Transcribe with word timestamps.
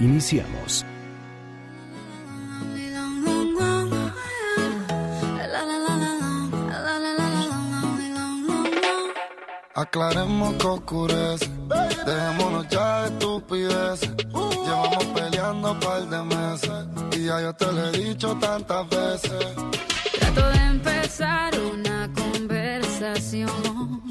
Iniciamos. 0.00 0.86
Aclaremos 9.74 10.54
que 10.54 10.66
oscurece, 10.66 11.50
dejémonos 12.06 12.68
ya 12.68 13.02
de 13.02 13.08
estupideces. 13.08 14.10
Llevamos 14.64 15.04
peleando 15.14 15.72
un 15.72 15.80
par 15.80 16.08
de 16.08 16.22
meses 16.22 16.86
y 17.16 17.24
ya 17.26 17.40
yo 17.42 17.52
te 17.54 17.66
lo 17.66 17.86
he 17.86 17.92
dicho 17.92 18.34
tantas 18.36 18.88
veces. 18.88 19.46
Trato 20.18 20.48
de 20.48 20.58
empezar 20.58 21.52
una 21.60 22.10
conversación, 22.14 24.02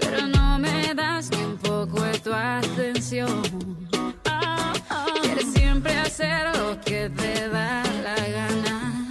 pero 0.00 0.26
no 0.28 0.58
me 0.58 0.94
das 0.94 1.30
ni 1.30 1.44
un 1.44 1.56
poco 1.58 2.02
de 2.02 2.18
tu 2.18 2.32
atención. 2.32 3.87
Siempre 5.40 5.96
hacer 5.96 6.56
lo 6.56 6.80
que 6.80 7.08
te 7.10 7.48
da 7.48 7.82
la 8.02 8.16
gana 8.28 9.08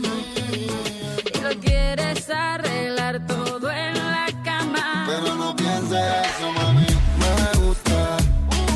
y 1.33 1.41
lo 1.41 1.59
quieres 1.61 2.29
arreglar 2.29 3.25
todo 3.25 3.71
en 3.71 3.93
la 3.93 4.27
cama. 4.43 5.05
Pero 5.07 5.35
no 5.35 5.55
pienses 5.55 5.91
eso, 5.91 6.51
mami. 6.51 6.85
Me 7.19 7.65
gusta 7.65 8.17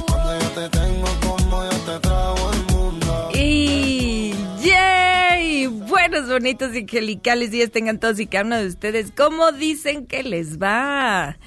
cuando 0.07 0.39
yo 0.39 0.49
te 0.49 0.69
tengo 0.69 1.07
como 1.21 1.63
yo 1.63 1.77
te 1.85 1.99
trago 1.99 2.51
el 2.53 2.73
mundo. 2.73 3.29
Y 3.33 4.33
yay, 4.63 5.67
buenos, 5.67 6.29
bonitos 6.29 6.73
y 6.73 6.79
angelicales 6.79 7.51
días 7.51 7.71
tengan 7.71 7.99
todos 7.99 8.19
y 8.19 8.27
cada 8.27 8.45
uno 8.45 8.57
de 8.57 8.67
ustedes. 8.67 9.11
¿Cómo 9.15 9.51
dicen 9.51 10.07
que 10.07 10.23
les 10.23 10.57
va? 10.57 11.37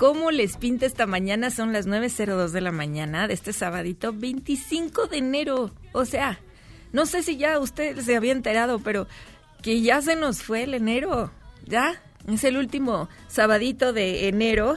¿Cómo 0.00 0.30
les 0.30 0.56
pinta 0.56 0.86
esta 0.86 1.04
mañana? 1.04 1.50
Son 1.50 1.74
las 1.74 1.86
9.02 1.86 2.52
de 2.52 2.62
la 2.62 2.72
mañana 2.72 3.28
de 3.28 3.34
este 3.34 3.52
sabadito 3.52 4.14
25 4.14 5.08
de 5.08 5.18
enero. 5.18 5.72
O 5.92 6.06
sea, 6.06 6.38
no 6.94 7.04
sé 7.04 7.22
si 7.22 7.36
ya 7.36 7.58
usted 7.58 7.98
se 8.00 8.16
había 8.16 8.32
enterado, 8.32 8.78
pero 8.78 9.06
que 9.60 9.82
ya 9.82 10.00
se 10.00 10.16
nos 10.16 10.42
fue 10.42 10.62
el 10.62 10.72
enero. 10.72 11.30
Ya, 11.66 12.02
es 12.26 12.44
el 12.44 12.56
último 12.56 13.10
sabadito 13.28 13.92
de 13.92 14.28
enero. 14.28 14.76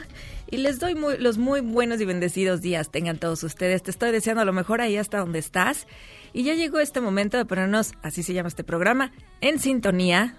Y 0.52 0.58
les 0.58 0.80
doy 0.82 0.94
muy- 0.94 1.18
los 1.18 1.38
muy 1.38 1.62
buenos 1.62 2.02
y 2.02 2.06
bendecidos 2.06 2.60
días 2.60 2.92
tengan 2.92 3.18
todos 3.18 3.44
ustedes. 3.44 3.82
Te 3.82 3.92
estoy 3.92 4.12
deseando 4.12 4.44
lo 4.44 4.52
mejor 4.52 4.82
ahí 4.82 4.98
hasta 4.98 5.20
donde 5.20 5.40
estás. 5.40 5.88
Y 6.34 6.44
ya 6.44 6.54
llegó 6.54 6.82
este 6.82 7.00
momento 7.00 7.38
de 7.38 7.46
ponernos, 7.46 7.94
así 8.02 8.24
se 8.24 8.34
llama 8.34 8.50
este 8.50 8.66
programa, 8.66 9.14
en 9.40 9.58
sintonía, 9.60 10.36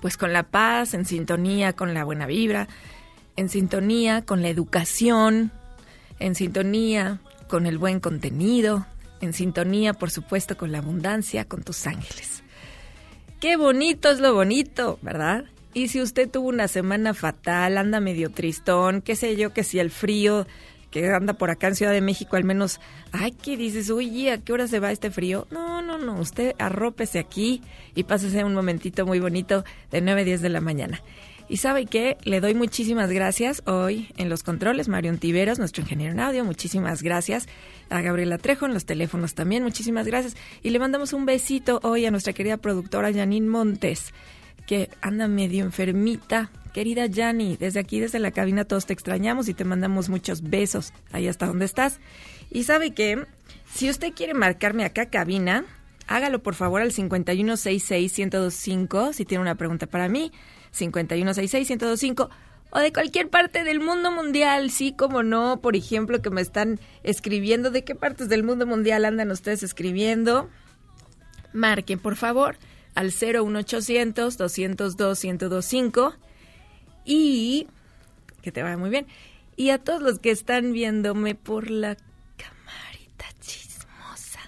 pues 0.00 0.16
con 0.16 0.32
la 0.32 0.42
paz, 0.42 0.92
en 0.92 1.04
sintonía 1.04 1.72
con 1.74 1.94
la 1.94 2.02
buena 2.02 2.26
vibra, 2.26 2.66
en 3.36 3.48
sintonía 3.48 4.22
con 4.22 4.42
la 4.42 4.48
educación, 4.48 5.52
en 6.18 6.34
sintonía 6.34 7.20
con 7.48 7.66
el 7.66 7.78
buen 7.78 8.00
contenido, 8.00 8.86
en 9.20 9.32
sintonía, 9.32 9.94
por 9.94 10.10
supuesto, 10.10 10.56
con 10.56 10.72
la 10.72 10.78
abundancia, 10.78 11.44
con 11.44 11.62
tus 11.62 11.86
ángeles. 11.86 12.42
Qué 13.40 13.56
bonito 13.56 14.10
es 14.10 14.20
lo 14.20 14.34
bonito, 14.34 14.98
¿verdad? 15.02 15.44
Y 15.74 15.88
si 15.88 16.00
usted 16.00 16.30
tuvo 16.30 16.48
una 16.48 16.68
semana 16.68 17.14
fatal, 17.14 17.78
anda 17.78 18.00
medio 18.00 18.30
tristón, 18.30 19.02
qué 19.02 19.16
sé 19.16 19.36
yo, 19.36 19.52
que 19.52 19.64
si 19.64 19.78
el 19.78 19.90
frío 19.90 20.46
que 20.90 21.10
anda 21.10 21.32
por 21.32 21.50
acá 21.50 21.66
en 21.66 21.74
Ciudad 21.74 21.92
de 21.92 22.00
México, 22.00 22.36
al 22.36 22.44
menos, 22.44 22.80
ay, 23.10 23.32
¿qué 23.32 23.56
dices? 23.56 23.90
Uy, 23.90 24.28
¿a 24.28 24.38
qué 24.38 24.52
hora 24.52 24.68
se 24.68 24.78
va 24.78 24.92
este 24.92 25.10
frío? 25.10 25.48
No, 25.50 25.82
no, 25.82 25.98
no, 25.98 26.20
usted 26.20 26.54
arrópese 26.60 27.18
aquí 27.18 27.62
y 27.96 28.04
pásese 28.04 28.44
un 28.44 28.54
momentito 28.54 29.04
muy 29.04 29.18
bonito 29.18 29.64
de 29.90 30.00
9 30.00 30.20
a 30.20 30.24
10 30.24 30.40
de 30.40 30.48
la 30.50 30.60
mañana. 30.60 31.02
Y 31.54 31.58
sabe 31.58 31.86
qué, 31.86 32.18
le 32.24 32.40
doy 32.40 32.56
muchísimas 32.56 33.12
gracias 33.12 33.62
hoy 33.66 34.08
en 34.16 34.28
los 34.28 34.42
controles, 34.42 34.88
Mario 34.88 35.12
Ontiveros, 35.12 35.60
nuestro 35.60 35.82
ingeniero 35.82 36.12
en 36.12 36.18
audio, 36.18 36.44
muchísimas 36.44 37.00
gracias. 37.00 37.46
A 37.90 38.00
Gabriela 38.00 38.38
Trejo 38.38 38.66
en 38.66 38.74
los 38.74 38.86
teléfonos 38.86 39.36
también, 39.36 39.62
muchísimas 39.62 40.04
gracias. 40.04 40.36
Y 40.64 40.70
le 40.70 40.80
mandamos 40.80 41.12
un 41.12 41.26
besito 41.26 41.78
hoy 41.84 42.06
a 42.06 42.10
nuestra 42.10 42.32
querida 42.32 42.56
productora 42.56 43.12
Janine 43.12 43.48
Montes, 43.48 44.12
que 44.66 44.90
anda 45.00 45.28
medio 45.28 45.64
enfermita. 45.64 46.50
Querida 46.72 47.06
Jani, 47.08 47.56
desde 47.56 47.78
aquí, 47.78 48.00
desde 48.00 48.18
la 48.18 48.32
cabina, 48.32 48.64
todos 48.64 48.86
te 48.86 48.92
extrañamos 48.92 49.48
y 49.48 49.54
te 49.54 49.64
mandamos 49.64 50.08
muchos 50.08 50.42
besos 50.42 50.92
ahí 51.12 51.28
hasta 51.28 51.46
donde 51.46 51.66
estás. 51.66 52.00
Y 52.50 52.64
sabe 52.64 52.94
que, 52.94 53.26
si 53.72 53.88
usted 53.88 54.12
quiere 54.12 54.34
marcarme 54.34 54.84
acá 54.84 55.06
cabina, 55.06 55.64
hágalo 56.08 56.42
por 56.42 56.56
favor 56.56 56.82
al 56.82 56.90
5166-1025 56.90 59.12
si 59.12 59.24
tiene 59.24 59.42
una 59.42 59.54
pregunta 59.54 59.86
para 59.86 60.08
mí. 60.08 60.32
5166-1025 60.74 62.28
o 62.70 62.78
de 62.80 62.92
cualquier 62.92 63.28
parte 63.28 63.62
del 63.62 63.80
mundo 63.80 64.10
mundial, 64.10 64.70
sí, 64.70 64.92
como 64.92 65.22
no, 65.22 65.60
por 65.60 65.76
ejemplo, 65.76 66.20
que 66.20 66.30
me 66.30 66.40
están 66.40 66.80
escribiendo, 67.04 67.70
¿de 67.70 67.84
qué 67.84 67.94
partes 67.94 68.28
del 68.28 68.42
mundo 68.42 68.66
mundial 68.66 69.04
andan 69.04 69.30
ustedes 69.30 69.62
escribiendo? 69.62 70.50
Marquen, 71.52 72.00
por 72.00 72.16
favor, 72.16 72.56
al 72.96 73.12
01800 73.12 74.36
202 74.36 75.24
1025 75.24 76.14
y 77.04 77.68
que 78.42 78.50
te 78.50 78.62
vaya 78.62 78.76
muy 78.76 78.90
bien. 78.90 79.06
Y 79.56 79.70
a 79.70 79.78
todos 79.78 80.02
los 80.02 80.18
que 80.18 80.32
están 80.32 80.72
viéndome 80.72 81.36
por 81.36 81.70
la 81.70 81.96
camarita 82.36 83.26
chismosa, 83.40 84.40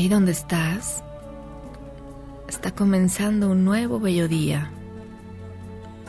Ahí 0.04 0.10
donde 0.10 0.32
estás, 0.32 1.02
está 2.46 2.74
comenzando 2.74 3.50
un 3.50 3.64
nuevo 3.64 3.98
bello 3.98 4.28
día. 4.28 4.70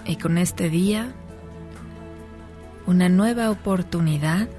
Y 0.06 0.18
con 0.18 0.38
este 0.38 0.70
día 0.70 1.14
una 2.88 3.08
nueva 3.08 3.50
oportunidad. 3.50 4.50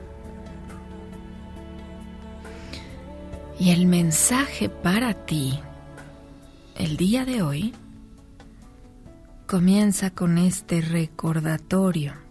Y 3.59 3.73
el 3.73 3.85
mensaje 3.85 4.71
para 4.71 5.13
ti 5.13 5.61
el 6.75 6.97
día 6.97 7.27
de 7.27 7.43
hoy 7.43 7.75
comienza 9.47 10.13
con 10.13 10.39
este 10.39 10.81
recordatorio. 10.81 12.26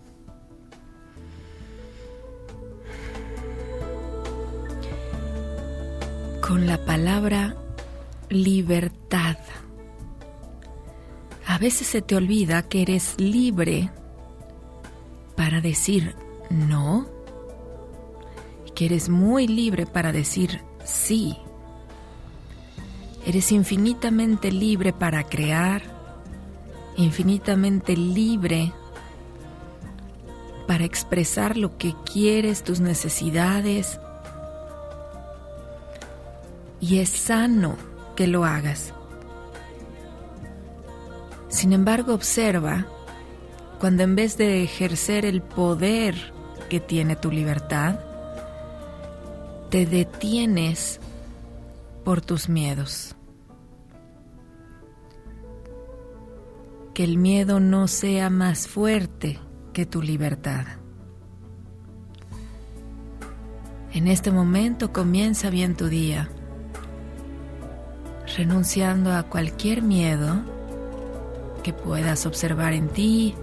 Con 6.46 6.68
la 6.68 6.86
palabra 6.86 7.56
libertad. 8.30 9.38
A 11.48 11.58
veces 11.58 11.88
se 11.88 12.04
te 12.04 12.16
olvida 12.16 12.70
que 12.70 12.84
eres 12.84 13.16
libre 13.18 13.90
para 15.36 15.60
decir 15.60 16.16
no, 16.52 17.08
que 18.76 18.86
eres 18.86 19.10
muy 19.10 19.48
libre 19.48 19.88
para 19.88 20.12
decir 20.12 20.62
sí. 20.84 21.36
Eres 23.26 23.52
infinitamente 23.52 24.52
libre 24.52 24.94
para 24.94 25.24
crear, 25.24 25.82
infinitamente 26.96 27.98
libre 27.98 28.72
para 30.68 30.84
expresar 30.84 31.58
lo 31.58 31.80
que 31.80 31.96
quieres, 32.06 32.64
tus 32.64 32.82
necesidades. 32.82 34.00
Y 36.80 37.00
es 37.00 37.10
sano 37.10 37.78
que 38.16 38.28
lo 38.28 38.46
hagas. 38.46 38.94
Sin 41.50 41.74
embargo, 41.74 42.14
observa 42.14 42.86
cuando 43.80 44.04
en 44.04 44.16
vez 44.16 44.38
de 44.38 44.64
ejercer 44.64 45.26
el 45.26 45.42
poder 45.42 46.34
que 46.70 46.80
tiene 46.80 47.16
tu 47.16 47.32
libertad, 47.32 48.00
te 49.70 49.86
detienes 49.86 51.00
por 52.04 52.22
tus 52.22 52.50
miedos. 52.50 53.16
Que 56.94 57.04
el 57.04 57.18
miedo 57.18 57.60
no 57.60 57.88
sea 57.88 58.30
más 58.30 58.68
fuerte 58.68 59.40
que 59.74 59.86
tu 59.86 60.02
libertad. 60.02 60.66
En 63.92 64.08
este 64.08 64.32
momento 64.32 64.94
comienza 64.94 65.50
bien 65.50 65.76
tu 65.76 65.88
día, 65.88 66.30
renunciando 68.38 69.14
a 69.14 69.24
cualquier 69.24 69.82
miedo 69.82 70.42
que 71.64 71.74
puedas 71.74 72.26
observar 72.26 72.74
en 72.74 72.90
ti, 72.90 73.36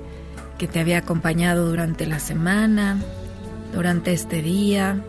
que 0.59 0.69
te 0.69 0.81
había 0.81 0.99
acompañado 0.99 1.69
durante 1.69 2.07
la 2.07 2.19
semana, 2.19 2.99
durante 3.73 4.13
este 4.13 4.43
día. 4.43 5.01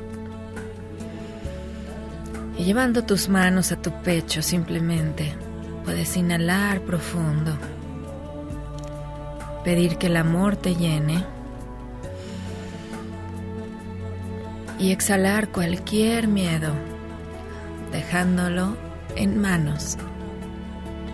Y 2.58 2.64
llevando 2.64 3.04
tus 3.04 3.30
manos 3.30 3.72
a 3.72 3.82
tu 3.82 3.92
pecho 4.02 4.42
simplemente, 4.42 5.34
puedes 5.86 6.16
inhalar 6.18 6.82
profundo, 6.82 7.58
pedir 9.64 9.98
que 9.98 10.08
el 10.08 10.18
amor 10.18 10.56
te 10.56 10.76
llene 10.76 11.24
y 14.80 14.92
exhalar 14.92 15.50
cualquier 15.50 16.28
miedo, 16.28 16.74
dejándolo 17.92 18.76
en 19.16 19.40
manos 19.40 19.98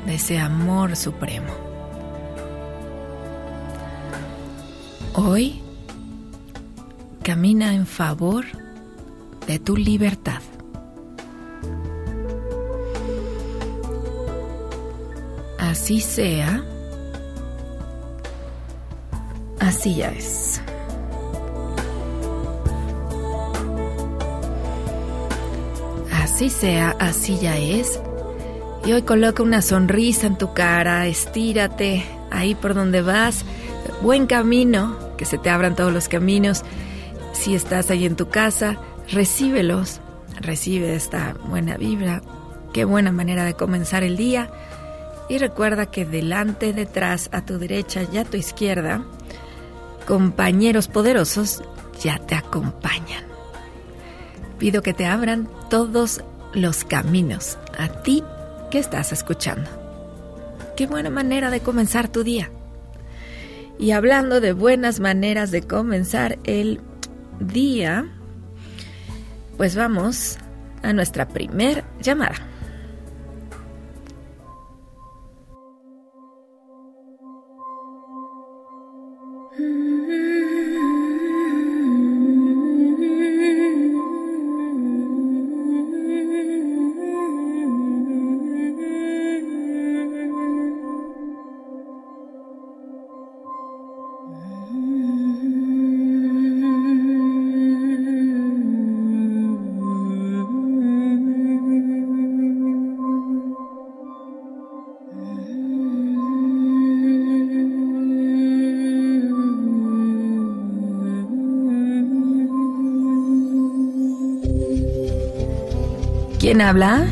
de 0.05 0.15
ese 0.15 0.39
amor 0.39 0.95
supremo. 0.95 1.53
Hoy 5.13 5.61
camina 7.23 7.73
en 7.73 7.85
favor 7.85 8.45
de 9.47 9.59
tu 9.59 9.75
libertad. 9.75 10.41
Así 15.57 16.01
sea, 16.01 16.63
así 19.59 19.95
ya 19.95 20.09
es. 20.09 20.61
Así 26.39 26.49
sea, 26.49 26.95
así 26.99 27.37
ya 27.37 27.57
es. 27.57 27.99
Y 28.85 28.93
hoy 28.93 29.01
coloca 29.01 29.43
una 29.43 29.61
sonrisa 29.61 30.25
en 30.25 30.37
tu 30.37 30.53
cara, 30.53 31.05
estírate 31.05 32.05
ahí 32.31 32.55
por 32.55 32.75
donde 32.75 33.01
vas. 33.01 33.43
Buen 34.01 34.25
camino, 34.25 34.97
que 35.17 35.25
se 35.25 35.37
te 35.37 35.49
abran 35.49 35.75
todos 35.75 35.91
los 35.91 36.07
caminos. 36.07 36.63
Si 37.33 37.55
estás 37.55 37.91
ahí 37.91 38.05
en 38.05 38.15
tu 38.15 38.29
casa, 38.29 38.77
recíbelos, 39.11 39.99
recibe 40.39 40.95
esta 40.95 41.35
buena 41.49 41.75
vibra. 41.75 42.21
Qué 42.71 42.85
buena 42.85 43.11
manera 43.11 43.43
de 43.43 43.55
comenzar 43.55 44.03
el 44.03 44.15
día. 44.15 44.49
Y 45.27 45.39
recuerda 45.39 45.87
que 45.87 46.05
delante, 46.05 46.71
detrás, 46.71 47.27
a 47.33 47.43
tu 47.45 47.59
derecha 47.59 48.03
y 48.13 48.17
a 48.17 48.23
tu 48.23 48.37
izquierda, 48.37 49.03
compañeros 50.07 50.87
poderosos 50.87 51.61
ya 52.01 52.17
te 52.17 52.35
acompañan. 52.35 53.25
Pido 54.57 54.81
que 54.81 54.93
te 54.93 55.05
abran 55.05 55.49
todos 55.69 56.21
los 56.53 56.83
caminos 56.83 57.57
a 57.77 57.89
ti 58.03 58.23
que 58.71 58.79
estás 58.79 59.11
escuchando. 59.11 59.69
Qué 60.75 60.87
buena 60.87 61.09
manera 61.09 61.49
de 61.49 61.59
comenzar 61.59 62.07
tu 62.07 62.23
día. 62.23 62.49
Y 63.77 63.91
hablando 63.91 64.41
de 64.41 64.53
buenas 64.53 64.99
maneras 64.99 65.51
de 65.51 65.61
comenzar 65.61 66.37
el 66.43 66.81
día, 67.39 68.05
pues 69.57 69.75
vamos 69.75 70.37
a 70.83 70.93
nuestra 70.93 71.27
primer 71.27 71.83
llamada. 72.01 72.48
¿Quién 116.49 116.61
habla? 116.61 117.05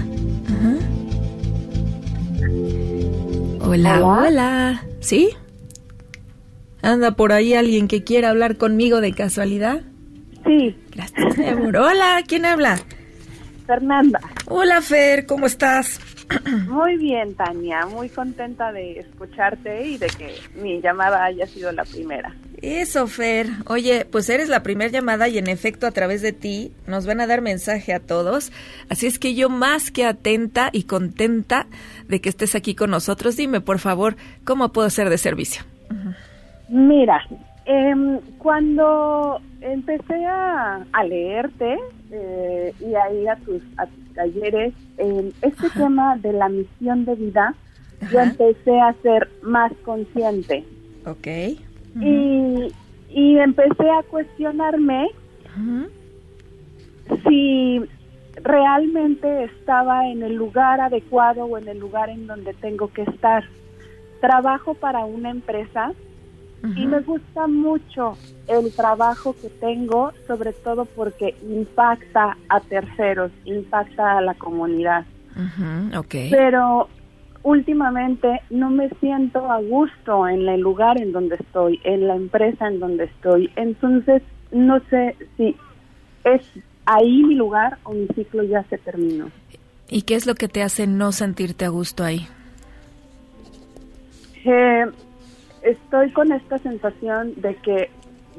Hola, 3.62 4.04
hola, 4.04 4.84
¿Sí? 5.00 5.30
¿Anda 6.82 7.12
por 7.12 7.32
ahí 7.32 7.54
alguien 7.54 7.88
que 7.88 8.04
quiera 8.04 8.32
hablar 8.32 8.58
conmigo 8.58 9.00
de 9.00 9.14
casualidad? 9.14 9.82
Sí. 10.44 10.76
Gracias, 10.90 11.38
Hola, 11.38 12.24
¿quién 12.28 12.46
habla? 12.46 12.80
Fernanda. 13.68 14.20
Hola, 14.48 14.82
Fer, 14.82 15.28
¿cómo 15.28 15.46
estás? 15.46 16.00
Muy 16.68 16.98
bien, 16.98 17.36
Tania. 17.36 17.86
Muy 17.86 18.10
contenta 18.10 18.72
de 18.72 19.02
escucharte 19.02 19.86
y 19.86 20.00
de 20.00 20.08
que 20.08 20.34
mi 20.60 20.82
llamada 20.82 21.24
haya 21.24 21.46
sido 21.46 21.72
la 21.74 21.86
primera. 21.86 22.34
Eso, 22.62 23.06
Fer. 23.06 23.48
Oye, 23.68 24.06
pues 24.12 24.30
eres 24.30 24.50
la 24.50 24.64
primera 24.64 24.90
llamada 24.90 25.28
y 25.28 25.38
en 25.38 25.48
efecto 25.48 25.86
a 25.86 25.92
través 25.92 26.24
de 26.24 26.34
ti 26.34 26.72
nos 26.88 27.06
van 27.06 27.22
a 27.22 27.28
dar 27.28 27.42
mensaje 27.42 27.94
a 27.94 28.00
todos. 28.00 28.52
Así 28.90 29.06
es 29.06 29.20
que 29.20 29.36
yo 29.36 29.50
más 29.50 29.92
que 29.92 30.06
atenta 30.06 30.70
y 30.72 30.84
contenta 30.84 31.68
de 32.08 32.20
que 32.20 32.30
estés 32.30 32.56
aquí 32.56 32.74
con 32.74 32.90
nosotros, 32.90 33.38
dime 33.38 33.62
por 33.62 33.78
favor, 33.78 34.16
¿cómo 34.44 34.70
puedo 34.70 34.90
ser 34.90 35.10
de 35.10 35.20
servicio? 35.20 35.64
Mira, 36.68 37.22
em, 37.66 38.20
cuando 38.40 39.40
empecé 39.62 40.26
a, 40.26 40.84
leerte 41.08 41.78
eh, 42.12 42.74
y 42.80 42.96
a 42.96 43.14
ir 43.14 43.30
a 43.30 43.36
tus, 43.36 43.62
talleres, 44.16 44.74
em, 44.98 45.32
este 45.44 45.70
tema 45.70 46.18
de 46.18 46.34
la 46.34 46.50
misión 46.50 47.06
de 47.06 47.14
vida, 47.14 47.54
yo 48.12 48.20
empecé 48.20 48.80
a 48.80 48.94
ser 49.04 49.30
más 49.44 49.72
consciente. 49.86 50.64
Ok 51.06 51.28
y, 51.96 52.74
y 53.10 53.38
empecé 53.40 53.90
a 53.90 54.04
cuestionarme 54.04 55.10
si 57.28 57.82
realmente 58.44 59.46
estaba 59.46 60.08
en 60.08 60.24
el 60.24 60.36
lugar 60.36 60.82
adecuado 60.82 61.46
o 61.46 61.58
en 61.58 61.68
el 61.68 61.80
lugar 61.80 62.10
en 62.10 62.28
donde 62.28 62.54
tengo 62.54 62.90
que 62.90 63.04
estar. 63.04 63.44
Trabajo 64.20 64.74
para 64.74 65.06
una 65.06 65.30
empresa 65.30 65.92
y 66.76 66.86
me 66.86 67.02
gusta 67.02 67.48
mucho 67.48 68.18
el 68.48 68.72
trabajo 68.74 69.36
que 69.42 69.50
tengo, 69.60 70.12
sobre 70.26 70.54
todo 70.54 70.86
porque 70.86 71.36
impacta 71.42 72.38
a 72.50 72.60
terceros, 72.62 73.32
impacta 73.46 74.18
a 74.18 74.22
la 74.22 74.34
comunidad. 74.36 75.06
Ujú, 75.36 76.00
ok. 76.00 76.16
Pero 76.32 76.90
últimamente 77.48 78.42
no 78.50 78.70
me 78.70 78.90
siento 79.00 79.50
a 79.50 79.62
gusto 79.62 80.28
en 80.28 80.50
el 80.50 80.60
lugar 80.60 81.02
en 81.02 81.14
donde 81.14 81.36
estoy, 81.36 81.80
en 81.86 82.06
la 82.06 82.18
empresa 82.18 82.68
en 82.68 82.82
donde 82.82 83.06
estoy. 83.06 83.50
Entonces, 83.56 84.22
no 84.52 84.82
sé 84.90 85.16
si 85.38 85.56
es 86.26 86.42
ahí 86.86 87.24
mi 87.24 87.36
lugar 87.36 87.78
o 87.84 87.94
mi 87.94 88.06
ciclo 88.08 88.44
ya 88.44 88.64
se 88.64 88.78
terminó. 88.78 89.32
¿Y 89.90 90.02
qué 90.02 90.16
es 90.16 90.28
lo 90.28 90.36
que 90.36 90.50
te 90.50 90.62
hace 90.62 90.88
no 90.88 91.14
sentirte 91.14 91.64
a 91.64 91.70
gusto 91.70 92.04
ahí? 92.04 92.28
Eh, 94.44 94.86
estoy 95.62 96.12
con 96.12 96.34
esta 96.34 96.58
sensación 96.58 97.34
de 97.38 97.56
que 97.56 97.90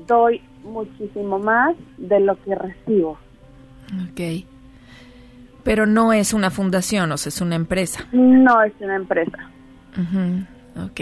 doy 0.07 0.43
muchísimo 0.65 1.39
más 1.39 1.75
de 1.97 2.21
lo 2.21 2.37
que 2.43 2.55
recibo. 2.55 3.17
Ok. 4.11 4.45
Pero 5.65 5.87
no 5.87 6.13
es 6.13 6.33
una 6.33 6.51
fundación, 6.51 7.11
o 7.13 7.17
sea, 7.17 7.29
es 7.31 7.41
una 7.41 7.57
empresa. 7.57 8.07
No 8.13 8.63
es 8.63 8.73
una 8.81 8.97
empresa. 8.97 9.51
Ujú, 9.97 10.85
Ok. 10.85 11.01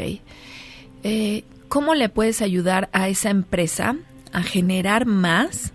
Eh, 1.02 1.44
¿Cómo 1.68 1.94
le 1.94 2.08
puedes 2.08 2.42
ayudar 2.42 2.88
a 2.92 3.08
esa 3.08 3.30
empresa 3.30 3.96
a 4.32 4.42
generar 4.42 5.04
más 5.06 5.72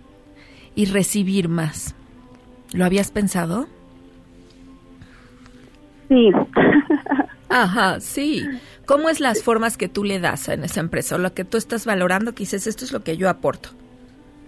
y 0.74 0.86
recibir 0.86 1.48
más? 1.48 1.94
¿Lo 2.72 2.84
habías 2.84 3.10
pensado? 3.10 3.68
Sí. 6.08 6.30
Ajá, 7.48 8.00
sí. 8.00 8.44
¿Cómo 8.86 9.08
es 9.08 9.20
las 9.20 9.42
formas 9.42 9.76
que 9.76 9.88
tú 9.88 10.04
le 10.04 10.18
das 10.18 10.48
en 10.48 10.64
esa 10.64 10.80
empresa? 10.80 11.14
O 11.14 11.18
lo 11.18 11.34
que 11.34 11.44
tú 11.44 11.56
estás 11.56 11.86
valorando, 11.86 12.34
que 12.34 12.40
dices, 12.40 12.66
esto 12.66 12.84
es 12.84 12.92
lo 12.92 13.04
que 13.04 13.16
yo 13.16 13.28
aporto. 13.28 13.70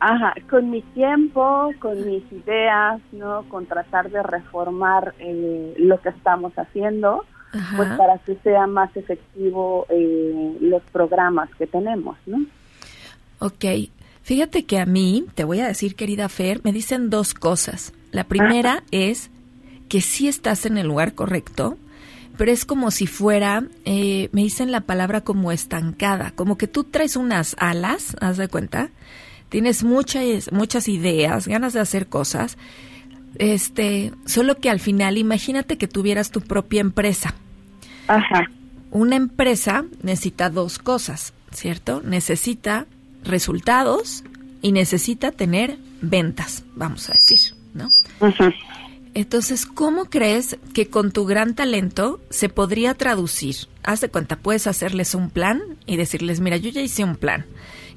Ajá, 0.01 0.35
con 0.51 0.71
mi 0.71 0.83
tiempo, 0.83 1.71
con 1.79 2.07
mis 2.07 2.23
ideas, 2.33 3.01
¿no? 3.13 3.45
Con 3.49 3.67
tratar 3.67 4.11
de 4.11 4.23
reformar 4.23 5.15
eh, 5.19 5.75
lo 5.79 6.01
que 6.01 6.11
estamos 6.11 6.53
haciendo, 6.57 7.25
Ajá. 7.53 7.77
pues 7.77 7.89
para 7.93 8.19
que 8.19 8.37
sea 8.43 8.67
más 8.67 8.95
efectivo 8.97 9.87
eh, 9.89 10.57
los 10.61 10.83
programas 10.93 11.49
que 11.57 11.67
tenemos, 11.67 12.17
¿no? 12.27 12.45
Ok. 13.39 13.65
Fíjate 14.23 14.65
que 14.65 14.79
a 14.79 14.87
mí, 14.87 15.27
te 15.35 15.45
voy 15.45 15.61
a 15.61 15.67
decir, 15.67 15.97
querida 15.97 16.31
Fer, 16.31 16.63
me 16.65 16.73
dicen 16.73 17.11
dos 17.11 17.35
cosas. 17.35 17.93
La 18.11 18.25
primera 18.25 18.83
es 18.91 19.31
que 19.89 20.01
sí 20.01 20.29
estás 20.29 20.65
en 20.65 20.79
el 20.79 20.87
lugar 20.87 21.15
correcto, 21.15 21.77
pero 22.39 22.51
es 22.51 22.65
como 22.65 22.91
si 22.91 23.07
fuera, 23.07 23.65
eh, 23.85 24.31
me 24.33 24.43
dicen 24.43 24.73
la 24.73 24.81
palabra 24.81 25.21
como 25.21 25.53
estancada, 25.53 26.33
como 26.35 26.57
que 26.57 26.67
tú 26.67 26.85
traes 26.85 27.17
unas 27.17 27.55
alas, 27.59 28.17
haz 28.21 28.39
de 28.39 28.49
cuenta, 28.49 28.91
tienes 29.49 29.85
muchas, 29.85 30.53
muchas 30.53 30.89
ideas, 30.89 31.47
ganas 31.47 31.73
de 31.73 31.81
hacer 31.81 32.09
cosas, 32.09 32.57
este, 33.37 34.13
solo 34.27 34.59
que 34.59 34.71
al 34.71 34.81
final, 34.81 35.19
imagínate 35.19 35.79
que 35.79 35.89
tuvieras 35.89 36.31
tu 36.31 36.41
propia 36.41 36.81
empresa. 36.81 37.35
Ajá. 38.07 38.51
Una 38.91 39.17
empresa 39.17 39.85
necesita 40.03 40.51
dos 40.51 40.79
cosas, 40.79 41.33
¿cierto? 41.53 42.01
Necesita 42.03 42.87
resultados 43.25 44.25
y 44.63 44.73
necesita 44.73 45.33
tener 45.33 45.79
ventas, 46.01 46.65
vamos 46.75 47.11
a 47.11 47.15
decir, 47.15 47.55
¿no? 47.75 47.91
Ajá. 48.21 48.53
Entonces, 49.15 49.65
¿cómo 49.65 50.07
crees 50.07 50.59
que 50.75 50.89
con 50.89 51.13
tu 51.13 51.25
gran 51.25 51.55
talento 51.55 52.21
se 52.31 52.49
podría 52.49 52.95
traducir? 52.95 53.55
Haz 53.85 54.01
de 54.01 54.09
cuenta, 54.09 54.37
puedes 54.37 54.67
hacerles 54.67 55.15
un 55.15 55.31
plan 55.31 55.63
y 55.87 55.97
decirles, 55.97 56.41
mira, 56.41 56.57
yo 56.57 56.71
ya 56.71 56.83
hice 56.83 57.05
un 57.05 57.15
plan. 57.15 57.47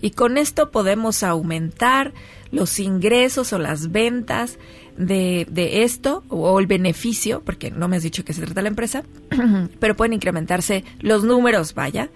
Y 0.02 0.12
con 0.12 0.38
esto 0.38 0.72
podemos 0.72 1.24
aumentar 1.24 2.14
los 2.52 2.80
ingresos 2.80 3.54
o 3.54 3.60
las 3.60 3.92
ventas 3.92 4.58
de, 4.98 5.48
de 5.50 5.84
esto 5.84 6.24
o, 6.30 6.60
el 6.60 6.68
beneficio, 6.68 7.42
porque 7.44 7.72
no 7.72 7.88
me 7.88 7.98
has 7.98 8.04
dicho 8.04 8.26
que 8.26 8.34
se 8.34 8.42
trata 8.42 8.62
la 8.62 8.70
empresa, 8.70 9.04
pero 9.80 9.96
pueden 9.96 10.14
incrementarse 10.14 10.84
los 11.00 11.24
números, 11.24 11.74
vaya, 11.74 12.10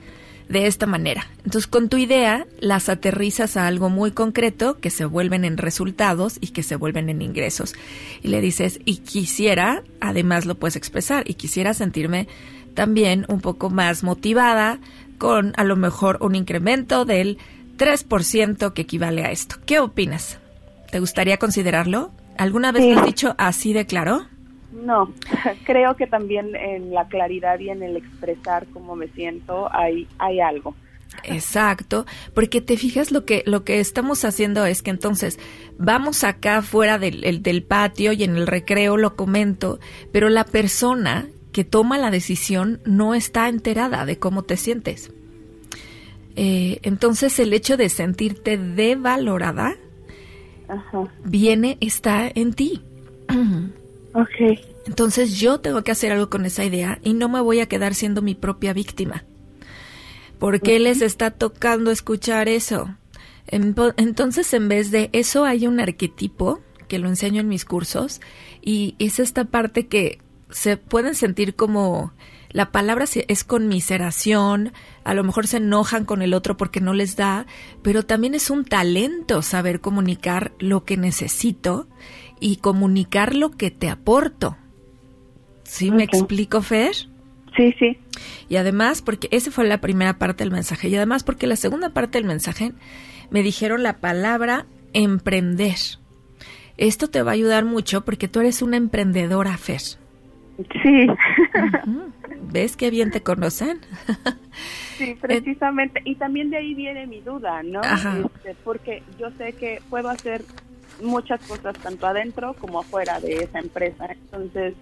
de 0.50 0.68
esta 0.68 0.86
manera. 0.86 1.28
Entonces, 1.46 1.68
con 1.68 1.88
tu 1.88 1.98
idea, 1.98 2.46
las 2.60 2.90
aterrizas 2.90 3.56
a 3.56 3.68
algo 3.68 3.90
muy 3.90 4.12
concreto 4.12 4.80
que 4.80 4.90
se 4.90 5.06
vuelven 5.06 5.46
en 5.46 5.58
resultados 5.58 6.38
y 6.42 6.48
que 6.48 6.64
se 6.64 6.76
vuelven 6.76 7.10
en 7.10 7.22
ingresos. 7.22 7.74
Y 8.22 8.28
le 8.28 8.42
dices, 8.42 8.80
y 8.84 8.98
quisiera, 8.98 9.84
además 10.02 10.46
lo 10.46 10.56
puedes 10.56 10.76
expresar, 10.76 11.30
y 11.30 11.36
quisiera 11.36 11.74
sentirme 11.74 12.28
también 12.74 13.26
un 13.30 13.40
poco 13.42 13.70
más 13.70 14.04
motivada 14.04 14.80
con 15.18 15.54
a 15.56 15.64
lo 15.64 15.76
mejor 15.76 16.18
un 16.22 16.36
incremento 16.36 17.06
del 17.06 17.38
3% 17.78 18.74
que 18.74 18.82
equivale 18.84 19.24
a 19.24 19.32
esto. 19.32 19.56
¿Qué 19.66 19.80
opinas? 19.80 20.40
¿Te 20.92 21.00
gustaría 21.00 21.38
considerarlo? 21.38 22.12
¿Alguna 22.38 22.72
vez 22.72 22.84
Sí. 22.84 22.92
lo 22.94 23.00
has 23.00 23.06
dicho 23.06 23.36
así 23.38 23.74
de 23.74 23.86
claro? 23.86 24.26
No, 24.72 25.14
creo 25.66 25.96
que 25.96 26.08
también 26.08 26.56
en 26.56 26.94
la 26.94 27.08
claridad 27.08 27.60
y 27.60 27.70
en 27.70 27.84
el 27.84 27.98
expresar 27.98 28.66
cómo 28.74 28.96
me 28.96 29.08
siento 29.10 29.70
hay, 29.74 30.08
hay 30.18 30.40
algo. 30.40 30.76
Exacto, 31.24 32.06
porque 32.34 32.62
te 32.62 32.78
fijas 32.78 33.12
lo 33.12 33.26
que 33.26 33.44
lo 33.46 33.66
que 33.66 33.82
estamos 33.82 34.24
haciendo 34.24 34.66
es 34.66 34.82
que 34.82 34.92
entonces 34.92 35.40
vamos 35.78 36.24
acá 36.24 36.62
fuera 36.62 36.98
del, 37.00 37.26
el- 37.26 37.44
del 37.44 37.64
patio 37.64 38.14
y 38.14 38.24
en 38.24 38.38
el 38.38 38.48
recreo 38.48 38.96
lo 38.96 39.18
comento, 39.18 39.80
pero 40.14 40.30
la 40.30 40.46
persona 40.46 41.28
que 41.52 41.66
toma 41.66 41.98
la 41.98 42.12
decisión 42.12 42.80
no 42.86 43.14
está 43.14 43.50
enterada 43.50 44.06
de 44.06 44.20
cómo 44.20 44.44
te 44.44 44.56
sientes. 44.56 45.12
Eh, 46.36 46.80
entonces 46.84 47.38
el 47.40 47.54
hecho 47.54 47.78
de 47.78 47.90
sentirte 47.90 48.58
devalorada 48.58 49.76
Ajá. 50.68 51.12
viene, 51.24 51.78
está 51.82 52.32
en 52.34 52.54
ti. 52.54 52.82
Ok. 54.14 54.60
Entonces 54.88 55.40
yo 55.40 55.62
tengo 55.62 55.86
que 55.86 55.92
hacer 55.92 56.12
algo 56.12 56.30
con 56.30 56.46
esa 56.46 56.66
idea 56.66 57.00
y 57.02 57.14
no 57.14 57.30
me 57.30 57.40
voy 57.40 57.62
a 57.62 57.68
quedar 57.68 57.96
siendo 57.96 58.22
mi 58.22 58.36
propia 58.36 58.74
víctima. 58.74 59.24
¿Por 60.38 60.60
qué 60.60 60.80
les 60.80 61.02
está 61.02 61.32
tocando 61.32 61.92
escuchar 61.92 62.50
eso? 62.50 62.94
Entonces, 63.48 64.54
en 64.54 64.68
vez 64.70 64.92
de 64.92 65.10
eso, 65.14 65.46
hay 65.46 65.68
un 65.68 65.80
arquetipo 65.80 66.62
que 66.88 67.00
lo 67.00 67.10
enseño 67.10 67.42
en 67.42 67.48
mis 67.48 67.64
cursos 67.64 68.22
y 68.62 68.96
es 69.00 69.20
esta 69.20 69.46
parte 69.46 69.88
que 69.88 70.20
se 70.50 70.78
pueden 70.78 71.16
sentir 71.16 71.56
como 71.56 72.12
la 72.52 72.72
palabra 72.72 73.06
es 73.28 73.44
conmiseración, 73.44 74.74
a 75.04 75.14
lo 75.14 75.24
mejor 75.24 75.48
se 75.48 75.58
enojan 75.58 76.06
con 76.06 76.22
el 76.22 76.34
otro 76.34 76.58
porque 76.58 76.82
no 76.82 76.94
les 76.94 77.16
da, 77.16 77.46
pero 77.82 78.04
también 78.04 78.36
es 78.36 78.50
un 78.50 78.66
talento 78.66 79.42
saber 79.42 79.80
comunicar 79.80 80.52
lo 80.60 80.84
que 80.84 80.98
necesito 80.98 81.88
y 82.40 82.58
comunicar 82.58 83.36
lo 83.36 83.52
que 83.52 83.72
te 83.72 83.90
aporto. 83.90 84.58
¿Sí 85.64 85.92
me 85.92 86.04
explico, 86.04 86.62
Fer? 86.62 86.96
Sí, 87.56 87.74
sí. 87.80 87.98
Y 88.50 88.58
además, 88.58 89.02
porque 89.02 89.30
esa 89.32 89.52
fue 89.52 89.66
la 89.68 89.82
primera 89.82 90.18
parte 90.18 90.44
del 90.44 90.52
mensaje, 90.52 90.90
y 90.90 90.96
además 90.96 91.24
porque 91.24 91.48
la 91.48 91.56
segunda 91.56 91.92
parte 91.92 92.18
del 92.18 92.28
mensaje 92.28 92.74
me 93.30 93.44
dijeron 93.44 93.84
la 93.84 94.00
palabra 94.00 94.66
emprender. 94.94 95.78
Esto 96.78 97.10
te 97.10 97.22
va 97.22 97.32
a 97.32 97.36
ayudar 97.36 97.64
mucho 97.64 98.04
porque 98.04 98.28
tú 98.28 98.40
eres 98.40 98.62
una 98.62 98.78
emprendedora, 98.78 99.58
Fer. 99.58 99.82
Sí. 100.82 101.08
¿Ves 102.52 102.76
qué 102.76 102.90
bien 102.90 103.12
te 103.12 103.22
conocen? 103.22 103.80
Sí, 104.98 105.16
precisamente. 105.20 106.02
Y 106.06 106.14
también 106.16 106.52
de 106.52 106.58
ahí 106.58 106.76
viene 106.76 107.08
mi 107.08 107.22
duda, 107.22 107.64
¿no? 107.64 107.82
Este, 107.82 108.56
porque 108.64 109.02
yo 109.18 109.32
sé 109.32 109.54
que 109.54 109.82
puedo 109.90 110.10
hacer 110.10 110.44
muchas 111.02 111.42
cosas 111.48 111.76
tanto 111.80 112.06
adentro 112.06 112.54
como 112.60 112.82
afuera 112.82 113.20
de 113.20 113.38
esa 113.38 113.60
empresa. 113.60 114.12
Entonces, 114.12 114.76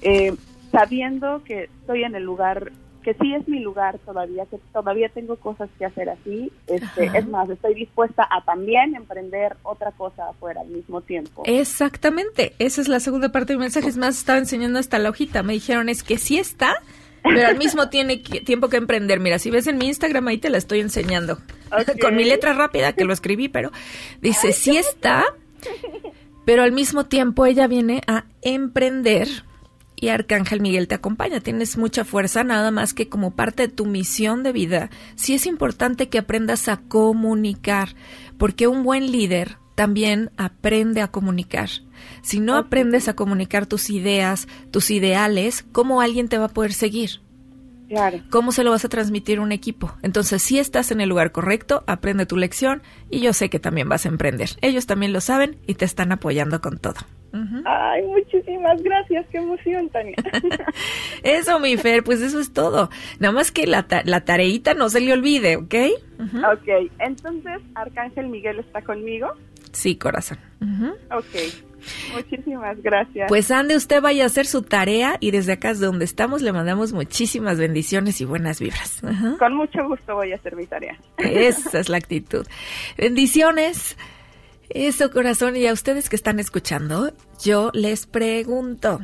eh, 0.00 0.34
sabiendo 0.72 1.42
que 1.44 1.64
estoy 1.64 2.04
en 2.04 2.14
el 2.14 2.22
lugar, 2.22 2.72
que 3.08 3.14
sí 3.24 3.34
es 3.34 3.48
mi 3.48 3.60
lugar 3.60 3.98
todavía, 4.04 4.44
que 4.46 4.58
todavía 4.72 5.08
tengo 5.08 5.36
cosas 5.36 5.70
que 5.78 5.86
hacer 5.86 6.10
así, 6.10 6.52
este, 6.66 7.06
Ajá. 7.08 7.18
es 7.18 7.26
más, 7.26 7.48
estoy 7.48 7.72
dispuesta 7.74 8.28
a 8.30 8.44
también 8.44 8.94
emprender 8.94 9.56
otra 9.62 9.92
cosa 9.92 10.28
afuera 10.28 10.60
al 10.60 10.68
mismo 10.68 11.00
tiempo. 11.00 11.42
Exactamente, 11.46 12.52
esa 12.58 12.82
es 12.82 12.88
la 12.88 13.00
segunda 13.00 13.32
parte 13.32 13.54
del 13.54 13.60
mensaje. 13.60 13.88
Es 13.88 13.96
más, 13.96 14.18
estaba 14.18 14.38
enseñando 14.38 14.78
hasta 14.78 14.98
la 14.98 15.08
hojita. 15.08 15.42
Me 15.42 15.54
dijeron, 15.54 15.88
es 15.88 16.02
que 16.02 16.18
sí 16.18 16.36
está, 16.38 16.82
pero 17.22 17.46
al 17.46 17.56
mismo 17.56 17.88
tiene 17.90 18.20
que- 18.20 18.42
tiempo 18.42 18.68
que 18.68 18.76
emprender. 18.76 19.20
Mira, 19.20 19.38
si 19.38 19.50
ves 19.50 19.66
en 19.68 19.78
mi 19.78 19.86
Instagram, 19.86 20.28
ahí 20.28 20.36
te 20.36 20.50
la 20.50 20.58
estoy 20.58 20.80
enseñando. 20.80 21.38
Con 22.02 22.14
mi 22.14 22.24
letra 22.24 22.52
rápida, 22.52 22.92
que 22.92 23.04
lo 23.06 23.14
escribí, 23.14 23.48
pero 23.48 23.70
dice, 24.20 24.52
sí 24.52 24.76
está, 24.76 25.24
pero 26.44 26.62
al 26.62 26.72
mismo 26.72 27.06
tiempo 27.06 27.46
ella 27.46 27.66
viene 27.68 28.02
a 28.06 28.24
emprender 28.42 29.28
y 30.00 30.08
Arcángel 30.08 30.60
Miguel 30.60 30.88
te 30.88 30.94
acompaña. 30.94 31.40
Tienes 31.40 31.76
mucha 31.76 32.04
fuerza, 32.04 32.44
nada 32.44 32.70
más 32.70 32.94
que 32.94 33.08
como 33.08 33.32
parte 33.32 33.66
de 33.66 33.72
tu 33.72 33.86
misión 33.86 34.42
de 34.42 34.52
vida. 34.52 34.90
Sí 35.16 35.34
es 35.34 35.46
importante 35.46 36.08
que 36.08 36.18
aprendas 36.18 36.68
a 36.68 36.76
comunicar, 36.76 37.94
porque 38.38 38.66
un 38.66 38.84
buen 38.84 39.10
líder 39.10 39.58
también 39.74 40.30
aprende 40.36 41.02
a 41.02 41.08
comunicar. 41.08 41.68
Si 42.22 42.40
no 42.40 42.56
aprendes 42.56 43.08
a 43.08 43.14
comunicar 43.14 43.66
tus 43.66 43.90
ideas, 43.90 44.48
tus 44.70 44.90
ideales, 44.90 45.64
¿cómo 45.72 46.00
alguien 46.00 46.28
te 46.28 46.38
va 46.38 46.46
a 46.46 46.48
poder 46.48 46.72
seguir? 46.72 47.20
Claro. 47.88 48.18
¿Cómo 48.28 48.52
se 48.52 48.64
lo 48.64 48.70
vas 48.70 48.84
a 48.84 48.88
transmitir 48.88 49.38
a 49.38 49.42
un 49.42 49.52
equipo? 49.52 49.96
Entonces, 50.02 50.42
si 50.42 50.58
estás 50.58 50.90
en 50.90 51.00
el 51.00 51.08
lugar 51.08 51.32
correcto, 51.32 51.84
aprende 51.86 52.26
tu 52.26 52.36
lección 52.36 52.82
y 53.10 53.20
yo 53.20 53.32
sé 53.32 53.48
que 53.48 53.60
también 53.60 53.88
vas 53.88 54.04
a 54.04 54.10
emprender. 54.10 54.50
Ellos 54.60 54.86
también 54.86 55.12
lo 55.12 55.20
saben 55.20 55.58
y 55.66 55.74
te 55.74 55.86
están 55.86 56.12
apoyando 56.12 56.60
con 56.60 56.78
todo. 56.78 56.98
Ujú. 57.32 57.62
Ay, 57.66 58.02
muchísimas 58.06 58.82
gracias, 58.82 59.26
qué 59.30 59.38
emoción, 59.38 59.88
Tania. 59.90 60.16
Eso, 61.22 61.60
mi 61.60 61.76
Fer, 61.76 62.02
pues 62.02 62.20
eso 62.22 62.40
es 62.40 62.52
todo. 62.52 62.90
Nada 63.18 63.32
más 63.32 63.50
que 63.52 63.66
la, 63.66 63.82
ta- 63.84 64.02
la 64.04 64.24
tareita 64.24 64.74
no 64.74 64.88
se 64.88 65.00
le 65.00 65.12
olvide, 65.12 65.56
¿ok? 65.56 65.74
Ujú. 66.20 66.38
ok, 66.38 66.90
entonces 67.00 67.60
Arcángel 67.74 68.28
Miguel 68.28 68.58
está 68.60 68.82
conmigo. 68.82 69.28
Sí, 69.72 69.96
corazón. 69.96 70.38
Ujú. 70.62 70.94
Ok, 71.16 72.14
muchísimas 72.14 72.80
gracias. 72.82 73.28
Pues 73.28 73.50
ande 73.50 73.76
usted, 73.76 74.00
vaya 74.00 74.24
a 74.24 74.26
hacer 74.26 74.46
su 74.46 74.62
tarea 74.62 75.16
y 75.20 75.30
desde 75.30 75.52
acá, 75.52 75.68
desde 75.68 75.86
donde 75.86 76.06
estamos, 76.06 76.40
le 76.42 76.52
mandamos 76.52 76.92
muchísimas 76.92 77.58
bendiciones 77.58 78.20
y 78.20 78.24
buenas 78.24 78.58
vibras. 78.60 79.04
Ajá. 79.04 79.36
Con 79.38 79.54
mucho 79.54 79.86
gusto 79.86 80.14
voy 80.14 80.32
a 80.32 80.36
hacer 80.36 80.56
mi 80.56 80.66
tarea. 80.66 80.98
Esa 81.18 81.78
es 81.78 81.88
la 81.88 81.98
actitud. 81.98 82.46
Bendiciones. 82.96 83.96
Eso, 84.70 85.10
corazón. 85.10 85.56
Y 85.56 85.66
a 85.66 85.72
ustedes 85.72 86.08
que 86.08 86.16
están 86.16 86.38
escuchando, 86.38 87.12
yo 87.42 87.70
les 87.72 88.06
pregunto, 88.06 89.00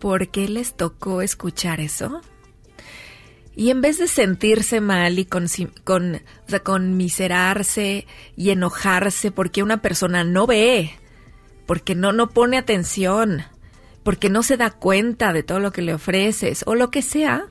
¿por 0.00 0.28
qué 0.28 0.48
les 0.48 0.74
tocó 0.74 1.22
escuchar 1.22 1.80
eso? 1.80 2.20
Y 3.56 3.70
en 3.70 3.80
vez 3.80 3.98
de 3.98 4.08
sentirse 4.08 4.80
mal 4.80 5.18
y 5.18 5.26
con, 5.26 5.46
con, 5.84 6.16
o 6.16 6.48
sea, 6.48 6.60
conmiserarse 6.60 8.06
y 8.36 8.50
enojarse 8.50 9.30
porque 9.30 9.62
una 9.62 9.80
persona 9.80 10.24
no 10.24 10.46
ve, 10.46 10.90
porque 11.66 11.94
no, 11.94 12.12
no 12.12 12.30
pone 12.30 12.58
atención, 12.58 13.44
porque 14.02 14.28
no 14.28 14.42
se 14.42 14.56
da 14.56 14.70
cuenta 14.70 15.32
de 15.32 15.44
todo 15.44 15.60
lo 15.60 15.70
que 15.70 15.82
le 15.82 15.94
ofreces 15.94 16.64
o 16.66 16.74
lo 16.74 16.90
que 16.90 17.00
sea, 17.00 17.46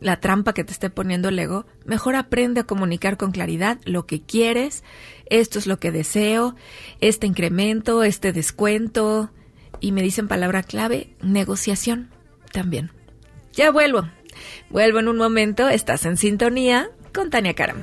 la 0.00 0.20
trampa 0.20 0.52
que 0.52 0.64
te 0.64 0.72
esté 0.72 0.90
poniendo 0.90 1.28
el 1.28 1.38
ego, 1.38 1.66
mejor 1.84 2.16
aprende 2.16 2.60
a 2.60 2.64
comunicar 2.64 3.16
con 3.16 3.32
claridad 3.32 3.78
lo 3.84 4.06
que 4.06 4.22
quieres, 4.22 4.84
esto 5.26 5.58
es 5.58 5.66
lo 5.66 5.78
que 5.78 5.90
deseo, 5.90 6.54
este 7.00 7.26
incremento, 7.26 8.02
este 8.02 8.32
descuento, 8.32 9.30
y 9.80 9.92
me 9.92 10.02
dicen 10.02 10.28
palabra 10.28 10.62
clave, 10.62 11.14
negociación 11.22 12.10
también. 12.52 12.90
Ya 13.52 13.70
vuelvo, 13.70 14.08
vuelvo 14.70 15.00
en 15.00 15.08
un 15.08 15.16
momento, 15.16 15.68
estás 15.68 16.04
en 16.06 16.16
sintonía 16.16 16.90
con 17.12 17.30
Tania 17.30 17.54
Karam. 17.54 17.82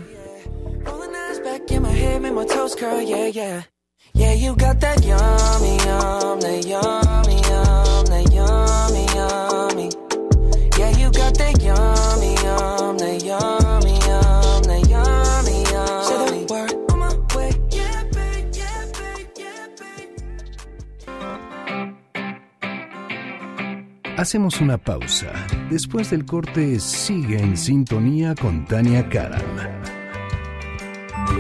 Hacemos 24.18 24.60
una 24.62 24.78
pausa. 24.78 25.28
Después 25.70 26.10
del 26.10 26.26
corte, 26.26 26.80
sigue 26.80 27.38
en 27.38 27.58
sintonía 27.58 28.34
con 28.34 28.66
Tania 28.66 29.08
Karam. 29.10 29.42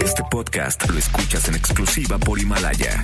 Este 0.03 0.23
podcast 0.29 0.87
lo 0.89 0.97
escuchas 0.97 1.47
en 1.47 1.55
exclusiva 1.55 2.17
por 2.17 2.37
Himalaya. 2.37 3.03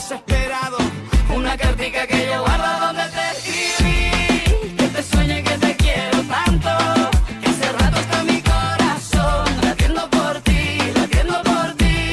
desesperado, 0.00 0.78
una 1.36 1.58
cartica 1.58 2.06
que 2.06 2.24
yo 2.24 2.40
guardo 2.40 2.86
donde 2.86 3.02
te 3.02 3.36
escribí 3.36 4.76
que 4.78 4.88
te 4.88 5.02
sueñe 5.02 5.42
que 5.42 5.58
te 5.58 5.76
quiero 5.76 6.22
tanto 6.22 6.70
que 7.42 7.50
hace 7.50 7.72
rato 7.72 8.00
está 8.00 8.24
mi 8.24 8.40
corazón 8.40 9.44
latiendo 9.62 10.08
por 10.08 10.40
ti 10.40 10.78
latiendo 10.94 11.42
por 11.42 11.74
ti 11.74 12.12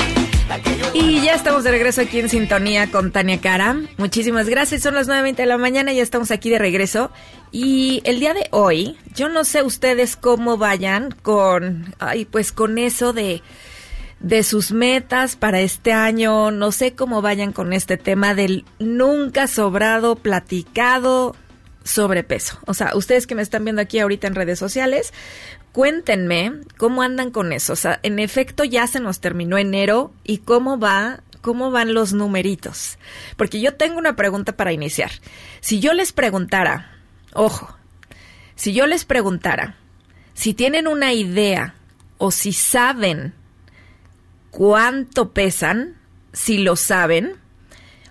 aquello 0.50 0.86
Y 0.96 1.22
ya 1.22 1.36
estamos 1.36 1.64
de 1.64 1.72
regreso 1.72 2.02
aquí 2.02 2.20
en 2.20 2.28
sintonía 2.28 2.92
con 2.92 3.14
Tania 3.14 3.40
Cara. 3.40 3.78
Muchísimas 3.96 4.50
gracias. 4.50 4.82
Son 4.84 4.94
las 4.94 5.08
9.20 5.08 5.36
de 5.38 5.46
la 5.46 5.58
mañana, 5.58 5.94
ya 5.94 6.04
estamos 6.04 6.32
aquí 6.32 6.50
de 6.50 6.60
regreso. 6.60 7.10
Y 7.54 8.02
el 8.04 8.20
día 8.20 8.34
de 8.34 8.50
hoy, 8.52 8.98
yo 9.16 9.30
no 9.30 9.46
sé 9.46 9.64
ustedes 9.64 10.18
cómo 10.18 10.58
vayan 10.58 11.12
con, 11.22 11.96
ay, 12.00 12.26
pues 12.26 12.52
con 12.52 12.78
eso 12.80 13.14
de, 13.14 13.42
de 14.28 14.44
sus 14.44 14.72
metas 14.72 15.36
para 15.36 15.62
este 15.62 15.94
año. 15.94 16.52
No 16.52 16.72
sé 16.72 16.94
cómo 16.94 17.22
vayan 17.22 17.54
con 17.54 17.72
este 17.72 17.98
tema 17.98 18.36
del 18.36 18.66
nunca 18.78 19.48
sobrado, 19.48 20.16
platicado 20.16 21.36
sobrepeso. 21.84 22.60
O 22.66 22.74
sea, 22.74 22.92
ustedes 22.96 23.26
que 23.28 23.36
me 23.36 23.42
están 23.42 23.64
viendo 23.64 23.82
aquí 23.82 24.00
ahorita 24.00 24.28
en 24.28 24.36
redes 24.36 24.60
sociales, 24.60 25.14
cuéntenme 25.72 26.52
cómo 26.78 27.02
andan 27.02 27.32
con 27.32 27.54
eso. 27.54 27.74
O 27.74 27.78
sea, 27.78 28.00
en 28.04 28.20
efecto 28.20 28.66
ya 28.66 28.86
se 28.88 29.00
nos 29.00 29.22
terminó 29.22 29.58
enero 29.58 30.12
y 30.26 30.40
cómo 30.40 30.78
va, 30.78 31.24
cómo 31.42 31.72
van 31.72 31.94
los 31.94 32.12
numeritos. 32.12 32.98
Porque 33.38 33.62
yo 33.62 33.76
tengo 33.76 33.98
una 33.98 34.18
pregunta 34.18 34.58
para 34.58 34.74
iniciar. 34.74 35.12
Si 35.62 35.80
yo 35.80 35.94
les 35.94 36.12
preguntara, 36.12 36.92
ojo, 37.34 37.78
si 38.56 38.74
yo 38.74 38.86
les 38.88 39.06
preguntara 39.06 39.78
si 40.34 40.54
tienen 40.54 40.88
una 40.88 41.14
idea 41.14 41.74
o 42.20 42.30
si 42.30 42.54
saben 42.54 43.34
cuánto 44.58 45.34
pesan, 45.34 45.98
si 46.34 46.58
lo 46.58 46.76
saben, 46.76 47.34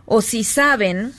o 0.05 0.23
si 0.23 0.45
saben 0.45 1.13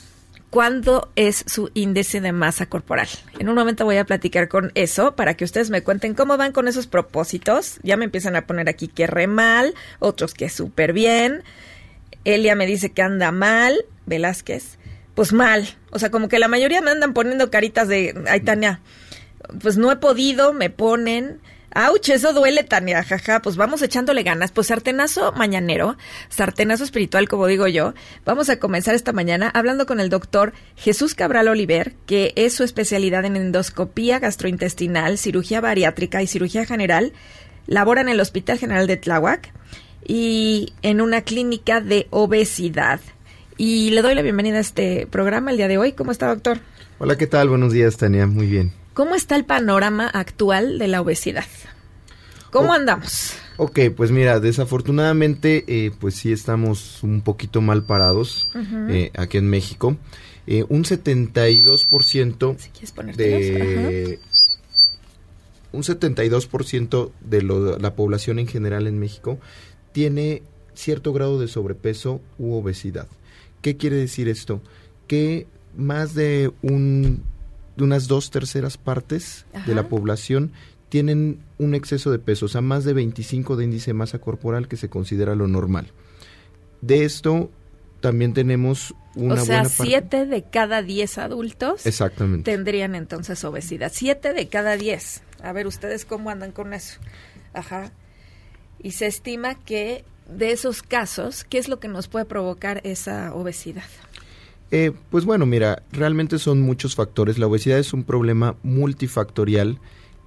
cuándo 0.48 1.12
es 1.16 1.44
su 1.46 1.70
índice 1.74 2.22
de 2.22 2.32
masa 2.32 2.64
corporal. 2.64 3.08
En 3.38 3.50
un 3.50 3.54
momento 3.54 3.84
voy 3.84 3.98
a 3.98 4.06
platicar 4.06 4.48
con 4.48 4.72
eso 4.74 5.16
para 5.16 5.34
que 5.34 5.44
ustedes 5.44 5.68
me 5.68 5.82
cuenten 5.82 6.14
cómo 6.14 6.38
van 6.38 6.52
con 6.52 6.66
esos 6.66 6.86
propósitos. 6.86 7.78
Ya 7.82 7.98
me 7.98 8.06
empiezan 8.06 8.36
a 8.36 8.46
poner 8.46 8.70
aquí 8.70 8.88
que 8.88 9.06
re 9.06 9.26
mal, 9.26 9.74
otros 9.98 10.32
que 10.32 10.48
súper 10.48 10.94
bien. 10.94 11.42
Elia 12.24 12.54
me 12.54 12.64
dice 12.64 12.92
que 12.92 13.02
anda 13.02 13.30
mal, 13.30 13.84
Velázquez. 14.06 14.78
Pues 15.14 15.34
mal. 15.34 15.68
O 15.90 15.98
sea, 15.98 16.10
como 16.10 16.28
que 16.28 16.38
la 16.38 16.48
mayoría 16.48 16.80
me 16.80 16.90
andan 16.90 17.12
poniendo 17.12 17.50
caritas 17.50 17.86
de, 17.86 18.18
ay, 18.30 18.40
Tania, 18.40 18.80
pues 19.60 19.76
no 19.76 19.92
he 19.92 19.96
podido, 19.96 20.54
me 20.54 20.70
ponen. 20.70 21.42
¡Auch! 21.74 22.08
Eso 22.08 22.32
duele, 22.32 22.64
Tania, 22.64 23.04
jaja. 23.04 23.40
Pues 23.40 23.56
vamos 23.56 23.82
echándole 23.82 24.22
ganas. 24.22 24.52
Pues 24.52 24.68
sartenazo 24.68 25.32
mañanero, 25.32 25.96
sartenazo 26.28 26.84
espiritual, 26.84 27.28
como 27.28 27.46
digo 27.46 27.66
yo. 27.66 27.94
Vamos 28.24 28.48
a 28.48 28.58
comenzar 28.58 28.94
esta 28.94 29.12
mañana 29.12 29.50
hablando 29.52 29.86
con 29.86 30.00
el 30.00 30.08
doctor 30.08 30.52
Jesús 30.76 31.14
Cabral 31.14 31.48
Oliver, 31.48 31.94
que 32.06 32.32
es 32.36 32.54
su 32.54 32.64
especialidad 32.64 33.24
en 33.24 33.36
endoscopía 33.36 34.18
gastrointestinal, 34.18 35.18
cirugía 35.18 35.60
bariátrica 35.60 36.22
y 36.22 36.26
cirugía 36.26 36.64
general. 36.64 37.12
Labora 37.66 38.00
en 38.00 38.08
el 38.08 38.20
Hospital 38.20 38.58
General 38.58 38.86
de 38.86 38.96
Tláhuac 38.96 39.52
y 40.06 40.72
en 40.82 41.02
una 41.02 41.20
clínica 41.20 41.80
de 41.82 42.06
obesidad. 42.10 43.00
Y 43.58 43.90
le 43.90 44.02
doy 44.02 44.14
la 44.14 44.22
bienvenida 44.22 44.56
a 44.56 44.60
este 44.60 45.06
programa 45.06 45.50
el 45.50 45.58
día 45.58 45.68
de 45.68 45.76
hoy. 45.76 45.92
¿Cómo 45.92 46.12
está, 46.12 46.28
doctor? 46.28 46.60
Hola, 46.98 47.18
¿qué 47.18 47.26
tal? 47.26 47.48
Buenos 47.48 47.72
días, 47.72 47.96
Tania. 47.98 48.26
Muy 48.26 48.46
bien. 48.46 48.77
¿Cómo 48.98 49.14
está 49.14 49.36
el 49.36 49.44
panorama 49.44 50.08
actual 50.08 50.76
de 50.80 50.88
la 50.88 51.00
obesidad? 51.00 51.44
¿Cómo 52.50 52.72
andamos? 52.72 53.34
Ok, 53.56 53.78
pues 53.96 54.10
mira, 54.10 54.40
desafortunadamente, 54.40 55.62
eh, 55.68 55.92
pues 56.00 56.16
sí 56.16 56.32
estamos 56.32 57.00
un 57.04 57.20
poquito 57.20 57.60
mal 57.60 57.84
parados 57.84 58.50
eh, 58.88 59.12
aquí 59.16 59.38
en 59.38 59.48
México. 59.48 59.96
Eh, 60.48 60.64
un 60.68 60.82
72% 60.82 62.56
Si 62.58 63.12
de... 63.16 64.18
Un 65.70 65.82
72% 65.84 67.12
de 67.20 67.42
lo- 67.42 67.78
la 67.78 67.94
población 67.94 68.40
en 68.40 68.48
general 68.48 68.88
en 68.88 68.98
México 68.98 69.38
tiene 69.92 70.42
cierto 70.74 71.12
grado 71.12 71.38
de 71.38 71.46
sobrepeso 71.46 72.20
u 72.36 72.54
obesidad. 72.56 73.06
¿Qué 73.62 73.76
quiere 73.76 73.94
decir 73.94 74.28
esto? 74.28 74.60
Que 75.06 75.46
más 75.76 76.14
de 76.14 76.50
un 76.62 77.22
unas 77.84 78.08
dos 78.08 78.30
terceras 78.30 78.76
partes 78.76 79.46
de 79.66 79.74
la 79.74 79.88
población 79.88 80.52
tienen 80.88 81.40
un 81.58 81.74
exceso 81.74 82.10
de 82.10 82.18
peso, 82.18 82.46
o 82.46 82.48
sea, 82.48 82.60
más 82.60 82.84
de 82.84 82.94
25 82.94 83.56
de 83.56 83.64
índice 83.64 83.90
de 83.90 83.94
masa 83.94 84.20
corporal 84.20 84.68
que 84.68 84.76
se 84.76 84.88
considera 84.88 85.34
lo 85.34 85.46
normal. 85.46 85.92
De 86.80 87.04
esto, 87.04 87.50
también 88.00 88.32
tenemos 88.32 88.94
una 89.14 89.34
o 89.34 89.36
sea, 89.38 89.62
buena 89.62 89.68
siete 89.68 90.26
de 90.26 90.42
cada 90.42 90.82
diez 90.82 91.18
adultos 91.18 91.84
Exactamente. 91.86 92.50
tendrían 92.50 92.94
entonces 92.94 93.42
obesidad. 93.44 93.90
Siete 93.92 94.32
de 94.32 94.48
cada 94.48 94.76
diez. 94.76 95.22
A 95.42 95.52
ver, 95.52 95.66
ustedes 95.66 96.04
cómo 96.04 96.30
andan 96.30 96.52
con 96.52 96.72
eso. 96.72 97.00
Ajá. 97.52 97.92
Y 98.80 98.92
se 98.92 99.06
estima 99.06 99.56
que 99.56 100.04
de 100.28 100.52
esos 100.52 100.82
casos, 100.82 101.44
¿qué 101.44 101.58
es 101.58 101.68
lo 101.68 101.80
que 101.80 101.88
nos 101.88 102.06
puede 102.08 102.24
provocar 102.24 102.80
esa 102.84 103.34
obesidad? 103.34 103.84
Eh, 104.70 104.92
pues 105.10 105.24
bueno, 105.24 105.46
mira, 105.46 105.82
realmente 105.92 106.38
son 106.38 106.60
muchos 106.60 106.94
factores. 106.94 107.38
La 107.38 107.46
obesidad 107.46 107.78
es 107.78 107.92
un 107.92 108.04
problema 108.04 108.56
multifactorial. 108.62 109.78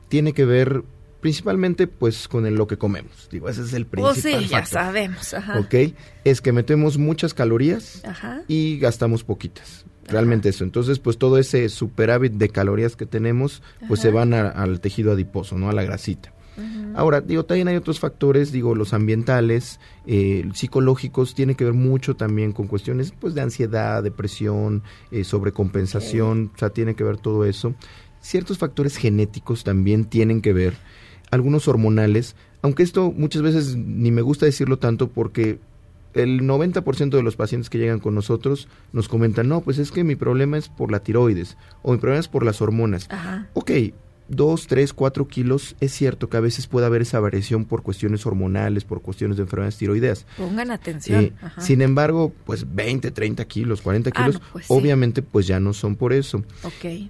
Tiene 0.09 0.33
que 0.33 0.45
ver 0.45 0.83
principalmente 1.19 1.85
pues 1.85 2.27
con 2.27 2.47
el- 2.47 2.55
lo 2.55 2.65
que 2.65 2.77
comemos. 2.77 3.29
Digo, 3.31 3.47
ese 3.47 3.61
es 3.61 3.73
el 3.73 3.83
Oh, 3.83 3.89
principal 4.11 4.15
sí, 4.43 4.47
ya 4.49 4.57
factor. 4.61 4.67
sabemos. 4.83 5.33
Ajá. 5.35 5.59
¿Ok? 5.59 5.75
Es 6.23 6.41
que 6.41 6.51
metemos 6.51 6.97
muchas 6.97 7.33
calorías 7.35 8.03
Ajá. 8.05 8.41
y 8.47 8.79
gastamos 8.79 9.23
poquitas. 9.23 9.85
Realmente 10.07 10.49
eso. 10.49 10.63
Entonces, 10.63 10.97
pues 10.99 11.17
todo 11.19 11.37
ese 11.37 11.69
superávit 11.69 12.33
de 12.33 12.49
calorías 12.49 12.95
que 12.95 13.05
tenemos, 13.05 13.61
pues 13.87 13.99
se 14.01 14.09
van 14.09 14.33
a- 14.33 14.49
al 14.49 14.81
tejido 14.81 15.11
adiposo, 15.11 15.57
¿no? 15.59 15.69
A 15.69 15.73
la 15.73 15.83
grasita. 15.83 16.33
Ahora, 16.95 17.21
digo, 17.21 17.45
también 17.45 17.67
hay 17.67 17.75
otros 17.75 17.99
factores, 17.99 18.51
digo, 18.51 18.75
los 18.75 18.93
ambientales, 18.93 19.79
eh, 20.05 20.49
psicológicos, 20.53 21.35
tiene 21.35 21.55
que 21.55 21.65
ver 21.65 21.73
mucho 21.73 22.15
también 22.15 22.51
con 22.51 22.67
cuestiones, 22.67 23.13
pues, 23.19 23.33
de 23.33 23.41
ansiedad, 23.41 24.03
depresión, 24.03 24.83
eh, 25.11 25.23
sobrecompensación, 25.23 26.51
o 26.55 26.57
sea, 26.57 26.69
tiene 26.69 26.95
que 26.95 27.03
ver 27.03 27.17
todo 27.17 27.45
eso. 27.45 27.73
Ciertos 28.19 28.57
factores 28.57 28.97
genéticos 28.97 29.63
también 29.63 30.05
tienen 30.05 30.41
que 30.41 30.53
ver, 30.53 30.75
algunos 31.31 31.67
hormonales, 31.67 32.35
aunque 32.61 32.83
esto 32.83 33.11
muchas 33.11 33.41
veces 33.41 33.75
ni 33.75 34.11
me 34.11 34.21
gusta 34.21 34.45
decirlo 34.45 34.77
tanto 34.77 35.09
porque 35.09 35.59
el 36.13 36.41
90% 36.41 37.17
de 37.17 37.23
los 37.23 37.35
pacientes 37.35 37.69
que 37.69 37.77
llegan 37.77 37.99
con 37.99 38.15
nosotros 38.15 38.67
nos 38.91 39.07
comentan, 39.07 39.47
no, 39.47 39.61
pues 39.61 39.77
es 39.77 39.91
que 39.91 40.03
mi 40.03 40.15
problema 40.15 40.57
es 40.57 40.69
por 40.69 40.91
la 40.91 40.99
tiroides 40.99 41.57
o 41.81 41.93
mi 41.93 41.97
problema 41.97 42.19
es 42.19 42.27
por 42.27 42.43
las 42.43 42.61
hormonas. 42.61 43.07
Ajá. 43.09 43.47
Ok, 43.53 43.71
dos, 44.27 44.67
tres, 44.67 44.93
cuatro 44.93 45.27
kilos, 45.27 45.75
es 45.81 45.91
cierto 45.91 46.29
que 46.29 46.37
a 46.37 46.39
veces 46.39 46.67
puede 46.67 46.85
haber 46.85 47.01
esa 47.01 47.19
variación 47.19 47.65
por 47.65 47.83
cuestiones 47.83 48.25
hormonales, 48.25 48.83
por 48.85 49.01
cuestiones 49.01 49.37
de 49.37 49.43
enfermedades 49.43 49.77
tiroideas. 49.77 50.25
Pongan 50.37 50.71
atención. 50.71 51.23
Eh, 51.25 51.33
sin 51.59 51.81
embargo, 51.81 52.33
pues 52.45 52.65
20, 52.73 53.11
30 53.11 53.43
kilos, 53.45 53.81
40 53.81 54.09
Ah, 54.13 54.13
kilos, 54.25 54.35
no, 54.41 54.47
pues 54.53 54.65
sí. 54.67 54.73
obviamente 54.73 55.21
pues 55.21 55.47
ya 55.47 55.59
no 55.59 55.73
son 55.73 55.95
por 55.95 56.13
eso. 56.13 56.43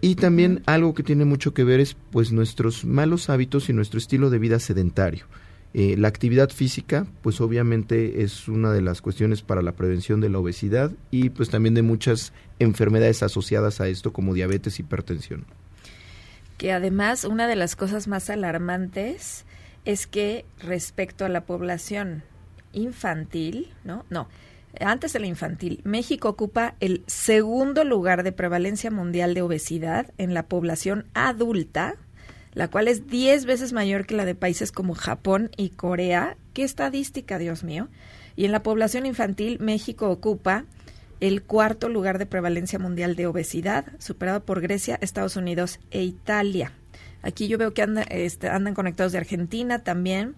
Y 0.01 0.15
también 0.15 0.63
algo 0.65 0.93
que 0.93 1.03
tiene 1.03 1.25
mucho 1.25 1.53
que 1.53 1.63
ver 1.63 1.79
es 1.79 1.95
pues 2.11 2.31
nuestros 2.31 2.85
malos 2.85 3.29
hábitos 3.29 3.69
y 3.69 3.73
nuestro 3.73 3.97
estilo 3.99 4.29
de 4.29 4.39
vida 4.39 4.59
sedentario. 4.59 5.25
Eh, 5.73 5.95
la 5.97 6.09
actividad 6.09 6.49
física, 6.49 7.07
pues 7.21 7.39
obviamente 7.39 8.23
es 8.23 8.49
una 8.49 8.73
de 8.73 8.81
las 8.81 9.01
cuestiones 9.01 9.41
para 9.41 9.61
la 9.61 9.71
prevención 9.71 10.19
de 10.19 10.27
la 10.29 10.39
obesidad 10.39 10.91
y 11.11 11.29
pues 11.29 11.49
también 11.49 11.75
de 11.75 11.81
muchas 11.81 12.33
enfermedades 12.59 13.23
asociadas 13.23 13.79
a 13.79 13.87
esto 13.87 14.11
como 14.11 14.33
diabetes, 14.33 14.79
hipertensión. 14.79 15.45
Que 16.61 16.71
además 16.71 17.23
una 17.23 17.47
de 17.47 17.55
las 17.55 17.75
cosas 17.75 18.07
más 18.07 18.29
alarmantes 18.29 19.45
es 19.83 20.05
que 20.05 20.45
respecto 20.59 21.25
a 21.25 21.29
la 21.29 21.41
población 21.41 22.21
infantil, 22.71 23.73
¿no? 23.83 24.05
No, 24.11 24.27
antes 24.79 25.13
de 25.13 25.21
la 25.21 25.25
infantil, 25.25 25.81
México 25.85 26.29
ocupa 26.29 26.75
el 26.79 27.03
segundo 27.07 27.83
lugar 27.83 28.21
de 28.21 28.31
prevalencia 28.31 28.91
mundial 28.91 29.33
de 29.33 29.41
obesidad 29.41 30.13
en 30.19 30.35
la 30.35 30.43
población 30.43 31.07
adulta, 31.15 31.95
la 32.53 32.67
cual 32.67 32.87
es 32.87 33.07
10 33.07 33.45
veces 33.45 33.73
mayor 33.73 34.05
que 34.05 34.15
la 34.15 34.25
de 34.25 34.35
países 34.35 34.71
como 34.71 34.93
Japón 34.93 35.49
y 35.57 35.69
Corea. 35.69 36.37
¿Qué 36.53 36.61
estadística, 36.61 37.39
Dios 37.39 37.63
mío? 37.63 37.87
Y 38.35 38.45
en 38.45 38.51
la 38.51 38.61
población 38.61 39.07
infantil, 39.07 39.57
México 39.59 40.11
ocupa 40.11 40.65
el 41.21 41.43
cuarto 41.43 41.87
lugar 41.87 42.17
de 42.19 42.25
prevalencia 42.25 42.77
mundial 42.79 43.15
de 43.15 43.27
obesidad, 43.27 43.85
superado 43.99 44.43
por 44.43 44.59
Grecia, 44.59 44.97
Estados 45.01 45.37
Unidos 45.37 45.79
e 45.91 46.03
Italia. 46.03 46.73
Aquí 47.21 47.47
yo 47.47 47.57
veo 47.57 47.73
que 47.73 47.83
anda- 47.83 48.01
este, 48.03 48.49
andan 48.49 48.73
conectados 48.73 49.11
de 49.13 49.19
Argentina 49.19 49.79
también, 49.79 50.35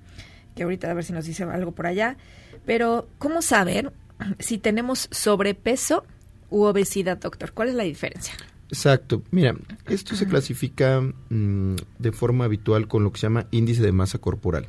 que 0.55 0.63
ahorita 0.63 0.91
a 0.91 0.93
ver 0.93 1.03
si 1.05 1.13
nos 1.13 1.25
dice 1.25 1.43
algo 1.45 1.71
por 1.71 1.87
allá. 1.87 2.17
Pero, 2.65 3.07
¿cómo 3.17 3.41
saber 3.41 3.91
si 4.39 4.57
tenemos 4.59 5.07
sobrepeso 5.11 6.03
u 6.49 6.63
obesidad, 6.63 7.17
doctor? 7.17 7.53
¿Cuál 7.53 7.69
es 7.69 7.75
la 7.75 7.83
diferencia? 7.83 8.33
Exacto. 8.69 9.23
Mira, 9.31 9.55
esto 9.87 10.15
se 10.15 10.27
clasifica 10.27 11.01
mm, 11.01 11.75
de 11.99 12.11
forma 12.11 12.45
habitual 12.45 12.87
con 12.87 13.03
lo 13.03 13.11
que 13.11 13.19
se 13.19 13.27
llama 13.27 13.47
índice 13.51 13.81
de 13.81 13.91
masa 13.91 14.17
corporal. 14.17 14.67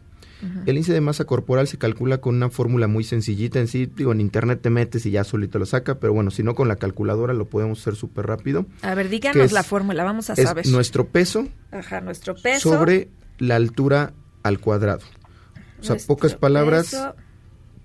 El 0.67 0.77
índice 0.77 0.93
de 0.93 1.01
masa 1.01 1.25
corporal 1.25 1.67
se 1.69 1.79
calcula 1.79 2.19
con 2.19 2.35
una 2.37 2.51
fórmula 2.51 2.87
muy 2.87 3.05
sencillita 3.05 3.61
en 3.61 3.69
sí. 3.69 3.87
Digo, 3.87 4.13
en 4.13 4.21
internet 4.21 4.61
te 4.63 4.71
metes 4.71 5.05
y 5.07 5.11
ya 5.11 5.25
solito 5.25 5.59
lo 5.59 5.67
saca, 5.67 5.99
pero 6.01 6.13
bueno, 6.13 6.31
si 6.31 6.43
no 6.43 6.55
con 6.55 6.69
la 6.69 6.77
calculadora 6.77 7.33
lo 7.35 7.47
podemos 7.47 7.81
hacer 7.81 7.97
súper 7.97 8.27
rápido. 8.27 8.67
A 8.83 8.95
ver, 8.95 9.09
díganos 9.09 9.45
es- 9.47 9.53
la 9.53 9.63
fórmula, 9.63 10.05
vamos 10.05 10.31
a 10.31 10.35
Es 10.35 10.43
saber. 10.43 10.67
nuestro 10.69 11.07
peso 11.09 11.49
Ajá, 11.71 12.01
nuestro 12.01 12.35
peso. 12.35 12.71
sobre 12.71 13.09
la 13.39 13.57
altura 13.57 14.13
al 14.43 14.61
cuadrado. 14.61 15.01
O 15.81 15.83
sea, 15.83 15.95
nuestro 15.97 16.15
pocas 16.15 16.35
palabras, 16.35 16.91
peso, 16.91 17.15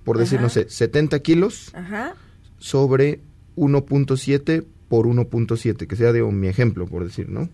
por 0.03 0.17
decir, 0.17 0.37
Ajá. 0.37 0.43
no 0.43 0.49
sé, 0.49 0.69
70 0.69 1.19
kilos 1.19 1.71
Ajá. 1.73 2.13
sobre 2.57 3.19
1.7 3.55 4.63
por 4.87 5.05
1.7, 5.05 5.87
que 5.87 5.95
sea 5.95 6.11
de 6.11 6.21
mi 6.23 6.47
ejemplo, 6.47 6.87
por 6.87 7.03
decir, 7.03 7.29
¿no? 7.29 7.49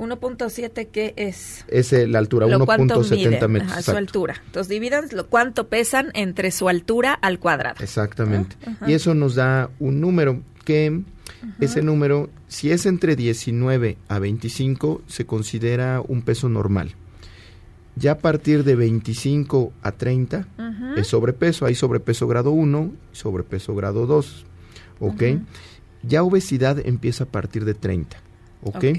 1.7, 0.00 0.88
¿qué 0.90 1.12
es? 1.16 1.64
Es 1.68 1.92
eh, 1.92 2.06
la 2.06 2.18
altura, 2.18 2.46
Lo 2.46 2.64
cuánto 2.64 3.02
1.70 3.02 3.16
miden, 3.16 3.50
metros. 3.52 3.70
ajá, 3.72 3.82
su 3.82 3.90
altura. 3.96 4.42
Entonces 4.46 4.68
dividan 4.68 5.04
lo 5.12 5.26
cuánto 5.26 5.68
pesan 5.68 6.10
entre 6.14 6.50
su 6.50 6.68
altura 6.70 7.12
al 7.12 7.38
cuadrado. 7.38 7.76
Exactamente. 7.82 8.56
Ah. 8.66 8.86
Y 8.88 8.94
eso 8.94 9.14
nos 9.14 9.34
da 9.34 9.68
un 9.78 10.00
número 10.00 10.42
que 10.64 11.02
ese 11.60 11.82
número, 11.82 12.30
si 12.48 12.70
es 12.72 12.86
entre 12.86 13.14
19 13.14 13.98
a 14.08 14.18
25, 14.18 15.02
se 15.06 15.26
considera 15.26 16.00
un 16.06 16.22
peso 16.22 16.48
normal. 16.48 16.94
Ya 17.96 18.12
a 18.12 18.18
partir 18.18 18.64
de 18.64 18.76
25 18.76 19.72
a 19.82 19.92
30 19.92 20.46
Ujú. 20.58 20.98
es 21.00 21.06
sobrepeso. 21.08 21.66
Hay 21.66 21.74
sobrepeso 21.74 22.26
grado 22.26 22.52
1 22.52 22.92
y 23.12 23.16
sobrepeso 23.16 23.74
grado 23.74 24.06
2. 24.06 24.46
¿Ok? 25.00 25.22
Ya 26.02 26.22
obesidad 26.22 26.78
empieza 26.86 27.24
a 27.24 27.26
partir 27.26 27.66
de 27.66 27.74
30. 27.74 28.16
¿Ok? 28.62 28.76
Ok. 28.76 28.98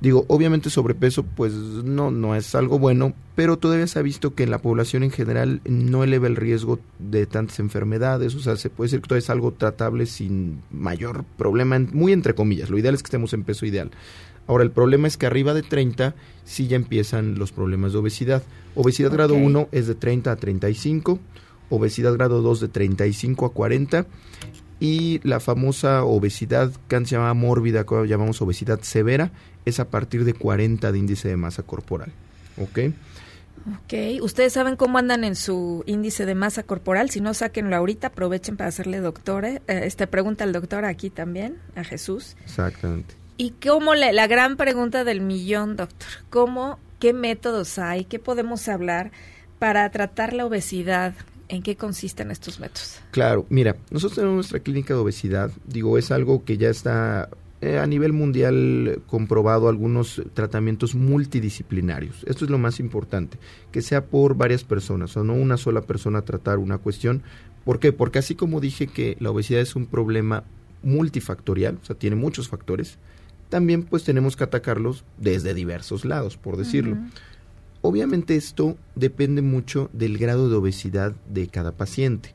Digo, 0.00 0.24
obviamente 0.28 0.70
sobrepeso 0.70 1.22
pues 1.22 1.52
no, 1.52 2.10
no 2.10 2.34
es 2.34 2.54
algo 2.54 2.78
bueno, 2.78 3.14
pero 3.34 3.58
todavía 3.58 3.86
se 3.86 3.98
ha 3.98 4.02
visto 4.02 4.34
que 4.34 4.42
en 4.42 4.50
la 4.50 4.58
población 4.58 5.02
en 5.02 5.10
general 5.10 5.60
no 5.64 6.04
eleva 6.04 6.26
el 6.26 6.36
riesgo 6.36 6.78
de 6.98 7.26
tantas 7.26 7.58
enfermedades, 7.58 8.34
o 8.34 8.40
sea, 8.40 8.56
se 8.56 8.70
puede 8.70 8.88
decir 8.88 9.00
que 9.00 9.08
todo 9.08 9.18
es 9.18 9.30
algo 9.30 9.52
tratable 9.52 10.06
sin 10.06 10.60
mayor 10.70 11.24
problema, 11.38 11.78
muy 11.78 12.12
entre 12.12 12.34
comillas, 12.34 12.70
lo 12.70 12.78
ideal 12.78 12.94
es 12.94 13.02
que 13.02 13.08
estemos 13.08 13.32
en 13.32 13.44
peso 13.44 13.64
ideal. 13.66 13.90
Ahora, 14.46 14.64
el 14.64 14.70
problema 14.70 15.08
es 15.08 15.16
que 15.16 15.26
arriba 15.26 15.54
de 15.54 15.62
30 15.62 16.14
sí 16.44 16.66
ya 16.66 16.76
empiezan 16.76 17.38
los 17.38 17.50
problemas 17.50 17.92
de 17.92 17.98
obesidad. 17.98 18.42
Obesidad 18.74 19.10
grado 19.10 19.34
Ok. 19.34 19.40
1 19.42 19.68
es 19.72 19.86
de 19.86 19.94
30 19.94 20.32
a 20.32 20.36
35, 20.36 21.18
obesidad 21.70 22.12
grado 22.12 22.42
2 22.42 22.60
de 22.60 22.68
35 22.68 23.46
a 23.46 23.52
40 23.52 24.06
y 24.80 25.20
la 25.26 25.40
famosa 25.40 26.04
obesidad 26.04 26.72
que 26.88 26.96
antes 26.96 27.10
se 27.10 27.16
llamaba 27.16 27.34
mórbida, 27.34 27.84
que 27.84 27.94
ahora 27.94 28.08
llamamos 28.08 28.40
obesidad 28.42 28.80
severa, 28.80 29.30
es 29.64 29.80
a 29.80 29.88
partir 29.88 30.24
de 30.24 30.34
40 30.34 30.92
de 30.92 30.98
índice 30.98 31.28
de 31.28 31.36
masa 31.36 31.62
corporal. 31.62 32.12
¿Ok? 32.60 32.92
Ok, 33.66 34.22
¿ustedes 34.22 34.52
saben 34.52 34.76
cómo 34.76 34.98
andan 34.98 35.24
en 35.24 35.36
su 35.36 35.84
índice 35.86 36.26
de 36.26 36.34
masa 36.34 36.64
corporal? 36.64 37.08
Si 37.08 37.20
no, 37.20 37.32
sáquenlo 37.32 37.74
ahorita, 37.74 38.08
aprovechen 38.08 38.58
para 38.58 38.68
hacerle 38.68 39.00
doctor, 39.00 39.46
eh, 39.46 39.60
este, 39.66 40.06
pregunta 40.06 40.44
al 40.44 40.52
doctor 40.52 40.84
aquí 40.84 41.08
también, 41.08 41.56
a 41.74 41.82
Jesús. 41.82 42.36
Exactamente. 42.44 43.14
¿Y 43.38 43.52
cómo 43.52 43.94
le, 43.94 44.12
la 44.12 44.26
gran 44.26 44.56
pregunta 44.56 45.02
del 45.04 45.22
millón, 45.22 45.76
doctor? 45.76 46.08
¿Cómo, 46.28 46.78
qué 47.00 47.14
métodos 47.14 47.78
hay, 47.78 48.04
qué 48.04 48.18
podemos 48.18 48.68
hablar 48.68 49.12
para 49.58 49.88
tratar 49.90 50.34
la 50.34 50.44
obesidad? 50.44 51.14
¿En 51.48 51.62
qué 51.62 51.76
consisten 51.76 52.30
estos 52.30 52.58
métodos? 52.58 53.00
Claro, 53.10 53.46
mira, 53.50 53.76
nosotros 53.90 54.16
tenemos 54.16 54.34
nuestra 54.36 54.60
clínica 54.60 54.94
de 54.94 55.00
obesidad, 55.00 55.50
digo, 55.66 55.98
es 55.98 56.10
algo 56.10 56.44
que 56.44 56.56
ya 56.56 56.70
está 56.70 57.28
eh, 57.60 57.78
a 57.78 57.86
nivel 57.86 58.12
mundial 58.12 59.02
comprobado, 59.06 59.68
algunos 59.68 60.22
tratamientos 60.34 60.94
multidisciplinarios. 60.94 62.24
Esto 62.26 62.44
es 62.44 62.50
lo 62.50 62.58
más 62.58 62.80
importante, 62.80 63.38
que 63.72 63.82
sea 63.82 64.04
por 64.04 64.36
varias 64.36 64.64
personas, 64.64 65.16
o 65.16 65.24
no 65.24 65.34
una 65.34 65.56
sola 65.56 65.82
persona 65.82 66.22
tratar 66.22 66.58
una 66.58 66.78
cuestión. 66.78 67.22
¿Por 67.64 67.78
qué? 67.78 67.92
Porque 67.92 68.18
así 68.18 68.34
como 68.34 68.60
dije 68.60 68.86
que 68.86 69.16
la 69.20 69.30
obesidad 69.30 69.60
es 69.60 69.76
un 69.76 69.86
problema 69.86 70.44
multifactorial, 70.82 71.78
o 71.82 71.84
sea, 71.86 71.96
tiene 71.96 72.16
muchos 72.16 72.48
factores, 72.48 72.98
también 73.48 73.84
pues 73.84 74.04
tenemos 74.04 74.36
que 74.36 74.44
atacarlos 74.44 75.04
desde 75.18 75.54
diversos 75.54 76.04
lados, 76.04 76.36
por 76.36 76.56
decirlo. 76.56 76.98
Obviamente 77.86 78.34
esto 78.34 78.78
depende 78.94 79.42
mucho 79.42 79.90
del 79.92 80.16
grado 80.16 80.48
de 80.48 80.56
obesidad 80.56 81.12
de 81.28 81.48
cada 81.48 81.72
paciente. 81.72 82.34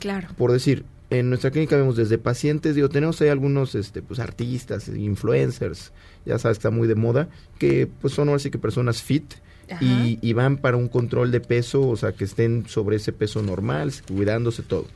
Claro. 0.00 0.30
Por 0.36 0.50
decir, 0.50 0.84
en 1.08 1.28
nuestra 1.28 1.52
clínica 1.52 1.76
vemos 1.76 1.94
desde 1.94 2.18
pacientes, 2.18 2.74
digo, 2.74 2.88
tenemos 2.88 3.20
ahí 3.20 3.28
algunos 3.28 3.76
este, 3.76 4.02
pues, 4.02 4.18
artistas, 4.18 4.88
influencers, 4.88 5.92
ya 6.26 6.36
sabes, 6.40 6.58
está 6.58 6.70
muy 6.70 6.88
de 6.88 6.96
moda, 6.96 7.28
que 7.60 7.86
pues 7.86 8.12
son 8.12 8.28
ahora 8.28 8.40
sí 8.40 8.50
que 8.50 8.58
personas 8.58 9.04
fit 9.04 9.34
y, 9.80 10.18
y 10.20 10.32
van 10.32 10.56
para 10.56 10.76
un 10.76 10.88
control 10.88 11.30
de 11.30 11.38
peso, 11.38 11.88
o 11.88 11.94
sea, 11.94 12.10
que 12.10 12.24
estén 12.24 12.66
sobre 12.66 12.96
ese 12.96 13.12
peso 13.12 13.40
normal, 13.40 13.92
cuidándose 14.08 14.64
todo. 14.64 14.86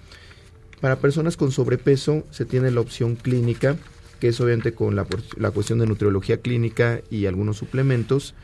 Para 0.80 0.96
personas 0.96 1.36
con 1.36 1.52
sobrepeso 1.52 2.24
se 2.32 2.44
tiene 2.44 2.72
la 2.72 2.80
opción 2.80 3.14
clínica, 3.14 3.76
que 4.18 4.28
es 4.28 4.40
obviamente 4.40 4.72
con 4.72 4.96
la, 4.96 5.06
la 5.36 5.52
cuestión 5.52 5.78
de 5.78 5.86
nutriología 5.86 6.38
clínica 6.38 7.02
y 7.08 7.26
algunos 7.26 7.56
suplementos. 7.56 8.34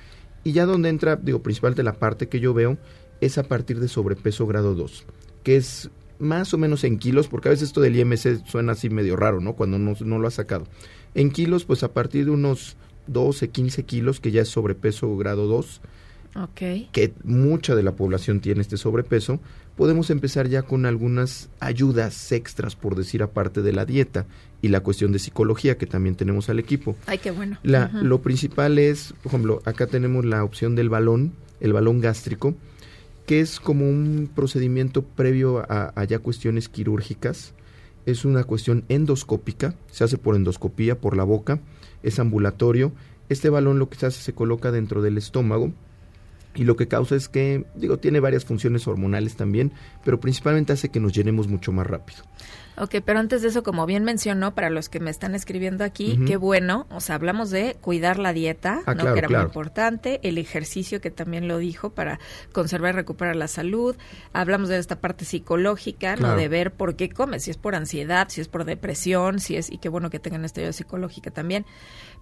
Y 0.45 0.53
ya 0.53 0.67
donde 0.67 0.89
entra, 0.89 1.17
digo, 1.17 1.43
principalmente 1.43 1.83
la 1.83 1.95
parte 1.95 2.29
que 2.29 2.41
yo 2.41 2.53
veo, 2.55 2.79
es 3.21 3.39
a 3.39 3.45
partir 3.45 3.79
de 3.81 3.89
sobrepeso 3.89 4.47
grado 4.47 4.75
2, 4.75 5.05
que 5.45 5.57
es 5.57 5.91
más 6.19 6.53
o 6.55 6.59
menos 6.59 6.85
en 6.85 6.99
kilos, 6.99 7.29
porque 7.29 7.49
a 7.49 7.51
veces 7.51 7.69
esto 7.69 7.81
del 7.81 7.97
IMC 7.97 8.45
suena 8.47 8.73
así 8.73 8.91
medio 8.91 9.17
raro, 9.17 9.41
¿no? 9.41 9.55
Cuando 9.55 9.79
no, 9.79 9.95
no 10.05 10.19
lo 10.19 10.29
ha 10.29 10.31
sacado. 10.33 10.67
En 11.15 11.31
kilos, 11.31 11.65
pues 11.65 11.83
a 11.83 11.93
partir 11.93 12.25
de 12.27 12.31
unos 12.31 12.77
12, 13.09 13.51
15 13.51 13.85
kilos, 13.85 14.21
que 14.21 14.31
ya 14.31 14.43
es 14.43 14.49
sobrepeso 14.49 15.17
grado 15.17 15.47
2, 15.47 15.81
Ok. 16.35 16.61
que 16.93 17.13
mucha 17.25 17.75
de 17.75 17.83
la 17.83 17.95
población 17.95 18.41
tiene 18.41 18.63
este 18.63 18.77
sobrepeso, 18.77 19.41
podemos 19.77 20.11
empezar 20.11 20.49
ya 20.49 20.63
con 20.63 20.87
algunas 20.87 21.49
ayudas 21.61 22.33
extras, 22.33 22.77
por 22.77 22.95
decir, 22.95 23.23
aparte 23.23 23.63
de 23.63 23.73
la 23.73 23.85
dieta 23.85 24.27
y 24.61 24.69
la 24.69 24.81
cuestión 24.81 25.13
de 25.13 25.19
psicología 25.19 25.79
que 25.79 25.87
también 25.87 26.15
tenemos 26.15 26.49
al 26.49 26.59
equipo. 26.59 26.97
Ay, 27.07 27.19
qué 27.19 27.31
bueno. 27.31 27.59
La. 27.63 27.89
Lo 27.93 28.23
principal 28.23 28.79
es, 28.79 29.15
por 29.23 29.31
ejemplo, 29.31 29.63
acá 29.65 29.87
tenemos 29.87 30.25
la 30.25 30.45
opción 30.45 30.75
del 30.77 30.89
balón, 30.89 31.33
el 31.61 31.73
balón 31.73 32.01
gástrico, 32.01 32.55
que 33.27 33.41
es 33.41 33.61
como 33.61 33.89
un 33.89 34.31
procedimiento 34.35 35.03
previo 35.03 35.59
a, 35.71 35.93
a 35.95 36.05
ya 36.05 36.19
cuestiones 36.19 36.69
quirúrgicas. 36.69 37.55
Es 38.05 38.25
una 38.25 38.45
cuestión 38.45 38.85
endoscópica, 38.89 39.75
se 39.91 40.05
hace 40.05 40.19
por 40.19 40.35
endoscopía, 40.35 41.01
por 41.01 41.17
la 41.17 41.25
boca, 41.25 41.61
es 42.03 42.19
ambulatorio. 42.19 42.93
Este 43.29 43.49
balón 43.49 43.79
lo 43.79 43.89
que 43.89 43.97
se 43.97 44.07
hace 44.07 44.21
se 44.21 44.33
coloca 44.33 44.73
dentro 44.73 45.03
del 45.03 45.19
estómago 45.19 45.73
y 46.55 46.65
lo 46.65 46.77
que 46.77 46.89
causa 46.89 47.17
es 47.17 47.29
que, 47.29 47.65
digo, 47.75 47.99
tiene 47.99 48.21
varias 48.21 48.45
funciones 48.45 48.87
hormonales 48.87 49.37
también, 49.37 49.73
pero 50.05 50.21
principalmente 50.21 50.73
hace 50.73 50.91
que 50.91 51.01
nos 51.01 51.13
llenemos 51.13 51.49
mucho 51.49 51.73
más 51.73 51.87
rápido. 51.87 52.23
Ok, 52.79 52.97
pero 53.05 53.19
antes 53.19 53.43
de 53.43 53.49
eso, 53.49 53.63
como 53.63 53.85
bien 53.85 54.03
mencionó, 54.03 54.55
para 54.55 54.71
los 54.71 54.89
que 54.89 54.99
me 54.99 55.11
están 55.11 55.35
escribiendo 55.35 55.85
aquí, 55.85 56.19
qué 56.27 56.39
bueno, 56.39 56.87
o 56.91 57.01
sea, 57.01 57.17
hablamos 57.17 57.51
de 57.51 57.77
cuidar 57.83 58.19
la 58.19 58.33
dieta, 58.33 58.81
Ah, 58.87 58.95
¿no? 58.95 59.03
claro, 59.03 59.13
que 59.13 59.19
era 59.19 59.29
claro. 59.29 59.45
muy 59.45 59.49
importante, 59.51 60.21
el 60.23 60.39
ejercicio, 60.39 61.03
que 61.03 61.11
también 61.11 61.49
lo 61.49 61.59
dijo, 61.59 61.91
para 61.91 62.19
conservar 62.53 62.95
y 62.95 62.97
recuperar 62.97 63.37
la 63.37 63.47
salud, 63.47 63.95
hablamos 64.33 64.71
de 64.71 64.79
esta 64.79 65.03
parte 65.03 65.27
psicológica, 65.27 66.17
¿no? 66.17 66.35
De 66.35 66.49
ver 66.49 66.73
por 66.73 66.97
qué 66.97 67.11
comes, 67.11 67.45
si 67.45 67.51
es 67.51 67.59
por 67.59 67.75
ansiedad, 67.75 68.29
si 68.31 68.41
es 68.41 68.49
por 68.49 68.65
depresión, 68.65 69.39
si 69.39 69.57
es, 69.57 69.71
y 69.71 69.77
qué 69.77 69.91
bueno 69.91 70.09
que 70.09 70.19
tengan 70.19 70.47
esta 70.47 70.63
ayuda 70.63 70.73
psicológica 70.73 71.31
también. 71.31 71.67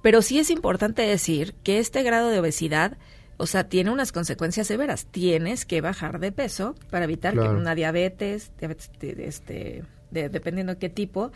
Pero 0.02 0.20
sí 0.20 0.40
es 0.40 0.50
importante 0.50 1.02
decir 1.02 1.54
que 1.62 1.78
este 1.78 2.02
grado 2.02 2.28
de 2.28 2.40
obesidad, 2.40 2.98
o 3.40 3.46
sea, 3.46 3.68
tiene 3.68 3.90
unas 3.90 4.12
consecuencias 4.12 4.66
severas. 4.66 5.07
Tienes 5.07 5.64
que 5.64 5.81
bajar 5.81 6.20
de 6.20 6.31
peso 6.33 6.74
para 6.90 7.05
evitar 7.05 7.35
Claro. 7.35 7.50
que 7.53 7.57
una 7.57 7.74
diabetes, 7.74 8.53
diabetes 8.59 8.90
de- 9.00 9.26
este, 9.26 9.85
de- 10.11 10.29
dependiendo 10.29 10.74
de 10.74 10.79
qué 10.79 10.88
tipo. 10.88 11.33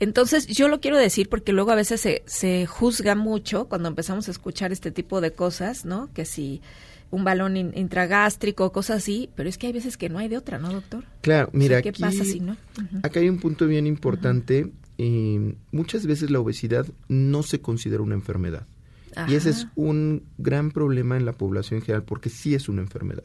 Entonces, 0.00 0.46
yo 0.46 0.68
lo 0.68 0.80
quiero 0.80 0.96
decir 0.96 1.28
porque 1.28 1.52
luego 1.52 1.72
a 1.72 1.74
veces 1.74 2.00
se, 2.00 2.22
se 2.26 2.66
juzga 2.66 3.14
mucho 3.16 3.66
cuando 3.68 3.88
empezamos 3.88 4.28
a 4.28 4.30
escuchar 4.30 4.70
este 4.70 4.90
tipo 4.92 5.20
de 5.20 5.32
cosas, 5.32 5.84
¿no? 5.84 6.08
Que 6.12 6.24
si 6.24 6.62
un 7.10 7.24
balón 7.24 7.56
in- 7.56 7.72
intragástrico, 7.74 8.70
cosas 8.70 8.98
así, 8.98 9.30
pero 9.34 9.48
es 9.48 9.58
que 9.58 9.66
hay 9.66 9.72
veces 9.72 9.96
que 9.96 10.08
no 10.08 10.18
hay 10.18 10.28
de 10.28 10.36
otra, 10.36 10.58
¿no, 10.58 10.70
doctor? 10.72 11.04
Claro, 11.22 11.48
O 11.48 11.50
sea, 11.50 11.58
mira, 11.58 11.82
¿qué 11.82 11.88
aquí, 11.88 12.02
pasa 12.02 12.24
si 12.24 12.38
no? 12.38 12.56
Acá 13.02 13.18
hay 13.20 13.28
un 13.28 13.38
punto 13.40 13.66
bien 13.66 13.86
importante. 13.86 14.70
eh, 15.00 15.54
muchas 15.70 16.06
veces 16.06 16.28
la 16.30 16.40
obesidad 16.40 16.84
no 17.08 17.44
se 17.44 17.60
considera 17.60 18.02
una 18.02 18.14
enfermedad. 18.16 18.66
Y 19.26 19.34
ese 19.34 19.50
es 19.50 19.66
un 19.74 20.24
gran 20.38 20.70
problema 20.70 21.16
en 21.16 21.24
la 21.24 21.32
población 21.32 21.78
en 21.78 21.86
general 21.86 22.04
porque 22.04 22.30
sí 22.30 22.54
es 22.54 22.68
una 22.68 22.82
enfermedad. 22.82 23.24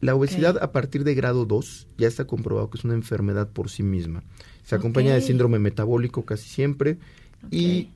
La 0.00 0.14
obesidad 0.14 0.62
a 0.62 0.70
partir 0.70 1.02
de 1.04 1.14
grado 1.14 1.46
2 1.46 1.88
ya 1.96 2.08
está 2.08 2.26
comprobado 2.26 2.68
que 2.68 2.76
es 2.76 2.84
una 2.84 2.94
enfermedad 2.94 3.48
por 3.48 3.70
sí 3.70 3.82
misma. 3.82 4.22
Se 4.62 4.74
acompaña 4.74 5.14
de 5.14 5.22
síndrome 5.22 5.58
metabólico 5.58 6.26
casi 6.26 6.48
siempre 6.48 6.98
y 7.50 7.88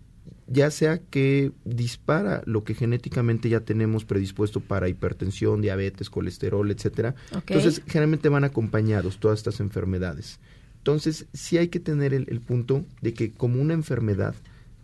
ya 0.46 0.70
sea 0.70 0.98
que 0.98 1.52
dispara 1.64 2.42
lo 2.46 2.64
que 2.64 2.74
genéticamente 2.74 3.48
ya 3.50 3.60
tenemos 3.60 4.06
predispuesto 4.06 4.60
para 4.60 4.88
hipertensión, 4.88 5.60
diabetes, 5.60 6.08
colesterol, 6.08 6.70
etcétera. 6.70 7.14
Entonces, 7.32 7.82
generalmente 7.86 8.30
van 8.30 8.44
acompañados 8.44 9.18
todas 9.18 9.40
estas 9.40 9.60
enfermedades. 9.60 10.40
Entonces, 10.78 11.26
sí 11.34 11.58
hay 11.58 11.68
que 11.68 11.80
tener 11.80 12.14
el, 12.14 12.24
el 12.28 12.40
punto 12.40 12.86
de 13.02 13.12
que 13.12 13.32
como 13.32 13.60
una 13.60 13.74
enfermedad, 13.74 14.34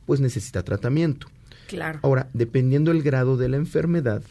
pues 0.05 0.21
necesita 0.21 0.63
tratamiento. 0.63 1.29
Claro. 1.69 2.01
Ahora, 2.03 2.29
dependiendo 2.33 2.91
el 2.91 3.03
grado 3.03 3.37
de 3.37 3.49
la 3.49 3.57
enfermedad, 3.57 4.23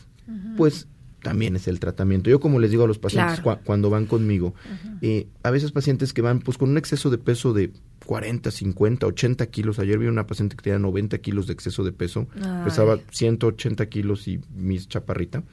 pues 0.58 0.88
también 1.22 1.56
es 1.56 1.68
el 1.68 1.80
tratamiento. 1.80 2.30
Yo 2.30 2.40
como 2.40 2.60
les 2.60 2.70
digo 2.72 2.84
a 2.84 2.88
los 2.88 3.00
pacientes 3.00 3.40
Claro. 3.40 3.62
cuando 3.64 3.90
van 3.90 4.06
conmigo, 4.06 4.54
eh, 5.02 5.28
a 5.42 5.52
veces 5.52 5.72
pacientes 5.72 6.12
que 6.14 6.22
van 6.22 6.40
pues 6.40 6.58
con 6.58 6.70
un 6.70 6.78
exceso 6.78 7.10
de 7.10 7.18
peso 7.18 7.54
de 7.54 7.72
40, 8.06 8.52
50, 8.52 9.08
80 9.08 9.46
kilos. 9.48 9.80
Ayer 9.80 9.98
vi 9.98 10.08
una 10.08 10.28
paciente 10.28 10.56
que 10.58 10.64
tenía 10.64 10.80
90 10.80 11.18
kilos 11.20 11.48
de 11.48 11.54
exceso 11.54 11.84
de 11.86 11.94
peso, 11.94 12.28
Ay. 12.36 12.66
pesaba 12.66 13.00
180 13.12 13.86
kilos 13.88 14.28
y 14.28 14.42
mis 14.54 14.88
chaparrita. 14.90 15.44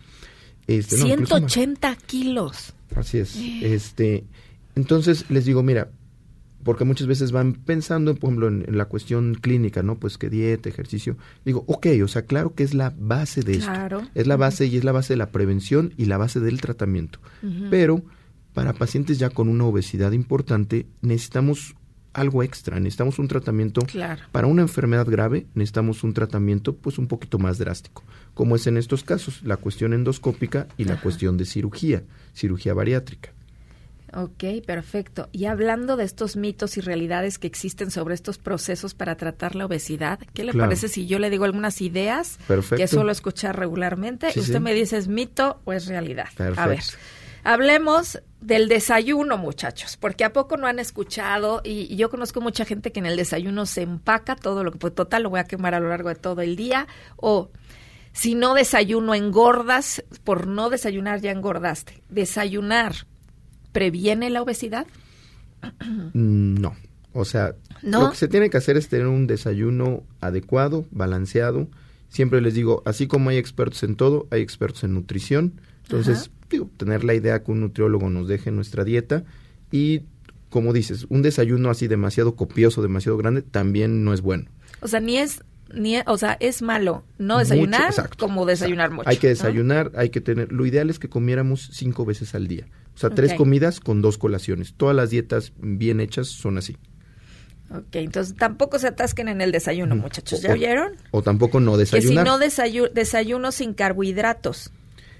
Este, 0.67 0.99
no, 0.99 1.07
incluso 1.07 1.41
más. 1.41 1.53
180 1.53 1.97
kilos. 2.07 2.75
Así 2.97 3.19
es. 3.19 3.37
Este, 3.37 4.25
entonces 4.75 5.25
les 5.31 5.45
digo, 5.45 5.63
mira, 5.63 5.91
porque 6.63 6.85
muchas 6.85 7.07
veces 7.07 7.33
van 7.33 7.55
pensando, 7.55 8.15
por 8.15 8.29
ejemplo, 8.31 8.49
en, 8.49 8.65
en 8.69 8.77
la 8.79 8.85
cuestión 8.87 9.35
clínica, 9.35 9.83
¿no? 9.83 9.99
Pues 9.99 10.19
que 10.19 10.29
dieta, 10.31 10.69
ejercicio. 10.69 11.17
Digo, 11.45 11.65
ok, 11.67 11.87
o 12.05 12.09
sea, 12.09 12.23
claro 12.23 12.55
que 12.55 12.63
es 12.65 12.75
la 12.75 12.93
base 12.99 13.43
de 13.43 13.59
Claro. 13.59 14.01
esto. 14.01 14.11
Es 14.15 14.27
la 14.27 14.37
base 14.37 14.67
y 14.67 14.77
es 14.77 14.85
la 14.85 14.93
base 14.93 15.15
de 15.15 15.19
la 15.19 15.31
prevención 15.31 15.93
y 15.97 16.05
la 16.07 16.19
base 16.19 16.41
del 16.41 16.61
tratamiento. 16.61 17.19
Pero 17.71 18.03
para 18.53 18.73
pacientes 18.73 19.19
ya 19.19 19.31
con 19.31 19.49
una 19.49 19.65
obesidad 19.65 20.13
importante, 20.13 20.87
necesitamos 21.03 21.75
algo 22.13 22.43
extra, 22.43 22.81
necesitamos 22.81 23.21
un 23.21 23.29
tratamiento 23.29 23.83
Claro. 23.83 24.21
para 24.33 24.49
una 24.49 24.63
enfermedad 24.63 25.07
grave 25.09 25.47
necesitamos 25.55 26.03
un 26.03 26.13
tratamiento 26.13 26.75
pues 26.75 26.99
un 26.99 27.07
poquito 27.07 27.39
más 27.39 27.57
drástico, 27.59 28.03
como 28.35 28.57
es 28.57 28.67
en 28.67 28.77
estos 28.77 29.05
casos, 29.05 29.43
la 29.45 29.57
cuestión 29.57 29.93
endoscópica 29.93 30.67
y 30.77 30.85
la 30.87 30.95
Ajá. 30.95 31.03
cuestión 31.03 31.37
de 31.37 31.45
cirugía, 31.45 32.03
cirugía 32.35 32.75
bariátrica. 32.75 33.31
Ok, 34.15 34.45
perfecto. 34.67 35.29
Y 35.33 35.45
hablando 35.45 35.97
de 35.97 36.05
estos 36.05 36.37
mitos 36.37 36.77
y 36.77 36.81
realidades 36.81 37.39
que 37.39 37.47
existen 37.47 37.91
sobre 37.91 38.15
estos 38.15 38.39
procesos 38.39 38.95
para 38.95 39.17
tratar 39.17 39.55
la 39.55 39.67
obesidad, 39.67 40.19
¿qué 40.35 40.45
le 40.45 40.53
Claro. 40.53 40.67
parece 40.69 40.89
si 40.89 41.07
yo 41.07 41.19
le 41.19 41.31
digo 41.31 41.45
algunas 41.45 41.81
ideas 41.81 42.39
Perfecto. 42.49 42.77
que 42.77 42.89
suelo 42.89 43.13
escuchar 43.13 43.59
regularmente 43.59 44.31
Sí, 44.33 44.41
y 44.41 44.43
usted 44.43 44.55
sí. 44.55 44.61
me 44.61 44.75
dice 44.75 44.97
es 44.97 45.07
mito 45.09 45.61
o 45.65 45.73
es 45.73 45.87
realidad? 45.87 46.29
A 46.57 46.67
ver, 46.67 46.81
hablemos 47.45 48.21
del 48.41 48.69
desayuno, 48.69 49.39
muchachos, 49.39 49.97
porque 49.97 50.25
a 50.25 50.33
poco 50.33 50.57
no 50.57 50.67
han 50.67 50.79
escuchado 50.79 51.61
y, 51.65 51.93
y 51.93 51.97
yo 51.97 52.11
conozco 52.11 52.41
mucha 52.41 52.65
gente 52.65 52.91
que 52.93 53.01
en 53.01 53.07
el 53.07 53.17
desayuno 53.17 53.67
se 53.67 53.83
empaca 53.83 54.35
todo 54.37 54.65
lo 54.65 54.73
que 54.73 54.79
pues 54.79 54.95
total 54.95 55.23
lo 55.25 55.31
voy 55.31 55.41
a 55.41 55.45
quemar 55.45 55.75
a 55.75 55.81
lo 55.81 55.89
largo 55.89 56.09
de 56.09 56.15
todo 56.17 56.41
el 56.43 56.57
día 56.57 56.87
o 57.17 57.51
si 58.13 58.35
no 58.35 58.55
desayuno 58.55 59.15
engordas, 59.15 60.03
por 60.25 60.49
no 60.49 60.69
desayunar 60.69 61.21
ya 61.21 61.31
engordaste. 61.31 62.03
Desayunar 62.09 63.07
previene 63.73 64.31
la 64.31 64.43
obesidad? 64.43 64.87
Mm, 66.13 66.55
No, 66.61 66.75
o 67.13 67.25
sea, 67.25 67.55
¿No? 67.83 68.03
lo 68.05 68.11
que 68.11 68.17
se 68.17 68.29
tiene 68.29 68.51
que 68.51 68.57
hacer 68.57 68.77
es 68.77 68.89
tener 68.89 69.07
un 69.07 69.27
desayuno 69.27 70.05
adecuado, 70.21 70.87
balanceado. 70.91 71.69
Siempre 72.09 72.41
les 72.41 72.55
digo, 72.55 72.83
así 72.87 73.07
como 73.07 73.31
hay 73.31 73.37
expertos 73.37 73.83
en 73.83 73.97
todo, 73.97 74.27
hay 74.31 74.41
expertos 74.43 74.85
en 74.85 74.95
nutrición. 74.95 75.61
Entonces, 75.85 76.31
digo, 76.49 76.71
tener 76.77 77.05
la 77.05 77.15
idea 77.15 77.43
que 77.43 77.51
un 77.53 77.61
nutriólogo 77.61 78.11
nos 78.11 78.29
deje 78.29 78.51
nuestra 78.51 78.85
dieta 78.85 79.25
y, 79.71 80.03
como 80.49 80.73
dices, 80.73 81.07
un 81.09 81.23
desayuno 81.23 81.71
así 81.71 81.89
demasiado 81.89 82.35
copioso, 82.37 82.83
demasiado 82.83 83.17
grande, 83.17 83.43
también 83.43 84.05
no 84.05 84.13
es 84.13 84.21
bueno. 84.23 84.47
O 84.81 84.89
sea, 84.89 85.01
ni 85.01 85.19
es 85.19 85.43
ni 85.75 85.97
o 86.07 86.19
sea, 86.19 86.37
es 86.41 86.63
malo 86.63 87.05
no 87.19 87.39
desayunar 87.39 87.81
Mucho, 87.83 87.91
exacto. 88.03 88.27
como 88.27 88.47
desayunar 88.47 88.91
mucho. 88.91 89.09
Hay 89.09 89.17
que 89.19 89.29
¿no? 89.29 89.31
desayunar, 89.31 89.93
hay 89.97 90.11
que 90.11 90.21
tener. 90.21 90.53
Lo 90.53 90.67
ideal 90.67 90.91
es 90.91 90.99
que 90.99 91.09
comiéramos 91.09 91.71
cinco 91.73 92.05
veces 92.05 92.35
al 92.35 92.49
día. 92.49 92.67
O 92.95 92.99
sea, 92.99 93.11
tres 93.11 93.35
comidas 93.35 93.81
con 93.81 94.03
dos 94.03 94.19
colaciones. 94.19 94.75
Todas 94.77 94.95
las 94.97 95.11
dietas 95.11 95.53
bien 95.59 96.01
hechas 96.01 96.29
son 96.29 96.59
así. 96.59 96.77
Ok, 97.73 97.95
entonces 97.97 98.35
tampoco 98.37 98.79
se 98.81 98.89
atasquen 98.89 99.29
en 99.29 99.41
el 99.41 99.53
desayuno, 99.53 99.95
Ujú. 99.95 100.03
muchachos. 100.03 100.43
¿Ya 100.43 100.51
o- 100.51 100.53
oyeron? 100.55 100.93
O 101.13 101.23
tampoco 101.23 101.61
no 101.61 101.79
Que 101.79 101.87
si 101.87 101.97
desayunar. 101.97 102.27
no 102.27 102.39
desayu- 102.39 102.91
desayuno 102.93 103.53
sin 103.53 103.75
carbohidratos. 103.75 104.73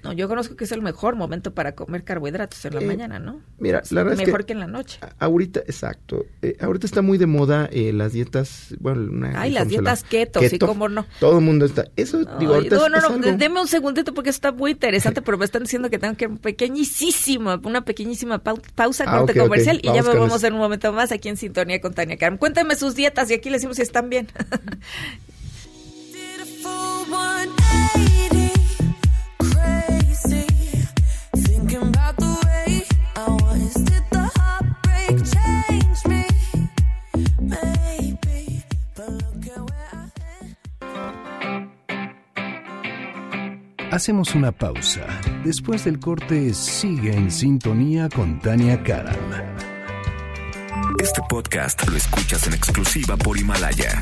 No, 0.03 0.13
yo 0.13 0.27
conozco 0.27 0.55
que 0.55 0.63
es 0.63 0.71
el 0.71 0.81
mejor 0.81 1.15
momento 1.15 1.53
para 1.53 1.73
comer 1.75 2.03
carbohidratos 2.03 2.63
en 2.65 2.75
la 2.75 2.81
Eh, 2.81 2.85
mañana, 2.85 3.19
¿no? 3.19 3.41
mira, 3.59 3.79
Es 3.79 3.91
la 3.91 4.03
verdad 4.03 4.19
es 4.19 4.25
mejor 4.27 4.41
que- 4.41 4.47
que, 4.47 4.53
en 4.53 4.59
la 4.59 4.67
noche. 4.67 4.99
Ahorita, 5.19 5.59
exacto. 5.61 6.25
Eh, 6.41 6.57
ahorita 6.59 6.85
está 6.87 7.01
muy 7.01 7.17
de 7.17 7.27
moda 7.27 7.69
eh, 7.71 7.93
las 7.93 8.13
dietas. 8.13 8.73
Bueno, 8.79 9.11
una, 9.11 9.39
Ay, 9.39 9.51
las 9.51 9.67
dietas 9.67 10.03
keto, 10.03 10.39
sí, 10.41 10.57
cómo 10.57 10.89
no. 10.89 11.05
Todo 11.19 11.37
el 11.39 11.45
mundo 11.45 11.65
está. 11.65 11.85
Eso, 11.95 12.19
digo, 12.19 12.53
Ay, 12.53 12.69
ahorita 12.69 12.75
no, 12.77 12.85
es, 12.85 12.91
no, 12.91 12.97
es 12.97 13.03
no, 13.03 13.09
algo- 13.27 13.37
deme 13.37 13.61
un 13.61 13.67
segundito 13.67 14.13
porque 14.13 14.29
eso 14.31 14.37
está 14.37 14.51
muy 14.51 14.71
interesante, 14.71 15.21
pero 15.25 15.37
me 15.37 15.45
están 15.45 15.63
diciendo 15.63 15.89
que 15.89 15.99
tengo 15.99 16.15
que 16.15 16.25
ir 16.25 16.31
un 16.31 16.37
pequeñísimo, 16.39 17.59
una 17.63 17.85
pequeñísima 17.85 18.39
pau- 18.43 18.61
pausa, 18.75 19.05
Ah, 19.07 19.19
corte 19.19 19.39
comercial 19.39 19.79
y 19.83 19.87
ya 19.87 19.91
Vamos 19.93 20.07
volvemos 20.07 20.37
eso. 20.37 20.47
en 20.47 20.53
un 20.53 20.59
momento 20.59 20.91
más 20.93 21.11
aquí 21.11 21.29
en 21.29 21.37
Sintonía 21.37 21.79
con 21.79 21.93
Tania 21.93 22.17
Karam. 22.17 22.37
Cuéntame 22.37 22.75
sus 22.75 22.95
dietas 22.95 23.29
y 23.29 23.35
aquí 23.35 23.49
les 23.49 23.61
decimos 23.61 23.77
si 23.77 23.83
están 23.83 24.09
bien. 24.09 24.27
Hacemos 43.91 44.35
una 44.35 44.53
pausa. 44.53 45.05
Después 45.43 45.83
del 45.83 45.99
corte, 45.99 46.53
sigue 46.53 47.13
en 47.13 47.29
sintonía 47.29 48.07
con 48.07 48.39
Tania 48.39 48.81
Karam. 48.81 49.13
Este 50.97 51.21
podcast 51.29 51.85
lo 51.89 51.97
escuchas 51.97 52.47
en 52.47 52.53
exclusiva 52.53 53.17
por 53.17 53.37
Himalaya. 53.37 54.01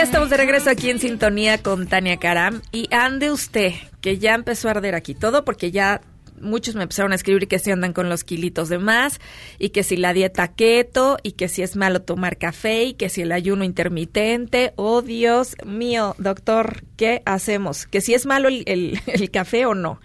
ya 0.00 0.04
estamos 0.04 0.30
de 0.30 0.38
regreso 0.38 0.70
aquí 0.70 0.88
en 0.88 0.98
sintonía 0.98 1.58
con 1.62 1.86
Tania 1.86 2.16
Karam. 2.16 2.62
Y 2.72 2.88
ande 2.90 3.30
usted, 3.30 3.72
que 4.00 4.16
ya 4.16 4.34
empezó 4.34 4.68
a 4.68 4.70
arder 4.70 4.94
aquí 4.94 5.14
todo, 5.14 5.44
porque 5.44 5.70
ya 5.72 6.00
muchos 6.40 6.74
me 6.74 6.84
empezaron 6.84 7.12
a 7.12 7.16
escribir 7.16 7.48
que 7.48 7.58
si 7.58 7.70
andan 7.70 7.92
con 7.92 8.08
los 8.08 8.24
kilitos 8.24 8.70
de 8.70 8.78
más, 8.78 9.20
y 9.58 9.68
que 9.70 9.82
si 9.82 9.98
la 9.98 10.14
dieta 10.14 10.48
keto, 10.48 11.18
y 11.22 11.32
que 11.32 11.48
si 11.48 11.60
es 11.60 11.76
malo 11.76 12.00
tomar 12.00 12.38
café, 12.38 12.84
y 12.84 12.94
que 12.94 13.10
si 13.10 13.20
el 13.20 13.30
ayuno 13.32 13.62
intermitente. 13.62 14.72
Oh, 14.76 15.02
Dios 15.02 15.54
mío, 15.66 16.14
doctor, 16.16 16.82
¿qué 16.96 17.20
hacemos? 17.26 17.84
¿Que 17.86 18.00
si 18.00 18.14
es 18.14 18.24
malo 18.24 18.48
el, 18.48 18.62
el- 18.66 18.98
el 19.06 19.30
café 19.30 19.66
o 19.66 19.74
no? 19.74 20.00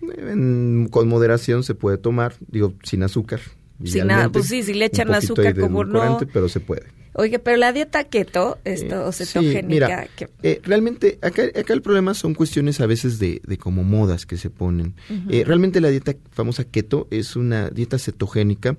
En- 0.00 0.86
con 0.92 1.08
moderación 1.08 1.64
se 1.64 1.74
puede 1.74 1.98
tomar, 1.98 2.34
digo, 2.46 2.74
sin 2.84 3.02
azúcar. 3.02 3.40
Sin 3.84 4.06
nada, 4.06 4.28
pues 4.28 4.46
sí, 4.46 4.62
si 4.62 4.74
le 4.74 4.84
echan 4.84 5.08
azúcar, 5.12 5.58
como 5.58 5.82
no. 5.84 6.18
Pero 6.32 6.48
se 6.48 6.60
puede. 6.60 6.82
Oye, 7.12 7.38
pero 7.38 7.56
la 7.56 7.72
dieta 7.72 8.04
keto, 8.04 8.58
esto, 8.64 9.04
o 9.06 9.12
Sí, 9.12 9.24
cetogénica, 9.26 9.66
mira, 9.66 10.08
que- 10.16 10.28
eh, 10.42 10.60
realmente 10.62 11.18
acá, 11.22 11.42
acá 11.44 11.72
el 11.72 11.82
problema 11.82 12.14
son 12.14 12.34
cuestiones 12.34 12.80
a 12.80 12.86
veces 12.86 13.18
de, 13.18 13.42
de 13.44 13.58
como 13.58 13.82
modas 13.82 14.26
que 14.26 14.36
se 14.36 14.48
ponen. 14.50 14.94
Eh, 15.28 15.42
realmente 15.44 15.80
la 15.80 15.88
dieta 15.90 16.14
famosa 16.30 16.64
keto 16.64 17.08
es 17.10 17.34
una 17.36 17.68
dieta 17.70 17.98
cetogénica. 17.98 18.76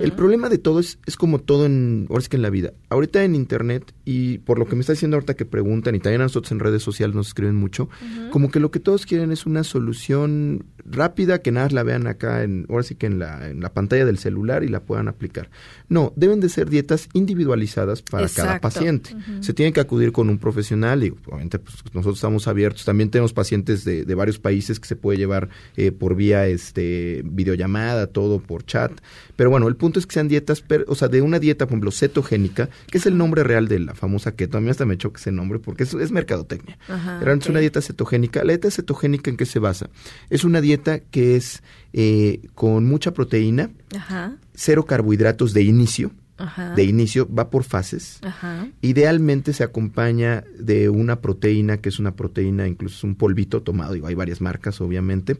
El 0.00 0.12
problema 0.12 0.48
de 0.48 0.58
todo 0.58 0.80
es, 0.80 0.98
es 1.06 1.16
como 1.16 1.40
todo 1.40 1.66
en, 1.66 2.06
ahora 2.08 2.22
es 2.22 2.28
que 2.28 2.36
en 2.36 2.42
la 2.42 2.50
vida. 2.50 2.72
Ahorita 2.88 3.22
en 3.22 3.34
internet 3.34 3.92
y 4.04 4.38
por 4.38 4.58
lo 4.58 4.66
que 4.66 4.76
me 4.76 4.80
está 4.80 4.92
diciendo 4.94 5.16
ahorita 5.16 5.34
que 5.34 5.44
preguntan 5.44 5.94
y 5.94 6.00
también 6.00 6.22
a 6.22 6.24
nosotros 6.24 6.52
en 6.52 6.60
redes 6.60 6.82
sociales 6.82 7.14
nos 7.14 7.28
escriben 7.28 7.54
mucho, 7.56 7.88
como 8.30 8.50
que 8.50 8.60
lo 8.60 8.70
que 8.70 8.80
todos 8.80 9.04
quieren 9.06 9.30
es 9.30 9.44
una 9.46 9.62
solución 9.62 10.66
rápida 10.86 11.40
que 11.40 11.52
nada 11.52 11.68
la 11.70 11.82
vean 11.82 12.06
acá 12.06 12.42
en, 12.42 12.66
ahora 12.68 12.82
sí 12.82 12.94
que 12.94 13.06
en 13.06 13.18
la, 13.18 13.48
en 13.48 13.60
la 13.60 13.72
pantalla 13.72 14.04
del 14.04 14.18
celular 14.18 14.64
y 14.64 14.68
la 14.68 14.80
puedan 14.80 15.08
aplicar. 15.08 15.50
No, 15.94 16.12
deben 16.16 16.40
de 16.40 16.48
ser 16.48 16.68
dietas 16.68 17.08
individualizadas 17.12 18.02
para 18.02 18.28
cada 18.28 18.60
paciente. 18.60 19.14
Se 19.38 19.54
tiene 19.54 19.72
que 19.72 19.78
acudir 19.78 20.10
con 20.10 20.28
un 20.28 20.38
profesional 20.38 21.04
y 21.04 21.10
obviamente 21.10 21.60
pues, 21.60 21.76
nosotros 21.92 22.16
estamos 22.16 22.48
abiertos. 22.48 22.84
También 22.84 23.10
tenemos 23.10 23.32
pacientes 23.32 23.84
de, 23.84 24.04
de 24.04 24.14
varios 24.16 24.40
países 24.40 24.80
que 24.80 24.88
se 24.88 24.96
puede 24.96 25.18
llevar 25.18 25.50
eh, 25.76 25.92
por 25.92 26.16
vía 26.16 26.48
este 26.48 27.22
videollamada, 27.24 28.08
todo 28.08 28.40
por 28.40 28.66
chat. 28.66 28.90
Pero 29.36 29.50
bueno, 29.50 29.68
el 29.68 29.76
punto 29.76 29.98
es 29.98 30.06
que 30.06 30.14
sean 30.14 30.28
dietas, 30.28 30.60
per- 30.60 30.84
o 30.88 30.94
sea, 30.94 31.08
de 31.08 31.20
una 31.22 31.38
dieta, 31.38 31.66
por 31.66 31.72
ejemplo, 31.72 31.90
cetogénica, 31.90 32.68
que 32.90 32.98
es 32.98 33.06
el 33.06 33.16
nombre 33.18 33.42
real 33.44 33.68
de 33.68 33.78
la 33.80 33.94
famosa 33.94 34.32
keto. 34.36 34.58
A 34.58 34.60
mí 34.60 34.70
hasta 34.70 34.84
me 34.86 34.96
choca 34.96 35.20
ese 35.20 35.32
nombre 35.32 35.58
porque 35.58 35.82
es, 35.84 35.94
es 35.94 36.10
mercadotecnia. 36.12 36.78
Ajá, 36.88 37.18
Realmente 37.20 37.44
es 37.46 37.50
una 37.50 37.60
dieta 37.60 37.80
cetogénica. 37.82 38.44
La 38.44 38.52
dieta 38.52 38.70
cetogénica 38.70 39.30
en 39.30 39.36
qué 39.36 39.46
se 39.46 39.58
basa? 39.58 39.90
Es 40.30 40.44
una 40.44 40.60
dieta 40.60 41.00
que 41.00 41.36
es 41.36 41.62
eh, 41.92 42.40
con 42.54 42.84
mucha 42.84 43.12
proteína, 43.12 43.70
Ajá, 43.96 44.36
cero 44.54 44.84
carbohidratos 44.86 45.52
de 45.54 45.62
inicio. 45.62 46.10
Ajá, 46.36 46.74
De 46.74 46.84
inicio 46.84 47.28
va 47.32 47.50
por 47.50 47.64
fases. 47.64 48.18
ajá. 48.22 48.68
Idealmente 48.80 49.52
se 49.52 49.64
acompaña 49.64 50.44
de 50.58 50.88
una 50.88 51.20
proteína, 51.20 51.78
que 51.78 51.88
es 51.88 51.98
una 51.98 52.14
proteína, 52.16 52.66
incluso 52.66 52.96
es 52.98 53.04
un 53.04 53.14
polvito 53.14 53.62
tomado, 53.62 53.94
digo, 53.94 54.06
hay 54.06 54.14
varias 54.14 54.40
marcas, 54.40 54.80
obviamente, 54.80 55.38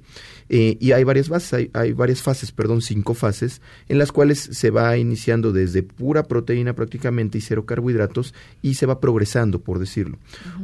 eh, 0.49 0.77
y 0.81 0.93
hay 0.93 1.05
varias 1.05 1.29
fases, 1.29 1.53
hay, 1.53 1.71
hay 1.73 1.93
varias 1.93 2.23
fases, 2.23 2.53
perdón, 2.53 2.83
cinco 2.83 3.15
fases, 3.15 3.61
en 3.89 3.99
las 3.99 4.13
cuales 4.13 4.39
se 4.39 4.71
va 4.71 4.97
iniciando 4.97 5.53
desde 5.53 5.83
pura 5.83 6.25
proteína 6.25 6.75
prácticamente 6.75 7.39
y 7.39 7.41
cero 7.41 7.67
carbohidratos, 7.67 8.35
y 8.63 8.75
se 8.75 8.87
va 8.87 9.01
progresando, 9.01 9.61
por 9.61 9.79
decirlo. 9.79 10.19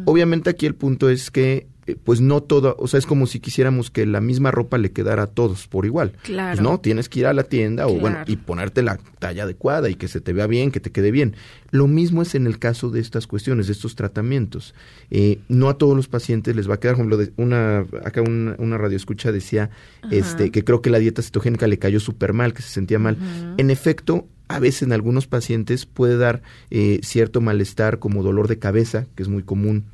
Obviamente 0.04 0.50
aquí 0.50 0.66
el 0.66 0.74
punto 0.74 1.10
es 1.10 1.30
que, 1.30 1.66
pues 1.96 2.20
no 2.20 2.42
todo, 2.42 2.76
o 2.78 2.88
sea, 2.88 2.98
es 2.98 3.06
como 3.06 3.26
si 3.26 3.40
quisiéramos 3.40 3.90
que 3.90 4.06
la 4.06 4.20
misma 4.20 4.50
ropa 4.50 4.78
le 4.78 4.92
quedara 4.92 5.24
a 5.24 5.26
todos 5.26 5.68
por 5.68 5.86
igual. 5.86 6.12
Claro. 6.22 6.56
Pues 6.56 6.62
no, 6.62 6.80
tienes 6.80 7.08
que 7.08 7.20
ir 7.20 7.26
a 7.26 7.32
la 7.32 7.44
tienda 7.44 7.86
o 7.86 7.94
bueno, 7.94 8.18
y 8.26 8.36
ponerte 8.36 8.82
la 8.82 8.98
talla 9.18 9.44
adecuada 9.44 9.88
y 9.88 9.94
que 9.94 10.08
se 10.08 10.20
te 10.20 10.32
vea 10.32 10.46
bien, 10.46 10.70
que 10.70 10.80
te 10.80 10.90
quede 10.90 11.10
bien. 11.10 11.36
Lo 11.70 11.86
mismo 11.86 12.22
es 12.22 12.34
en 12.34 12.46
el 12.46 12.58
caso 12.58 12.90
de 12.90 13.00
estas 13.00 13.26
cuestiones, 13.26 13.66
de 13.66 13.72
estos 13.72 13.94
tratamientos. 13.94 14.74
Eh, 15.10 15.38
no 15.48 15.68
a 15.68 15.78
todos 15.78 15.96
los 15.96 16.08
pacientes 16.08 16.56
les 16.56 16.68
va 16.68 16.74
a 16.74 16.80
quedar, 16.80 16.96
por 16.96 17.06
ejemplo, 17.06 17.16
de 17.16 17.32
una, 17.36 17.86
acá 18.04 18.22
una, 18.22 18.56
una 18.58 18.78
radioescucha 18.78 19.32
decía 19.32 19.70
este, 20.10 20.50
que 20.50 20.64
creo 20.64 20.82
que 20.82 20.90
la 20.90 20.98
dieta 20.98 21.22
cetogénica 21.22 21.66
le 21.66 21.78
cayó 21.78 22.00
súper 22.00 22.32
mal, 22.32 22.52
que 22.52 22.62
se 22.62 22.70
sentía 22.70 22.98
mal. 22.98 23.16
En 23.56 23.70
efecto, 23.70 24.26
a 24.48 24.58
veces 24.58 24.82
en 24.82 24.92
algunos 24.92 25.26
pacientes 25.28 25.86
puede 25.86 26.16
dar 26.16 26.42
eh, 26.70 26.98
cierto 27.02 27.40
malestar 27.40 28.00
como 28.00 28.22
dolor 28.22 28.48
de 28.48 28.58
cabeza, 28.58 29.06
que 29.14 29.22
es 29.22 29.28
muy 29.28 29.44
común. 29.44 29.84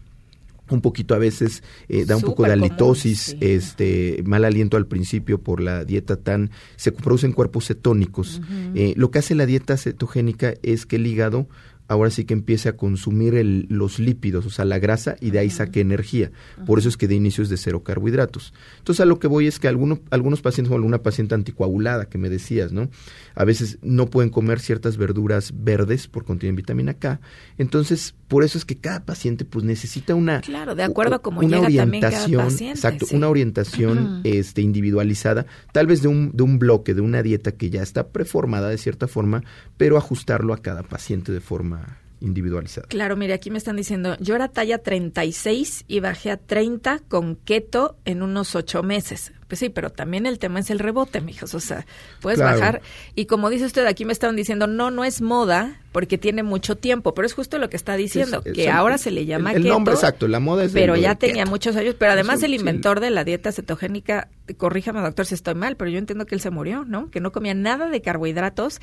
Un 0.69 0.81
poquito 0.81 1.15
a 1.15 1.19
veces 1.19 1.63
eh, 1.89 2.05
da 2.05 2.17
un 2.17 2.23
poco 2.23 2.43
de 2.43 2.51
común, 2.51 2.65
halitosis, 2.65 3.21
sí. 3.21 3.37
este 3.41 4.23
mal 4.27 4.45
aliento 4.45 4.77
al 4.77 4.87
principio 4.87 5.41
por 5.41 5.61
la 5.61 5.85
dieta 5.85 6.17
tan 6.17 6.51
se 6.77 6.91
producen 6.93 7.33
cuerpos 7.33 7.67
cetónicos. 7.67 8.41
Eh, 8.75 8.93
lo 8.97 9.11
que 9.11 9.21
hace 9.21 9.35
la 9.35 9.47
dieta 9.47 9.77
cetogénica 9.77 10.55
es 10.63 10.85
que 10.85 10.97
el 10.97 11.07
hígado 11.07 11.49
ahora 11.89 12.11
sí 12.11 12.25
que 12.25 12.35
empiece 12.35 12.69
a 12.69 12.77
consumir 12.77 13.37
el- 13.37 13.67
los 13.69 14.01
lípidos, 14.01 14.45
o 14.45 14.51
sea, 14.51 14.65
la 14.65 14.81
grasa, 14.81 15.15
y 15.21 15.31
de 15.31 15.39
ahí 15.39 15.51
saque 15.51 15.79
energía. 15.81 16.33
Por 16.67 16.81
eso 16.81 16.89
es 16.89 16.97
que 16.97 17.07
de 17.07 17.15
inicio 17.15 17.45
es 17.45 17.49
de 17.49 17.57
cero 17.57 17.85
carbohidratos. 17.85 18.53
Entonces, 18.79 19.01
a 19.01 19.05
lo 19.05 19.21
que 19.21 19.29
voy 19.29 19.47
es 19.47 19.61
que 19.61 19.69
algunos, 19.69 20.01
algunos 20.11 20.43
pacientes, 20.43 20.69
como 20.71 20.79
alguna 20.79 20.99
paciente 21.05 21.37
anticoagulada 21.37 22.07
que 22.09 22.19
me 22.19 22.29
decías, 22.29 22.73
¿no? 22.73 22.91
A 23.37 23.45
veces 23.45 23.79
no 23.83 24.07
pueden 24.07 24.31
comer 24.31 24.59
ciertas 24.59 24.97
verduras 24.97 25.53
verdes 25.57 26.09
por 26.09 26.25
contienen 26.25 26.57
vitamina 26.57 26.95
K. 26.95 27.21
Entonces, 27.57 28.17
por 28.29 28.45
eso 28.45 28.59
es 28.59 28.65
que 28.65 28.77
cada 28.77 29.05
paciente 29.05 29.45
pues 29.45 29.65
necesita 29.65 30.15
una 30.15 30.41
Claro, 30.41 30.75
de 30.75 30.83
acuerdo 30.83 31.21
a 31.23 31.29
una 31.29 31.59
llega 31.61 31.83
también 31.83 32.03
cada 32.03 32.25
orientación, 32.25 32.45
paciente, 32.45 32.79
exacto, 32.79 33.07
sí. 33.07 33.17
una 33.17 33.29
orientación 33.29 34.21
este 34.25 34.63
individualizada, 34.63 35.47
tal 35.73 35.87
vez 35.87 36.03
de 36.03 36.09
un 36.09 36.31
de 36.35 36.43
un 36.43 36.59
bloque, 36.59 36.95
de 36.95 37.01
una 37.01 37.23
dieta 37.23 37.53
que 37.53 37.71
ya 37.71 37.83
está 37.83 38.09
preformada 38.09 38.69
de 38.69 38.79
cierta 38.79 39.09
forma, 39.09 39.43
pero 39.77 39.97
ajustarlo 39.97 40.53
a 40.55 40.59
cada 40.59 40.83
paciente 40.83 41.33
de 41.33 41.41
forma 41.41 41.99
individualizada. 42.21 42.87
Claro, 42.89 43.17
mire, 43.17 43.35
aquí 43.35 43.51
me 43.51 43.59
están 43.59 43.77
diciendo, 43.77 44.17
yo 44.21 44.35
era 44.35 44.49
talla 44.49 44.79
36 44.79 45.85
y 45.89 46.01
bajé 46.01 46.31
a 46.31 46.37
30 46.37 47.01
con 47.09 47.37
keto 47.37 47.97
en 48.05 48.23
unos 48.23 48.55
ocho 48.55 48.83
meses. 48.83 49.33
Pues 49.49 49.61
sí, 49.61 49.69
pero 49.69 49.91
también 49.91 50.27
el 50.27 50.41
tema 50.41 50.59
es 50.59 50.71
el 50.71 50.81
rebote, 50.81 51.21
mijos. 51.21 51.55
O 51.55 51.61
sea, 51.61 51.87
puedes 52.21 52.41
Claro. 52.41 52.59
bajar. 52.59 52.83
Y 53.15 53.27
como 53.27 53.49
dice 53.49 53.65
usted, 53.65 53.87
aquí 53.87 54.05
me 54.05 54.13
estaban 54.13 54.35
diciendo, 54.35 54.67
no, 54.67 54.91
no 54.91 55.05
es 55.05 55.21
moda 55.23 55.81
porque 55.93 56.19
tiene 56.19 56.43
mucho 56.43 56.75
tiempo. 56.77 57.15
Pero 57.15 57.27
es 57.27 57.33
justo 57.35 57.59
lo 57.59 57.71
que 57.71 57.77
está 57.77 57.97
diciendo, 57.97 58.43
Es- 58.45 58.55
que 58.55 58.71
ahora 58.71 58.99
se 58.99 59.13
le 59.13 59.25
llama 59.25 59.51
el, 59.53 59.59
el 59.59 59.63
keto. 59.63 59.75
nombre 59.75 59.95
exacto, 59.95 60.27
la 60.27 60.41
moda 60.41 60.65
es 60.65 60.73
Pero 60.73 60.97
ya 60.97 61.15
tenía 61.15 61.45
keto. 61.45 61.51
muchos 61.51 61.77
años. 61.77 61.95
Pero 61.97 62.11
además 62.13 62.39
Eso, 62.39 62.47
el 62.47 62.53
sí. 62.53 62.59
inventor 62.59 62.99
de 62.99 63.11
la 63.11 63.23
dieta 63.23 63.53
cetogénica, 63.53 64.29
corríjame 64.57 65.01
doctor 65.01 65.27
si 65.27 65.35
estoy 65.35 65.55
mal, 65.55 65.77
pero 65.77 65.91
yo 65.93 65.99
entiendo 65.99 66.27
que 66.27 66.35
él 66.35 66.41
se 66.41 66.51
murió, 66.51 66.85
¿no? 66.85 67.09
Que 67.13 67.21
no 67.21 67.31
comía 67.31 67.55
nada 67.55 67.89
de 67.89 68.03
carbohidratos. 68.03 68.81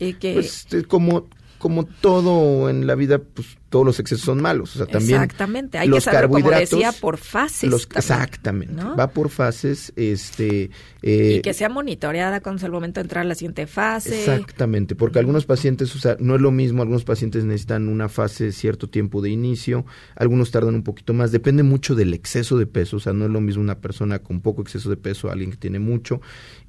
Y 0.00 0.14
que 0.14 0.32
Pues 0.34 0.66
eh, 0.72 0.82
como 0.84 1.28
como 1.60 1.84
todo 1.84 2.68
en 2.68 2.88
la 2.88 2.96
vida, 2.96 3.18
pues 3.18 3.46
todos 3.70 3.86
los 3.86 3.98
excesos 4.00 4.24
son 4.26 4.42
malos. 4.42 4.74
O 4.74 4.78
sea, 4.78 4.86
también 4.86 5.22
Exactamente, 5.22 5.78
hay 5.78 5.88
los 5.88 5.98
que 6.04 6.10
saber, 6.10 6.24
como 6.28 6.34
carbohidratos, 6.40 6.70
decía, 6.70 6.92
por 7.00 7.16
fases. 7.16 7.70
los- 7.70 7.88
también, 7.88 7.98
exactamente, 8.20 8.74
¿no? 8.74 8.96
va 8.96 9.10
por 9.10 9.30
fases, 9.30 9.92
este, 9.96 10.70
eh, 11.02 11.34
y 11.38 11.40
que 11.40 11.54
sea 11.54 11.68
monitoreada 11.68 12.40
con 12.40 12.58
el 12.62 12.70
momento 12.72 13.00
de 13.00 13.02
entrar 13.04 13.24
a 13.24 13.28
la 13.28 13.34
siguiente 13.34 13.66
fase. 13.66 14.18
Exactamente, 14.18 14.94
porque 14.96 15.18
algunos 15.20 15.46
pacientes, 15.46 15.94
o 15.94 15.98
sea, 15.98 16.16
no 16.20 16.34
es 16.34 16.40
lo 16.40 16.50
mismo, 16.50 16.82
algunos 16.82 17.04
pacientes 17.04 17.44
necesitan 17.44 17.88
una 17.88 18.08
fase 18.08 18.52
cierto 18.52 18.90
tiempo 18.90 19.22
de 19.22 19.30
inicio, 19.30 19.86
algunos 20.16 20.50
tardan 20.50 20.74
un 20.74 20.82
poquito 20.82 21.14
más, 21.14 21.30
depende 21.32 21.62
mucho 21.62 21.94
del 21.94 22.12
exceso 22.12 22.58
de 22.58 22.66
peso, 22.66 22.96
o 22.96 23.00
sea, 23.00 23.12
no 23.12 23.24
es 23.24 23.30
lo 23.30 23.40
mismo 23.40 23.62
una 23.62 23.78
persona 23.78 24.18
con 24.18 24.40
poco 24.40 24.62
exceso 24.62 24.90
de 24.90 24.96
peso 24.96 25.28
a 25.28 25.32
alguien 25.32 25.50
que 25.52 25.56
tiene 25.56 25.78
mucho, 25.78 26.20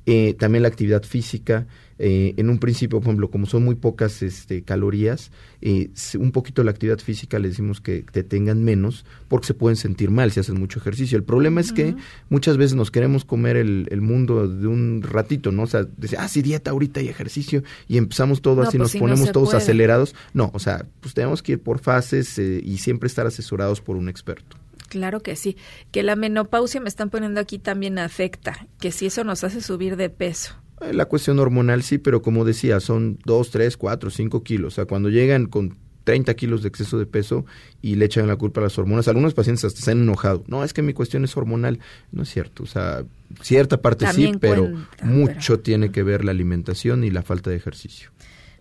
Eh, 0.08 0.34
también 0.40 0.64
la 0.64 0.68
actividad 0.68 1.04
física, 1.04 1.68
eh, 2.00 2.34
en 2.36 2.50
un 2.50 2.58
principio, 2.58 3.00
por 3.00 3.10
ejemplo, 3.10 3.30
como 3.30 3.46
son 3.46 3.64
muy 3.64 3.76
pocas 3.76 4.24
este, 4.24 4.64
calorías, 4.64 5.32
eh, 5.62 5.92
un 6.18 6.32
poquito 6.32 6.64
la 6.64 6.72
actividad 6.72 6.91
física 7.00 7.40
le 7.40 7.48
decimos 7.48 7.80
que 7.80 8.04
te 8.12 8.24
tengan 8.24 8.64
menos 8.64 9.06
porque 9.28 9.48
se 9.48 9.54
pueden 9.54 9.76
sentir 9.78 10.12
mal 10.12 10.32
si 10.32 10.40
hacen 10.42 10.60
mucho 10.60 10.80
ejercicio. 10.80 11.18
El 11.18 11.24
problema 11.24 11.62
es 11.62 11.72
que 11.72 11.96
muchas 12.30 12.58
veces 12.58 12.76
nos 12.76 12.92
queremos 12.92 13.24
comer 13.24 13.56
el, 13.56 13.88
el 13.92 14.02
mundo 14.02 14.48
de 14.48 14.68
un 14.68 15.02
ratito, 15.02 15.52
¿no? 15.52 15.64
O 15.64 15.68
sea, 15.68 15.84
decir, 15.98 16.18
ah, 16.20 16.28
sí, 16.28 16.42
dieta 16.42 16.72
ahorita 16.72 17.02
y 17.02 17.08
ejercicio 17.08 17.64
y 17.88 17.98
empezamos 17.98 18.42
todo 18.42 18.64
No, 18.64 18.68
así, 18.68 18.78
pues 18.78 18.94
nos 18.94 19.00
ponemos 19.02 19.32
todos 19.32 19.50
puede. 19.50 19.64
acelerados. 19.64 20.16
No, 20.34 20.52
o 20.54 20.60
sea, 20.60 20.86
pues 21.00 21.14
tenemos 21.14 21.42
que 21.42 21.54
ir 21.54 21.60
por 21.62 21.80
fases 21.80 22.38
eh, 22.40 22.62
y 22.64 22.80
siempre 22.80 23.08
estar 23.08 23.26
asesorados 23.28 23.80
por 23.82 23.96
un 23.96 24.10
experto. 24.10 24.58
Claro 24.90 25.22
que 25.22 25.38
sí. 25.38 25.56
Que 25.92 26.04
la 26.04 26.18
menopausia 26.18 26.82
me 26.82 26.90
están 26.90 27.10
poniendo 27.10 27.40
aquí 27.40 27.60
también 27.60 27.98
afecta, 27.98 28.68
que 28.80 28.92
si 28.92 29.06
eso 29.06 29.24
nos 29.24 29.44
hace 29.46 29.62
subir 29.62 29.96
de 29.96 30.10
peso. 30.10 30.54
Eh, 30.82 30.94
La 30.94 31.06
cuestión 31.06 31.40
hormonal 31.40 31.82
sí, 31.84 31.98
pero 31.98 32.22
como 32.22 32.44
decía, 32.44 32.80
son 32.82 33.18
2, 33.26 33.52
3, 33.52 33.78
4, 33.78 34.10
5 34.10 34.44
kilos. 34.44 34.74
O 34.74 34.76
sea, 34.76 34.86
cuando 34.86 35.08
llegan 35.10 35.46
con 35.46 35.78
30 36.04 36.34
kilos 36.36 36.62
de 36.62 36.70
exceso 36.70 36.98
de 36.98 37.06
peso 37.06 37.46
y 37.82 37.96
le 37.96 38.06
echan 38.06 38.28
la 38.28 38.36
culpa 38.36 38.62
a 38.62 38.64
las 38.64 38.78
hormonas, 38.78 39.08
algunos 39.08 39.34
pacientes 39.34 39.66
hasta 39.66 39.82
se 39.82 39.92
han 39.92 40.02
enojado. 40.02 40.44
No, 40.48 40.64
es 40.64 40.74
que 40.74 40.82
mi 40.82 40.94
cuestión 40.94 41.24
es 41.24 41.36
hormonal. 41.38 41.80
No 42.12 42.24
es 42.24 42.30
cierto. 42.30 42.64
O 42.64 42.68
sea, 42.68 43.04
cierta 43.42 43.82
parte 43.82 44.06
También 44.06 44.34
sí, 44.34 44.40
pero 44.40 44.64
cuenta, 44.64 45.06
mucho 45.06 45.60
tiene 45.60 45.92
que 45.92 46.04
ver 46.04 46.26
la 46.26 46.32
alimentación 46.32 47.04
y 47.04 47.12
la 47.12 47.22
falta 47.22 47.50
de 47.50 47.56
ejercicio. 47.56 48.12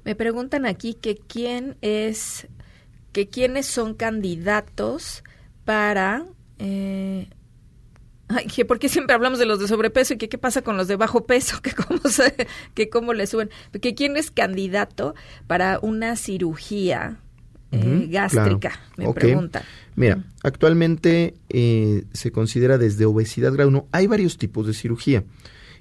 Me 0.04 0.14
preguntan 0.14 0.66
aquí 0.66 0.94
que 0.94 1.16
quién 1.16 1.76
es, 1.82 2.46
que 3.12 3.28
quiénes 3.28 3.66
son 3.66 3.94
candidatos 3.94 5.24
para... 5.64 6.24
Eh, 6.58 7.28
ay, 8.28 8.46
que 8.46 8.64
por 8.64 8.78
qué 8.78 8.88
siempre 8.88 9.14
hablamos 9.14 9.38
de 9.38 9.46
los 9.46 9.58
de 9.58 9.68
sobrepeso 9.68 10.14
y 10.14 10.18
que 10.18 10.28
qué 10.28 10.38
pasa 10.38 10.62
con 10.62 10.76
los 10.76 10.88
de 10.88 10.96
bajo 10.96 11.26
peso, 11.26 11.60
que 11.62 11.72
cómo, 11.72 12.00
se, 12.08 12.34
que 12.74 12.88
cómo 12.88 13.12
le 13.12 13.26
suben. 13.26 13.50
Que 13.80 13.94
quién 13.94 14.16
es 14.16 14.30
candidato 14.30 15.14
para 15.46 15.78
una 15.80 16.16
cirugía 16.16 17.20
eh, 17.72 18.06
gástrica, 18.10 18.58
claro. 18.58 18.78
me 18.96 19.06
Ok. 19.06 19.14
preguntan. 19.18 19.62
Mira, 19.96 20.24
actualmente 20.42 21.34
eh, 21.48 22.04
se 22.12 22.30
considera 22.30 22.78
desde 22.78 23.04
obesidad 23.04 23.52
grado 23.52 23.68
1. 23.68 23.86
Hay 23.92 24.06
varios 24.06 24.38
tipos 24.38 24.66
de 24.66 24.74
cirugía. 24.74 25.24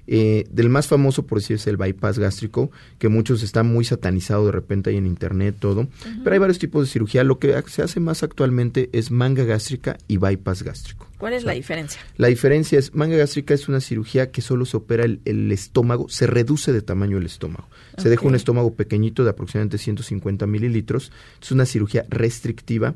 Eh, 0.06 0.44
del 0.50 0.68
más 0.68 0.88
famoso, 0.88 1.26
por 1.26 1.38
decir, 1.38 1.56
es 1.56 1.66
el 1.66 1.76
bypass 1.76 2.18
gástrico, 2.18 2.70
que 2.98 3.08
muchos 3.08 3.42
están 3.42 3.66
muy 3.66 3.84
satanizados 3.84 4.46
de 4.46 4.52
repente 4.52 4.90
ahí 4.90 4.96
en 4.96 5.06
internet, 5.06 5.56
todo. 5.58 5.88
Pero 6.22 6.32
hay 6.32 6.38
varios 6.38 6.58
tipos 6.58 6.86
de 6.86 6.92
cirugía. 6.92 7.24
Lo 7.24 7.38
que 7.38 7.60
se 7.66 7.82
hace 7.82 8.00
más 8.00 8.22
actualmente 8.22 8.90
es 8.92 9.10
manga 9.10 9.44
gástrica 9.44 9.98
y 10.08 10.16
bypass 10.16 10.62
gástrico. 10.62 11.06
¿Cuál 11.18 11.34
es 11.34 11.44
la 11.44 11.52
diferencia? 11.52 12.00
La 12.16 12.28
diferencia 12.28 12.78
es, 12.78 12.94
manga 12.94 13.16
gástrica 13.16 13.52
es 13.52 13.68
una 13.68 13.80
cirugía 13.80 14.30
que 14.30 14.40
solo 14.40 14.64
se 14.64 14.78
opera 14.78 15.04
el, 15.04 15.20
el 15.26 15.52
estómago, 15.52 16.08
se 16.08 16.26
reduce 16.26 16.72
de 16.72 16.80
tamaño 16.80 17.18
el 17.18 17.26
estómago. 17.26 17.68
Se 17.98 18.08
deja 18.08 18.26
un 18.26 18.34
estómago 18.34 18.74
pequeñito 18.74 19.22
de 19.22 19.30
aproximadamente 19.30 19.76
150 19.76 20.46
mililitros. 20.46 21.12
Es 21.40 21.52
una 21.52 21.66
cirugía 21.66 22.06
restrictiva 22.08 22.94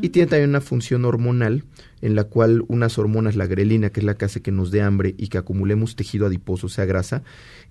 y 0.00 0.08
tiene 0.08 0.28
también 0.28 0.50
una 0.50 0.62
función 0.62 1.04
hormonal 1.04 1.64
en 2.02 2.14
la 2.14 2.24
cual 2.24 2.64
unas 2.68 2.98
hormonas, 2.98 3.36
la 3.36 3.46
grelina, 3.46 3.90
que 3.90 4.00
es 4.00 4.06
la 4.06 4.14
que 4.14 4.24
hace 4.24 4.42
que 4.42 4.52
nos 4.52 4.70
dé 4.70 4.82
hambre 4.82 5.14
y 5.16 5.28
que 5.28 5.38
acumulemos 5.38 5.96
tejido 5.96 6.26
adiposo, 6.26 6.68
sea, 6.68 6.84
grasa, 6.84 7.22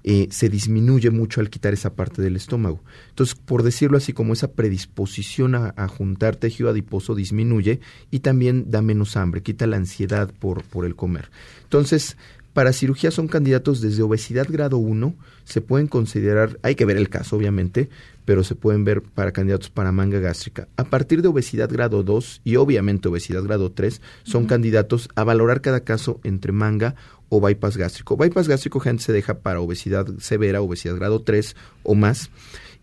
eh, 0.03 0.27
se 0.31 0.49
disminuye 0.49 1.11
mucho 1.11 1.41
al 1.41 1.49
quitar 1.49 1.73
esa 1.73 1.95
parte 1.95 2.21
del 2.21 2.35
estómago. 2.35 2.81
Entonces, 3.09 3.35
por 3.35 3.63
decirlo 3.63 3.97
así, 3.97 4.13
como 4.13 4.33
esa 4.33 4.53
predisposición 4.53 5.55
a, 5.55 5.73
a 5.77 5.87
juntar 5.87 6.35
tejido 6.35 6.69
adiposo 6.69 7.15
disminuye 7.15 7.79
y 8.11 8.19
también 8.19 8.69
da 8.69 8.81
menos 8.81 9.17
hambre, 9.17 9.43
quita 9.43 9.67
la 9.67 9.77
ansiedad 9.77 10.33
por, 10.39 10.63
por 10.63 10.85
el 10.85 10.95
comer. 10.95 11.29
Entonces, 11.63 12.17
para 12.55 12.71
cirugía 12.71 13.11
son 13.11 13.27
candidatos 13.27 13.81
desde 13.81 14.01
obesidad 14.01 14.47
grado 14.49 14.77
1, 14.77 15.13
se 15.43 15.59
pueden 15.59 15.87
considerar, 15.87 16.57
hay 16.63 16.75
que 16.75 16.85
ver 16.85 16.95
el 16.95 17.09
caso 17.09 17.35
obviamente, 17.35 17.89
pero 18.23 18.45
se 18.45 18.55
pueden 18.55 18.85
ver 18.85 19.01
para 19.01 19.33
candidatos 19.33 19.69
para 19.69 19.91
manga 19.91 20.19
gástrica. 20.19 20.69
A 20.77 20.85
partir 20.85 21.21
de 21.21 21.27
obesidad 21.27 21.69
grado 21.69 22.01
2 22.01 22.39
y 22.45 22.55
obviamente 22.55 23.09
obesidad 23.09 23.43
grado 23.43 23.73
3 23.73 23.99
son 24.23 24.45
candidatos 24.45 25.09
a 25.15 25.25
valorar 25.25 25.59
cada 25.59 25.81
caso 25.81 26.21
entre 26.23 26.53
manga 26.53 26.95
o 27.27 27.41
bypass 27.41 27.75
gástrico. 27.75 28.15
Bypass 28.15 28.47
gástrico 28.47 28.79
gente 28.79 29.03
se 29.03 29.11
deja 29.11 29.39
para 29.39 29.59
obesidad 29.59 30.07
severa, 30.19 30.61
obesidad 30.61 30.95
grado 30.95 31.23
3 31.23 31.57
o 31.83 31.93
más. 31.93 32.29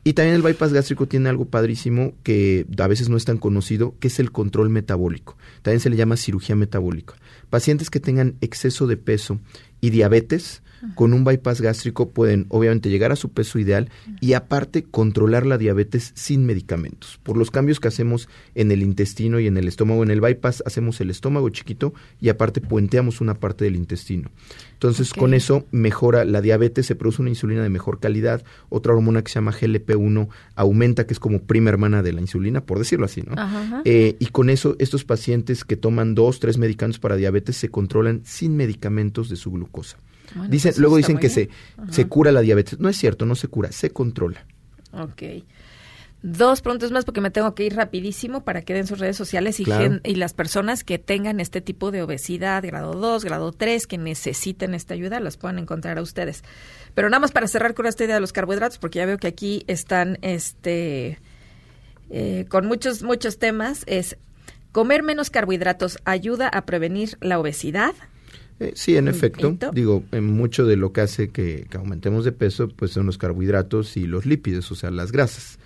Y 0.05 0.14
también 0.14 0.34
el 0.34 0.42
bypass 0.42 0.72
gástrico 0.72 1.07
tiene 1.07 1.28
algo 1.28 1.44
padrísimo 1.44 2.14
que 2.24 2.66
a 2.78 2.86
veces 2.88 3.09
no 3.09 3.16
es 3.16 3.24
tan 3.24 3.38
conocido, 3.38 3.94
que 4.00 4.09
es 4.09 4.18
el 4.18 4.32
control 4.32 4.68
metabólico. 4.68 5.36
También 5.62 5.80
se 5.80 5.90
le 5.90 5.96
llama 5.96 6.16
cirugía 6.16 6.57
metabólica. 6.57 7.14
Pacientes 7.50 7.88
que 7.88 8.00
tengan 8.00 8.34
exceso 8.40 8.88
de 8.88 8.96
peso 8.96 9.38
y 9.83 9.91
diabetes, 9.91 10.62
con 10.95 11.12
un 11.12 11.24
bypass 11.24 11.61
gástrico 11.61 12.11
pueden 12.11 12.47
obviamente 12.49 12.91
llegar 12.91 13.12
a 13.12 13.16
su 13.16 13.30
peso 13.30 13.59
ideal 13.59 13.91
y 14.20 14.33
aparte 14.33 14.83
controlar 14.83 15.47
la 15.47 15.59
diabetes 15.59 16.12
sin 16.14 16.45
medicamentos. 16.45 17.20
Por 17.22 17.37
los 17.37 17.51
cambios 17.51 17.78
que 17.78 17.89
hacemos 17.89 18.28
en 18.55 18.72
el 18.72 18.83
intestino 18.83 19.39
y 19.39 19.47
en 19.47 19.57
el 19.57 19.68
estómago, 19.68 20.03
en 20.03 20.11
el 20.11 20.20
bypass 20.20 20.62
hacemos 20.66 21.01
el 21.01 21.11
estómago 21.11 21.49
chiquito 21.51 21.95
y 22.20 22.30
aparte 22.30 22.61
puenteamos 22.61 23.20
una 23.20 23.35
parte 23.35 23.64
del 23.64 23.76
intestino. 23.76 24.30
Entonces 24.72 25.12
con 25.12 25.35
eso 25.35 25.66
mejora 25.70 26.24
la 26.24 26.41
diabetes, 26.41 26.87
se 26.87 26.97
produce 26.97 27.22
una 27.22 27.30
insulina 27.30 27.62
de 27.62 27.68
mejor 27.68 28.01
calidad, 28.01 28.45
otra 28.68 28.93
hormona 28.93 29.22
que 29.22 29.30
se 29.30 29.37
llama 29.37 29.53
GLP-1 29.53 30.28
aumenta, 30.57 31.07
que 31.07 31.14
es 31.14 31.20
como 31.20 31.43
prima 31.43 31.70
hermana 31.70 32.03
de 32.03 32.12
la 32.12 32.20
insulina, 32.20 32.64
por 32.64 32.78
decirlo 32.78 33.07
así, 33.07 33.22
¿no? 33.22 33.35
Ajá, 33.37 33.62
ajá. 33.62 33.83
Eh, 33.85 34.16
y 34.18 34.26
con 34.26 34.51
eso, 34.51 34.74
estos 34.80 35.05
pacientes 35.05 35.64
que 35.64 35.76
toman 35.76 36.14
dos, 36.16 36.41
tres 36.41 36.59
medicamentos 36.59 36.99
para 36.99 37.16
diabetes 37.16 37.57
se 37.57 37.68
controlan 37.68 38.22
sin 38.24 38.57
medicamentos 38.57 39.28
de 39.28 39.37
su 39.37 39.53
glucosa. 39.53 39.71
Bueno, 40.34 40.48
dicen, 40.50 40.70
pues 40.72 40.78
luego 40.78 40.98
está 40.98 41.08
dicen 41.08 41.20
que 41.20 41.28
bien. 41.28 41.50
se, 41.88 41.94
se 41.94 42.08
cura 42.08 42.30
la 42.32 42.40
diabetes. 42.40 42.78
No 42.78 42.88
es 42.88 42.96
cierto, 42.96 43.26
no 43.26 43.34
se 43.34 43.48
cura, 43.48 43.72
se 43.72 43.90
controla. 43.90 44.44
Ok. 44.92 45.22
Dos 46.24 46.60
preguntas 46.62 46.92
más 46.92 47.04
porque 47.04 47.20
me 47.20 47.32
tengo 47.32 47.52
que 47.56 47.64
ir 47.64 47.74
rapidísimo 47.74 48.44
para 48.44 48.62
que 48.62 48.74
den 48.74 48.86
sus 48.86 49.00
redes 49.00 49.16
sociales 49.16 49.58
y, 49.58 49.64
Claro. 49.64 49.82
gen- 49.82 50.00
y 50.04 50.14
las 50.14 50.34
personas 50.34 50.84
que 50.84 50.98
tengan 51.00 51.40
este 51.40 51.60
tipo 51.60 51.90
de 51.90 52.00
obesidad, 52.00 52.62
grado 52.64 52.92
2, 52.92 53.24
grado 53.24 53.50
3, 53.50 53.88
que 53.88 53.98
necesiten 53.98 54.72
esta 54.74 54.94
ayuda, 54.94 55.18
las 55.18 55.36
puedan 55.36 55.58
encontrar 55.58 55.98
a 55.98 56.02
ustedes. 56.02 56.44
Pero 56.94 57.10
nada 57.10 57.18
más 57.18 57.32
para 57.32 57.48
cerrar 57.48 57.74
con 57.74 57.86
esta 57.86 58.04
idea 58.04 58.14
de 58.14 58.20
los 58.20 58.32
carbohidratos, 58.32 58.78
porque 58.78 59.00
ya 59.00 59.06
veo 59.06 59.18
que 59.18 59.26
aquí 59.26 59.64
están 59.66 60.18
este 60.22 61.18
eh, 62.10 62.46
con 62.48 62.66
muchos, 62.66 63.02
muchos 63.02 63.38
temas, 63.40 63.82
es 63.86 64.16
comer 64.70 65.02
menos 65.02 65.28
carbohidratos 65.30 65.98
ayuda 66.04 66.46
a 66.48 66.64
prevenir 66.66 67.16
la 67.20 67.40
obesidad. 67.40 67.94
Eh, 68.62 68.72
sí, 68.74 68.96
en 68.96 69.08
efecto. 69.08 69.56
Digo, 69.72 70.04
en 70.12 70.24
mucho 70.24 70.66
de 70.66 70.76
lo 70.76 70.92
que 70.92 71.00
hace 71.00 71.30
que, 71.30 71.66
que 71.68 71.76
aumentemos 71.76 72.24
de 72.24 72.32
peso, 72.32 72.68
pues 72.68 72.92
son 72.92 73.06
los 73.06 73.18
carbohidratos 73.18 73.96
y 73.96 74.06
los 74.06 74.26
lípidos, 74.26 74.70
o 74.70 74.74
sea, 74.74 74.90
las 74.90 75.12
grasas. 75.12 75.58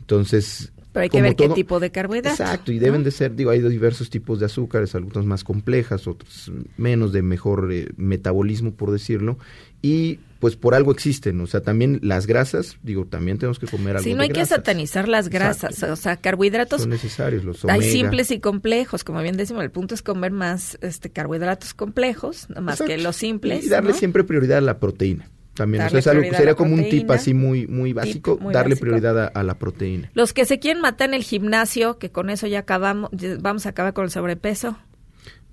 Entonces, 0.00 0.72
Pero 0.92 1.04
hay 1.04 1.08
que 1.08 1.22
ver 1.22 1.36
qué 1.36 1.48
tipo 1.50 1.78
de 1.78 1.90
carbohidratos. 1.90 2.40
Exacto, 2.40 2.72
y 2.72 2.78
deben 2.78 3.02
¿no? 3.02 3.04
de 3.04 3.10
ser, 3.12 3.36
digo, 3.36 3.50
hay 3.50 3.60
diversos 3.60 4.10
tipos 4.10 4.40
de 4.40 4.46
azúcares, 4.46 4.94
algunas 4.94 5.24
más 5.24 5.44
complejas, 5.44 6.06
otras 6.06 6.50
menos 6.76 7.12
de 7.12 7.22
mejor 7.22 7.70
eh, 7.72 7.88
metabolismo, 7.96 8.72
por 8.72 8.90
decirlo, 8.90 9.38
y 9.82 10.18
pues 10.40 10.56
por 10.56 10.74
algo 10.74 10.90
existen, 10.90 11.40
o 11.40 11.46
sea, 11.46 11.60
también 11.60 12.00
las 12.02 12.26
grasas, 12.26 12.76
digo, 12.82 13.04
también 13.06 13.38
tenemos 13.38 13.58
que 13.60 13.66
comer 13.68 13.96
algo 13.96 14.02
Sí, 14.04 14.14
no 14.14 14.18
de 14.18 14.24
hay 14.24 14.28
que 14.30 14.44
satanizar 14.46 15.06
las 15.06 15.28
grasas, 15.28 15.72
Exacto. 15.74 15.92
o 15.92 15.96
sea, 15.96 16.16
carbohidratos 16.16 16.80
Son 16.80 16.90
necesarios 16.90 17.44
los 17.44 17.62
Hay 17.66 17.78
omega. 17.78 17.92
simples 17.92 18.30
y 18.32 18.40
complejos, 18.40 19.04
como 19.04 19.20
bien 19.22 19.36
decimos, 19.36 19.62
el 19.62 19.70
punto 19.70 19.94
es 19.94 20.02
comer 20.02 20.32
más 20.32 20.78
este 20.80 21.10
carbohidratos 21.10 21.74
complejos, 21.74 22.48
más 22.60 22.80
que 22.82 22.98
los 22.98 23.14
simples. 23.16 23.64
Y 23.64 23.68
darle 23.68 23.90
¿no? 23.92 23.96
siempre 23.98 24.24
prioridad 24.24 24.58
a 24.58 24.62
la 24.62 24.78
proteína. 24.80 25.28
También, 25.54 25.82
o 25.82 25.90
sea, 25.90 25.90
Darle 25.90 25.98
es 26.00 26.06
algo 26.06 26.22
que 26.22 26.28
prioridad 26.28 26.34
a 26.36 26.38
sería 26.38 26.54
como 26.54 26.74
un 26.74 26.88
tip 26.88 27.10
así 27.10 27.34
muy, 27.34 27.66
muy 27.66 27.92
básico, 27.92 28.38
muy 28.40 28.54
darle 28.54 28.70
básico. 28.76 28.86
prioridad 28.86 29.18
a, 29.22 29.26
a 29.26 29.42
la 29.42 29.54
proteína. 29.58 30.10
Los 30.14 30.32
que 30.32 30.46
se 30.46 30.58
quieren 30.58 30.80
matar 30.80 31.08
en 31.10 31.14
el 31.14 31.22
gimnasio, 31.22 31.98
que 31.98 32.10
con 32.10 32.30
eso 32.30 32.46
ya 32.46 32.60
acabamos, 32.60 33.10
ya 33.12 33.36
vamos 33.38 33.66
a 33.66 33.70
acabar 33.70 33.92
con 33.92 34.04
el 34.06 34.10
sobrepeso, 34.10 34.78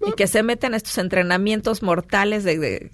y 0.08 0.14
que 0.14 0.28
se 0.28 0.44
meten 0.44 0.74
a 0.76 0.78
estos 0.78 0.98
entrenamientos 1.00 1.84
mortales 1.84 2.46
de, 2.46 2.58
de- 2.58 2.92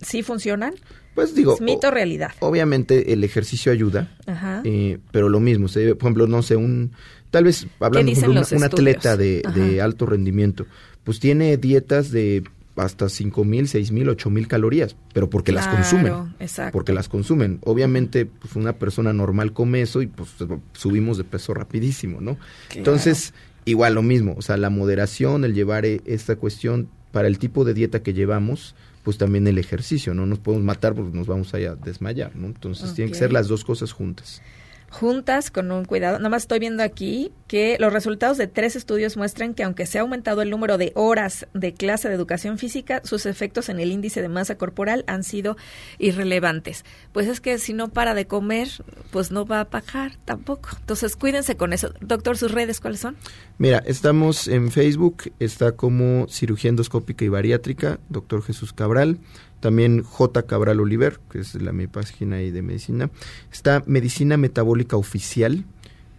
¿sí 0.00 0.22
funcionan? 0.22 0.74
Pues 1.14 1.34
digo, 1.34 1.54
¿Es 1.54 1.60
mito 1.60 1.88
o 1.88 1.90
realidad? 1.90 2.30
obviamente 2.40 3.12
el 3.12 3.24
ejercicio 3.24 3.72
ayuda, 3.72 4.16
Ajá. 4.26 4.62
Eh, 4.64 4.98
pero 5.10 5.28
lo 5.28 5.40
mismo, 5.40 5.68
se- 5.68 5.94
por 5.96 6.06
ejemplo, 6.06 6.26
no 6.26 6.42
sé, 6.42 6.56
un 6.56 6.92
tal 7.30 7.44
vez 7.44 7.66
hablando 7.80 8.12
de 8.12 8.28
un, 8.56 8.64
atleta 8.64 9.16
de, 9.16 9.80
alto 9.82 10.06
rendimiento, 10.06 10.66
pues 11.04 11.20
tiene 11.20 11.56
dietas 11.56 12.10
de 12.10 12.42
hasta 12.76 13.08
cinco 13.08 13.44
mil, 13.44 13.68
seis 13.68 13.90
mil, 13.92 14.08
ocho 14.08 14.30
mil 14.30 14.48
calorías, 14.48 14.96
pero 15.12 15.28
porque 15.28 15.52
las 15.52 15.66
consumen, 15.68 16.34
exacto. 16.38 16.72
porque 16.72 16.92
las 16.92 17.08
consumen. 17.08 17.58
Obviamente, 17.64 18.24
pues 18.26 18.56
una 18.56 18.72
persona 18.74 19.12
normal 19.12 19.52
come 19.52 19.82
eso 19.82 20.00
y 20.02 20.06
pues 20.06 20.30
subimos 20.72 21.18
de 21.18 21.24
peso 21.24 21.52
rapidísimo, 21.52 22.20
¿no? 22.20 22.38
Entonces, 22.74 23.34
igual 23.66 23.94
lo 23.94 24.02
mismo, 24.02 24.34
o 24.38 24.42
sea, 24.42 24.56
la 24.56 24.70
moderación, 24.70 25.44
el 25.44 25.52
llevar 25.54 25.84
eh, 25.84 26.00
esta 26.06 26.36
cuestión 26.36 26.88
para 27.12 27.28
el 27.28 27.38
tipo 27.38 27.64
de 27.64 27.74
dieta 27.74 28.02
que 28.02 28.12
llevamos, 28.12 28.74
pues 29.02 29.18
también 29.18 29.46
el 29.46 29.58
ejercicio, 29.58 30.14
no 30.14 30.26
nos 30.26 30.38
podemos 30.38 30.64
matar 30.64 30.94
porque 30.94 31.16
nos 31.16 31.26
vamos 31.26 31.52
a 31.54 31.58
desmayar, 31.58 32.36
¿no? 32.36 32.46
Entonces, 32.46 32.94
tienen 32.94 33.12
que 33.12 33.18
ser 33.18 33.32
las 33.32 33.48
dos 33.48 33.64
cosas 33.64 33.92
juntas. 33.92 34.42
Juntas 34.90 35.50
con 35.50 35.70
un 35.70 35.84
cuidado. 35.84 36.18
Nada 36.18 36.28
más 36.28 36.42
estoy 36.42 36.58
viendo 36.58 36.82
aquí 36.82 37.32
que 37.46 37.76
los 37.78 37.92
resultados 37.92 38.36
de 38.38 38.48
tres 38.48 38.76
estudios 38.76 39.16
muestran 39.16 39.54
que 39.54 39.62
aunque 39.62 39.86
se 39.86 39.98
ha 39.98 40.02
aumentado 40.02 40.42
el 40.42 40.50
número 40.50 40.78
de 40.78 40.92
horas 40.94 41.46
de 41.54 41.72
clase 41.72 42.08
de 42.08 42.14
educación 42.14 42.58
física, 42.58 43.00
sus 43.04 43.24
efectos 43.24 43.68
en 43.68 43.80
el 43.80 43.92
índice 43.92 44.20
de 44.20 44.28
masa 44.28 44.56
corporal 44.56 45.04
han 45.06 45.22
sido 45.22 45.56
irrelevantes. 45.98 46.84
Pues 47.12 47.28
es 47.28 47.40
que 47.40 47.58
si 47.58 47.72
no 47.72 47.88
para 47.88 48.14
de 48.14 48.26
comer, 48.26 48.68
pues 49.10 49.30
no 49.30 49.46
va 49.46 49.60
a 49.60 49.64
bajar 49.64 50.12
tampoco. 50.24 50.70
Entonces 50.80 51.16
cuídense 51.16 51.56
con 51.56 51.72
eso. 51.72 51.92
Doctor, 52.00 52.36
sus 52.36 52.52
redes, 52.52 52.80
¿cuáles 52.80 53.00
son? 53.00 53.16
Mira, 53.58 53.82
estamos 53.86 54.48
en 54.48 54.70
Facebook, 54.70 55.32
está 55.38 55.72
como 55.72 56.26
cirugía 56.28 56.70
endoscópica 56.70 57.24
y 57.24 57.28
bariátrica, 57.28 58.00
doctor 58.08 58.42
Jesús 58.42 58.72
Cabral, 58.72 59.18
también 59.60 60.02
J. 60.02 60.42
Cabral 60.42 60.80
Oliver, 60.80 61.20
que 61.30 61.40
es 61.40 61.54
la 61.54 61.72
mi 61.72 61.86
página 61.86 62.36
ahí 62.36 62.50
de 62.50 62.62
medicina, 62.62 63.10
está 63.52 63.82
Medicina 63.86 64.36
Metabólica 64.36 64.96
Oficial 64.96 65.64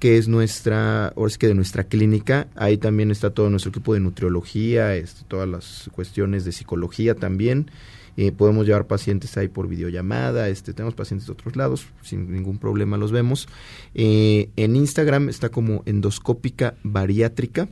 que 0.02 0.18
es 0.18 0.28
nuestra, 0.28 1.10
ahora 1.10 1.30
sí 1.30 1.38
que 1.38 1.48
de 1.48 1.54
nuestra 1.54 1.84
clínica. 1.84 2.48
Ahí 2.56 2.78
también 2.78 3.12
está 3.12 3.30
todo 3.30 3.52
nuestro 3.52 3.70
equipo 3.70 3.94
de 3.94 4.00
nutriología, 4.00 4.96
este, 4.96 5.24
todas 5.28 5.48
las 5.48 5.92
cuestiones 5.94 6.44
de 6.44 6.52
psicología 6.52 7.14
también. 7.14 7.70
Eh, 8.18 8.32
podemos 8.32 8.66
llevar 8.66 8.88
pacientes 8.88 9.38
ahí 9.38 9.48
por 9.48 9.68
videollamada, 9.68 10.50
este, 10.50 10.74
tenemos 10.74 10.96
pacientes 10.96 11.28
de 11.28 11.34
otros 11.34 11.56
lados, 11.56 11.86
sin 12.02 12.32
ningún 12.32 12.58
problema 12.58 12.98
los 12.98 13.12
vemos. 13.12 13.48
Eh, 13.94 14.50
en 14.56 14.76
Instagram 14.76 15.30
está 15.30 15.50
como 15.50 15.84
endoscópica 15.86 16.74
bariátrica 16.82 17.70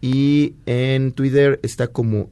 y 0.00 0.54
en 0.66 1.10
Twitter 1.10 1.58
está 1.64 1.88
como 1.88 2.30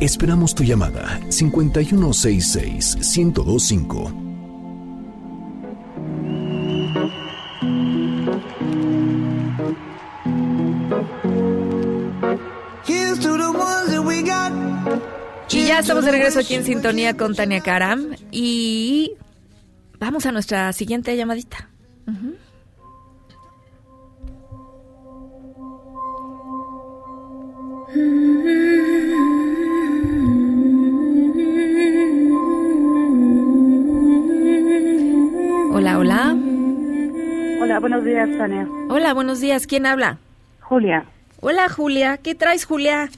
Esperamos 0.00 0.54
tu 0.54 0.62
llamada 0.62 1.18
5166-1025. 1.28 4.12
Here's 12.86 13.18
to 13.18 13.36
the 13.36 13.50
ones 13.50 13.90
that 13.90 14.04
we 14.04 14.22
got. 14.22 14.52
Y 15.50 15.66
ya 15.66 15.80
estamos 15.80 16.04
de 16.04 16.12
regreso 16.12 16.38
aquí 16.38 16.54
en 16.54 16.64
sintonía 16.64 17.16
con 17.16 17.34
Tania 17.34 17.60
Karam 17.60 18.14
y 18.30 19.14
vamos 19.98 20.26
a 20.26 20.32
nuestra 20.32 20.72
siguiente 20.72 21.16
llamadita. 21.16 21.68
Hola, 27.94 28.27
Hola, 37.60 37.80
buenos 37.80 38.04
días, 38.04 38.28
Tania. 38.38 38.66
Hola, 38.88 39.14
buenos 39.14 39.40
días. 39.40 39.66
¿Quién 39.66 39.86
habla? 39.86 40.18
Julia. 40.60 41.04
Hola, 41.40 41.68
Julia. 41.68 42.18
¿Qué 42.18 42.34
traes, 42.34 42.64
Julia? 42.64 43.08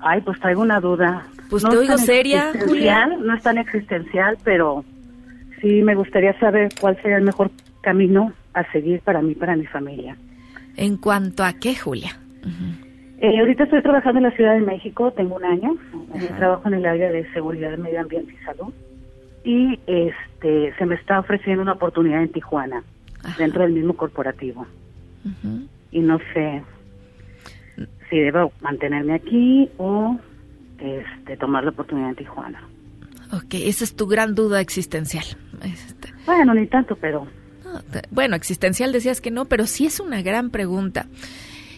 Ay, 0.00 0.20
pues 0.20 0.38
traigo 0.40 0.62
una 0.62 0.80
duda. 0.80 1.26
Pues 1.50 1.62
No 1.64 1.70
te 1.70 1.76
oigo 1.78 1.98
seria, 1.98 2.50
existencial, 2.50 3.26
No 3.26 3.34
es 3.34 3.42
tan 3.42 3.58
existencial, 3.58 4.38
pero 4.42 4.84
sí 5.60 5.82
me 5.82 5.94
gustaría 5.94 6.38
saber 6.38 6.70
cuál 6.80 6.96
sería 7.02 7.18
el 7.18 7.24
mejor 7.24 7.50
camino 7.82 8.32
a 8.54 8.70
seguir 8.72 9.00
para 9.00 9.20
mí, 9.22 9.34
para 9.34 9.56
mi 9.56 9.66
familia. 9.66 10.16
¿En 10.76 10.96
cuanto 10.96 11.44
a 11.44 11.52
qué, 11.52 11.74
Julia? 11.76 12.18
Eh, 13.18 13.38
ahorita 13.38 13.64
estoy 13.64 13.82
trabajando 13.82 14.18
en 14.18 14.24
la 14.24 14.30
Ciudad 14.32 14.54
de 14.54 14.60
México, 14.60 15.12
tengo 15.12 15.36
un 15.36 15.44
año. 15.44 15.76
Eh, 16.14 16.28
trabajo 16.38 16.68
en 16.68 16.74
el 16.74 16.86
área 16.86 17.10
de 17.10 17.30
seguridad, 17.32 17.76
medio 17.78 18.00
ambiente 18.00 18.32
y 18.32 18.44
salud. 18.44 18.72
Y 19.44 19.78
este 19.86 20.74
se 20.76 20.86
me 20.86 20.94
está 20.94 21.20
ofreciendo 21.20 21.62
una 21.62 21.72
oportunidad 21.72 22.22
en 22.22 22.32
Tijuana, 22.32 22.82
dentro 23.38 23.62
del 23.62 23.72
mismo 23.72 23.94
corporativo. 23.94 24.66
Y 25.90 26.00
no 26.00 26.18
sé 26.32 26.62
si 28.10 28.18
debo 28.18 28.52
mantenerme 28.60 29.14
aquí 29.14 29.70
o 29.78 30.18
este 30.78 31.36
tomar 31.36 31.64
la 31.64 31.70
oportunidad 31.70 32.10
en 32.10 32.16
Tijuana. 32.16 32.68
Ok, 33.32 33.54
esa 33.54 33.84
es 33.84 33.94
tu 33.94 34.06
gran 34.06 34.34
duda 34.34 34.60
existencial. 34.60 35.24
Este, 35.62 36.12
Bueno, 36.26 36.54
ni 36.54 36.66
tanto, 36.66 36.96
pero 36.96 37.26
bueno, 38.10 38.36
existencial 38.36 38.92
decías 38.92 39.20
que 39.20 39.30
no, 39.30 39.46
pero 39.46 39.66
sí 39.66 39.86
es 39.86 40.00
una 40.00 40.22
gran 40.22 40.50
pregunta. 40.50 41.06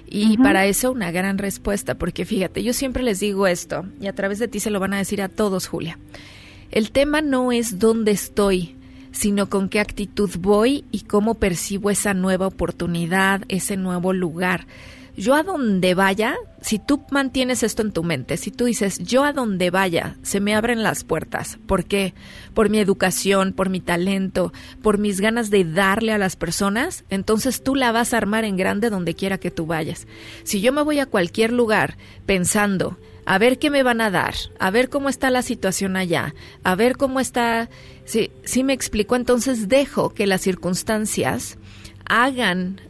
Y 0.07 0.37
para 0.39 0.67
eso 0.67 0.93
una 0.93 1.11
gran 1.11 1.39
respuesta, 1.39 1.97
porque 1.97 2.25
fíjate, 2.25 2.63
yo 2.63 2.73
siempre 2.73 3.03
les 3.03 3.21
digo 3.21 3.47
esto, 3.47 3.85
y 4.01 4.07
a 4.07 4.13
través 4.13 4.39
de 4.39 4.47
ti 4.47 4.61
se 4.61 4.71
lo 4.71 4.79
van 4.79 4.95
a 4.95 4.99
decir 4.99 5.21
a 5.23 5.29
todos, 5.29 5.67
Julia. 5.67 5.99
El 6.71 6.93
tema 6.93 7.21
no 7.21 7.51
es 7.51 7.79
dónde 7.79 8.13
estoy, 8.13 8.77
sino 9.15 9.49
con 9.49 9.69
qué 9.69 9.79
actitud 9.81 10.29
voy 10.39 10.85
y 10.91 11.03
cómo 11.03 11.35
percibo 11.35 11.91
esa 11.91 12.15
nueva 12.15 12.49
oportunidad, 12.49 13.43
ese 13.49 13.77
nuevo 13.77 14.13
lugar. 14.13 14.67
Yo 15.17 15.37
a 15.37 15.45
donde 15.45 15.95
vaya, 15.95 16.35
si 16.61 16.81
tú 16.81 17.05
mantienes 17.13 17.63
esto 17.63 17.83
en 17.83 17.93
tu 17.93 18.03
mente, 18.03 18.37
si 18.37 18.51
tú 18.51 18.65
dices, 18.65 18.99
yo 18.99 19.23
a 19.23 19.33
donde 19.33 19.71
vaya, 19.71 20.17
se 20.23 20.41
me 20.41 20.57
abren 20.57 20.83
las 20.83 21.05
puertas. 21.05 21.61
¿Por 21.69 21.85
qué? 21.85 22.13
Por 22.53 22.69
mi 22.69 22.81
educación, 22.81 23.53
por 23.53 23.71
mi 23.71 23.81
talento, 23.81 24.53
por 24.83 24.99
mis 24.99 25.21
ganas 25.21 25.51
de 25.51 25.65
darle 25.65 26.13
a 26.13 26.19
las 26.19 26.35
personas, 26.35 27.05
entonces 27.11 27.63
tú 27.63 27.77
la 27.77 27.93
vas 27.93 28.13
a 28.13 28.17
armar 28.17 28.45
en 28.45 28.57
grande 28.57 28.91
donde 28.91 29.15
quiera 29.15 29.39
que 29.39 29.53
tú 29.53 29.67
vayas. 29.67 30.09
Si 30.43 30.61
yo 30.61 30.73
me 30.73 30.83
voy 30.83 30.99
a 30.99 31.07
cualquier 31.07 31.53
lugar 31.53 31.97
pensando, 32.27 32.99
a 33.27 33.39
ver 33.39 33.59
qué 33.59 33.71
me 33.71 33.83
van 33.83 34.01
a 34.01 34.11
dar, 34.11 34.35
a 34.59 34.71
ver 34.71 34.89
cómo 34.89 35.09
está 35.09 35.31
la 35.31 35.43
situación 35.43 35.97
allá, 35.97 36.35
a 36.63 36.75
ver 36.75 36.97
cómo 36.97 37.21
está, 37.21 37.71
si, 38.05 38.31
si 38.45 38.65
me 38.65 38.73
explico, 38.73 39.17
entonces 39.17 39.69
dejo 39.69 40.11
que 40.11 40.27
las 40.27 40.43
circunstancias 40.43 41.59
hagan 42.07 42.81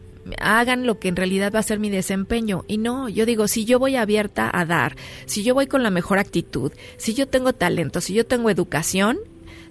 hagan 0.40 0.86
lo 0.86 0.98
que 0.98 1.08
en 1.08 1.16
realidad 1.16 1.52
va 1.54 1.58
a 1.58 1.64
ser 1.64 1.78
mi 1.78 1.90
desempeño. 1.90 2.64
Y 2.66 2.78
no, 2.78 3.08
yo 3.08 3.26
digo, 3.26 3.48
si 3.48 3.64
yo 3.64 3.78
voy 3.78 3.96
abierta 3.96 4.50
a 4.52 4.64
dar, 4.64 4.96
si 5.26 5.42
yo 5.42 5.54
voy 5.54 5.66
con 5.66 5.82
la 5.82 5.90
mejor 5.90 6.18
actitud, 6.18 6.72
si 6.96 7.14
yo 7.14 7.28
tengo 7.28 7.52
talento, 7.52 8.00
si 8.00 8.14
yo 8.14 8.26
tengo 8.26 8.50
educación, 8.50 9.18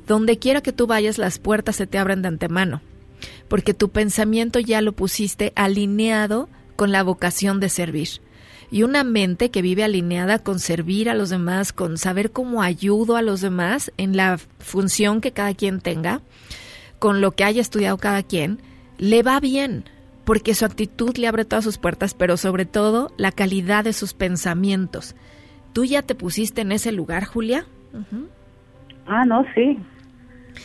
donde 0.07 0.37
quiera 0.37 0.61
que 0.61 0.73
tú 0.73 0.87
vayas, 0.87 1.17
las 1.17 1.39
puertas 1.39 1.77
se 1.77 1.87
te 1.87 1.97
abren 1.97 2.21
de 2.21 2.27
antemano. 2.27 2.81
Porque 3.47 3.73
tu 3.73 3.89
pensamiento 3.89 4.59
ya 4.59 4.81
lo 4.81 4.91
pusiste 4.91 5.53
alineado 5.55 6.49
con 6.75 6.91
la 6.91 7.03
vocación 7.03 7.59
de 7.59 7.69
servir. 7.69 8.09
Y 8.71 8.83
una 8.83 9.03
mente 9.03 9.51
que 9.51 9.61
vive 9.61 9.83
alineada 9.83 10.39
con 10.39 10.59
servir 10.59 11.09
a 11.09 11.13
los 11.13 11.29
demás, 11.29 11.73
con 11.73 11.97
saber 11.97 12.31
cómo 12.31 12.61
ayudo 12.61 13.15
a 13.15 13.21
los 13.21 13.41
demás 13.41 13.91
en 13.97 14.17
la 14.17 14.37
función 14.59 15.21
que 15.21 15.31
cada 15.31 15.53
quien 15.53 15.79
tenga, 15.81 16.21
con 16.99 17.21
lo 17.21 17.31
que 17.31 17.43
haya 17.43 17.61
estudiado 17.61 17.97
cada 17.97 18.23
quien, 18.23 18.59
le 18.97 19.23
va 19.23 19.39
bien, 19.39 19.83
porque 20.25 20.55
su 20.55 20.65
actitud 20.65 21.15
le 21.17 21.27
abre 21.27 21.45
todas 21.45 21.65
sus 21.65 21.77
puertas, 21.77 22.13
pero 22.13 22.37
sobre 22.37 22.65
todo 22.65 23.11
la 23.17 23.31
calidad 23.31 23.83
de 23.83 23.93
sus 23.93 24.13
pensamientos. 24.13 25.15
¿Tú 25.73 25.85
ya 25.85 26.01
te 26.01 26.15
pusiste 26.15 26.61
en 26.61 26.71
ese 26.71 26.91
lugar, 26.91 27.25
Julia? 27.25 27.65
Ah, 29.07 29.25
no, 29.25 29.45
sí. 29.53 29.77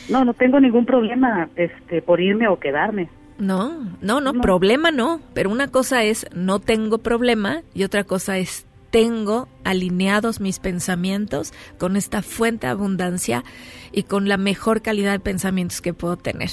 No, 0.09 0.25
no 0.25 0.35
tengo 0.35 0.61
ningún 0.61 0.85
problema 0.85 1.49
este, 1.57 2.03
por 2.03 2.21
irme 2.21 2.47
o 2.49 2.59
quedarme. 2.59 3.09
No, 3.39 3.97
no, 4.01 4.21
no, 4.21 4.33
problema 4.35 4.91
no. 4.91 5.21
Pero 5.35 5.51
una 5.51 5.69
cosa 5.69 6.03
es 6.05 6.27
no 6.35 6.59
tengo 6.61 6.99
problema 6.99 7.63
y 7.75 7.85
otra 7.85 8.05
cosa 8.05 8.39
es 8.39 8.65
tengo 8.91 9.49
alineados 9.65 10.41
mis 10.41 10.59
pensamientos 10.59 11.53
con 11.79 11.97
esta 11.97 12.23
fuente 12.23 12.67
de 12.67 12.73
abundancia 12.73 13.45
y 13.93 14.05
con 14.05 14.29
la 14.29 14.39
mejor 14.39 14.83
calidad 14.83 15.13
de 15.13 15.21
pensamientos 15.21 15.81
que 15.81 15.93
puedo 15.95 16.17
tener. 16.17 16.51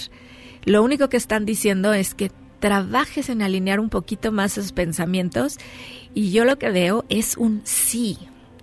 Lo 0.66 0.84
único 0.84 1.10
que 1.10 1.18
están 1.18 1.46
diciendo 1.46 1.94
es 1.94 2.14
que 2.14 2.32
trabajes 2.60 3.30
en 3.30 3.42
alinear 3.42 3.80
un 3.80 3.90
poquito 3.90 4.32
más 4.32 4.58
esos 4.58 4.72
pensamientos 4.74 5.58
y 6.14 6.32
yo 6.32 6.46
lo 6.46 6.58
que 6.58 6.72
veo 6.72 7.06
es 7.10 7.38
un 7.38 7.62
sí, 7.64 8.18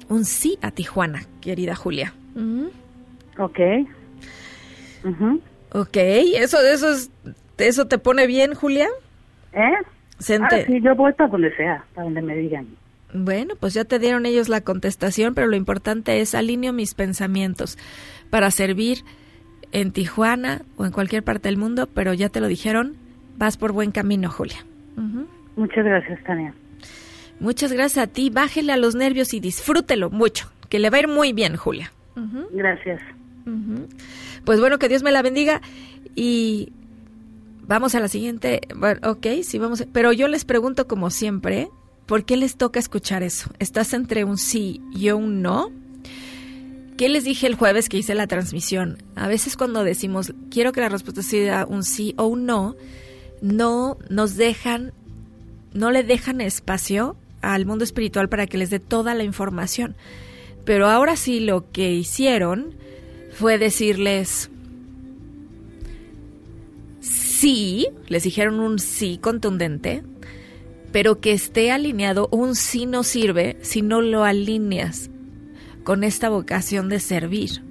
un 0.08 0.24
sí 0.24 0.58
a 0.62 0.70
Tijuana, 0.70 1.26
querida 1.40 1.74
Julia. 1.74 2.14
Ujú. 2.34 2.70
Ok. 3.38 3.58
Ujú. 5.04 5.40
Ok, 5.74 5.96
eso, 5.96 6.60
eso, 6.60 6.92
es- 6.92 7.10
eso 7.58 7.86
te 7.86 7.98
pone 7.98 8.26
bien, 8.26 8.54
Julia. 8.54 8.88
¿Eh? 9.52 9.74
Se 10.18 10.36
Ah, 10.36 10.48
sí, 10.66 10.80
yo 10.80 10.94
voy 10.94 11.12
para 11.12 11.30
donde 11.30 11.54
sea, 11.56 11.84
para 11.94 12.04
donde 12.04 12.22
me 12.22 12.36
digan. 12.36 12.66
Bueno, 13.12 13.54
pues 13.58 13.74
ya 13.74 13.84
te 13.84 13.98
dieron 13.98 14.24
ellos 14.24 14.48
la 14.48 14.62
contestación, 14.62 15.34
pero 15.34 15.46
lo 15.46 15.56
importante 15.56 16.20
es 16.20 16.34
alineo 16.34 16.72
mis 16.72 16.94
pensamientos 16.94 17.76
para 18.30 18.50
servir 18.50 18.98
en 19.72 19.92
Tijuana 19.92 20.62
o 20.76 20.86
en 20.86 20.92
cualquier 20.92 21.22
parte 21.22 21.48
del 21.48 21.56
mundo, 21.56 21.88
pero 21.92 22.14
ya 22.14 22.28
te 22.28 22.40
lo 22.40 22.46
dijeron, 22.46 22.94
vas 23.36 23.56
por 23.56 23.72
buen 23.72 23.90
camino, 23.90 24.30
Julia. 24.30 24.64
Muchas 25.56 25.84
gracias, 25.84 26.22
Tania. 26.24 26.54
Muchas 27.40 27.72
gracias 27.72 28.06
a 28.06 28.06
ti, 28.06 28.30
bájele 28.30 28.72
a 28.72 28.76
los 28.76 28.94
nervios 28.94 29.34
y 29.34 29.40
disfrútelo 29.40 30.10
mucho, 30.10 30.50
que 30.68 30.78
le 30.78 30.88
va 30.88 30.98
a 30.98 31.00
ir 31.00 31.08
muy 31.08 31.32
bien, 31.32 31.56
Julia. 31.56 31.92
Gracias. 32.52 33.02
Pues 34.44 34.60
bueno, 34.60 34.78
que 34.78 34.88
Dios 34.88 35.02
me 35.02 35.10
la 35.10 35.22
bendiga 35.22 35.60
y 36.14 36.72
vamos 37.72 37.94
a 37.94 38.00
la 38.00 38.08
siguiente. 38.08 38.60
Ok, 39.02 39.26
sí, 39.42 39.58
vamos. 39.58 39.84
Pero 39.92 40.12
yo 40.12 40.28
les 40.28 40.44
pregunto 40.44 40.86
como 40.86 41.08
siempre, 41.08 41.70
¿por 42.04 42.24
qué 42.24 42.36
les 42.36 42.56
toca 42.56 42.78
escuchar 42.78 43.22
eso? 43.22 43.50
¿Estás 43.58 43.94
entre 43.94 44.24
un 44.24 44.36
sí 44.36 44.82
y 44.94 45.10
un 45.10 45.40
no? 45.40 45.70
¿Qué 46.98 47.08
les 47.08 47.24
dije 47.24 47.46
el 47.46 47.54
jueves 47.54 47.88
que 47.88 47.96
hice 47.96 48.14
la 48.14 48.26
transmisión? 48.26 48.98
A 49.16 49.26
veces 49.26 49.56
cuando 49.56 49.84
decimos, 49.84 50.34
quiero 50.50 50.72
que 50.72 50.82
la 50.82 50.90
respuesta 50.90 51.22
sea 51.22 51.66
un 51.66 51.82
sí 51.82 52.14
o 52.18 52.26
un 52.26 52.44
no, 52.44 52.76
no 53.40 53.96
nos 54.10 54.36
dejan, 54.36 54.92
no 55.72 55.90
le 55.90 56.02
dejan 56.04 56.42
espacio 56.42 57.16
al 57.40 57.64
mundo 57.64 57.84
espiritual 57.84 58.28
para 58.28 58.46
que 58.46 58.58
les 58.58 58.68
dé 58.68 58.80
toda 58.80 59.14
la 59.14 59.24
información. 59.24 59.96
Pero 60.66 60.88
ahora 60.88 61.16
sí 61.16 61.40
lo 61.40 61.72
que 61.72 61.90
hicieron 61.90 62.74
fue 63.32 63.56
decirles 63.56 64.50
sí, 67.42 67.88
les 68.06 68.22
dijeron 68.22 68.60
un 68.60 68.78
sí 68.78 69.18
contundente, 69.20 70.04
pero 70.92 71.20
que 71.20 71.32
esté 71.32 71.72
alineado, 71.72 72.28
un 72.30 72.54
sí 72.54 72.86
no 72.86 73.02
sirve 73.02 73.56
si 73.62 73.82
no 73.82 74.00
lo 74.00 74.22
alineas 74.22 75.10
con 75.82 76.04
esta 76.04 76.28
vocación 76.28 76.88
de 76.88 77.00
servir. 77.00 77.64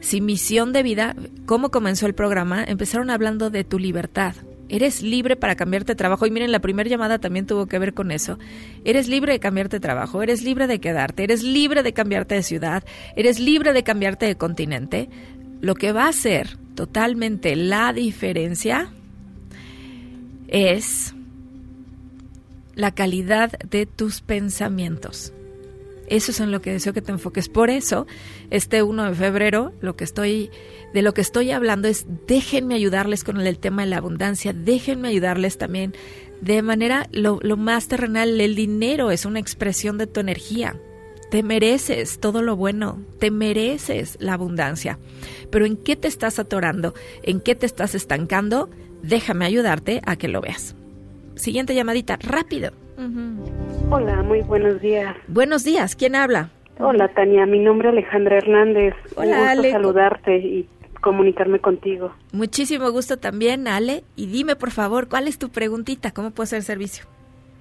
Si 0.00 0.20
misión 0.20 0.72
de 0.72 0.82
vida, 0.82 1.14
¿cómo 1.46 1.70
comenzó 1.70 2.06
el 2.06 2.16
programa? 2.16 2.64
Empezaron 2.64 3.10
hablando 3.10 3.48
de 3.48 3.62
tu 3.62 3.78
libertad. 3.78 4.34
Eres 4.68 5.02
libre 5.02 5.36
para 5.36 5.54
cambiarte 5.54 5.92
de 5.92 5.96
trabajo. 5.96 6.26
Y 6.26 6.32
miren, 6.32 6.50
la 6.50 6.58
primera 6.58 6.90
llamada 6.90 7.20
también 7.20 7.46
tuvo 7.46 7.66
que 7.66 7.78
ver 7.78 7.94
con 7.94 8.10
eso. 8.10 8.40
Eres 8.84 9.06
libre 9.06 9.34
de 9.34 9.38
cambiarte 9.38 9.76
de 9.76 9.80
trabajo, 9.80 10.20
eres 10.20 10.42
libre 10.42 10.66
de 10.66 10.80
quedarte, 10.80 11.22
eres 11.22 11.44
libre 11.44 11.84
de 11.84 11.92
cambiarte 11.92 12.34
de 12.34 12.42
ciudad, 12.42 12.82
eres 13.14 13.38
libre 13.38 13.72
de 13.72 13.84
cambiarte 13.84 14.26
de 14.26 14.36
continente. 14.36 15.08
Lo 15.60 15.76
que 15.76 15.92
va 15.92 16.06
a 16.06 16.08
hacer 16.08 16.58
totalmente 16.74 17.56
la 17.56 17.92
diferencia 17.92 18.90
es 20.48 21.14
la 22.74 22.92
calidad 22.92 23.52
de 23.70 23.86
tus 23.86 24.20
pensamientos. 24.20 25.32
Eso 26.06 26.32
es 26.32 26.40
en 26.40 26.50
lo 26.50 26.60
que 26.60 26.72
deseo 26.72 26.92
que 26.92 27.00
te 27.00 27.12
enfoques. 27.12 27.48
Por 27.48 27.70
eso, 27.70 28.06
este 28.50 28.82
1 28.82 29.04
de 29.04 29.14
febrero, 29.14 29.72
lo 29.80 29.96
que 29.96 30.04
estoy, 30.04 30.50
de 30.92 31.02
lo 31.02 31.14
que 31.14 31.22
estoy 31.22 31.50
hablando 31.50 31.88
es 31.88 32.06
déjenme 32.26 32.74
ayudarles 32.74 33.24
con 33.24 33.40
el 33.40 33.58
tema 33.58 33.82
de 33.82 33.88
la 33.88 33.98
abundancia, 33.98 34.52
déjenme 34.52 35.08
ayudarles 35.08 35.56
también 35.56 35.94
de 36.40 36.60
manera 36.60 37.08
lo, 37.10 37.38
lo 37.42 37.56
más 37.56 37.88
terrenal. 37.88 38.38
El 38.40 38.54
dinero 38.54 39.10
es 39.10 39.24
una 39.24 39.40
expresión 39.40 39.96
de 39.96 40.06
tu 40.06 40.20
energía. 40.20 40.76
Te 41.34 41.42
mereces 41.42 42.20
todo 42.20 42.42
lo 42.42 42.54
bueno, 42.54 42.98
te 43.18 43.32
mereces 43.32 44.16
la 44.20 44.34
abundancia. 44.34 45.00
Pero 45.50 45.66
¿en 45.66 45.76
qué 45.76 45.96
te 45.96 46.06
estás 46.06 46.38
atorando? 46.38 46.94
¿En 47.24 47.40
qué 47.40 47.56
te 47.56 47.66
estás 47.66 47.96
estancando? 47.96 48.68
Déjame 49.02 49.44
ayudarte 49.44 50.00
a 50.06 50.14
que 50.14 50.28
lo 50.28 50.40
veas. 50.40 50.76
Siguiente 51.34 51.74
llamadita, 51.74 52.20
rápido. 52.22 52.70
Hola, 53.90 54.22
muy 54.22 54.42
buenos 54.42 54.80
días. 54.80 55.16
Buenos 55.26 55.64
días, 55.64 55.96
¿quién 55.96 56.14
habla? 56.14 56.50
Hola, 56.78 57.08
Tania. 57.08 57.46
Mi 57.46 57.58
nombre 57.58 57.88
es 57.88 57.94
Alejandra 57.94 58.36
Hernández. 58.38 58.94
Hola, 59.16 59.36
Un 59.36 59.42
gusto 59.42 59.58
Ale. 59.58 59.70
saludarte 59.72 60.36
y 60.36 60.68
comunicarme 61.00 61.58
contigo. 61.58 62.12
Muchísimo 62.30 62.92
gusto 62.92 63.16
también, 63.16 63.66
Ale. 63.66 64.04
Y 64.14 64.26
dime, 64.26 64.54
por 64.54 64.70
favor, 64.70 65.08
¿cuál 65.08 65.26
es 65.26 65.40
tu 65.40 65.48
preguntita? 65.48 66.12
¿Cómo 66.12 66.30
puedo 66.30 66.44
hacer 66.44 66.62
servicio? 66.62 67.06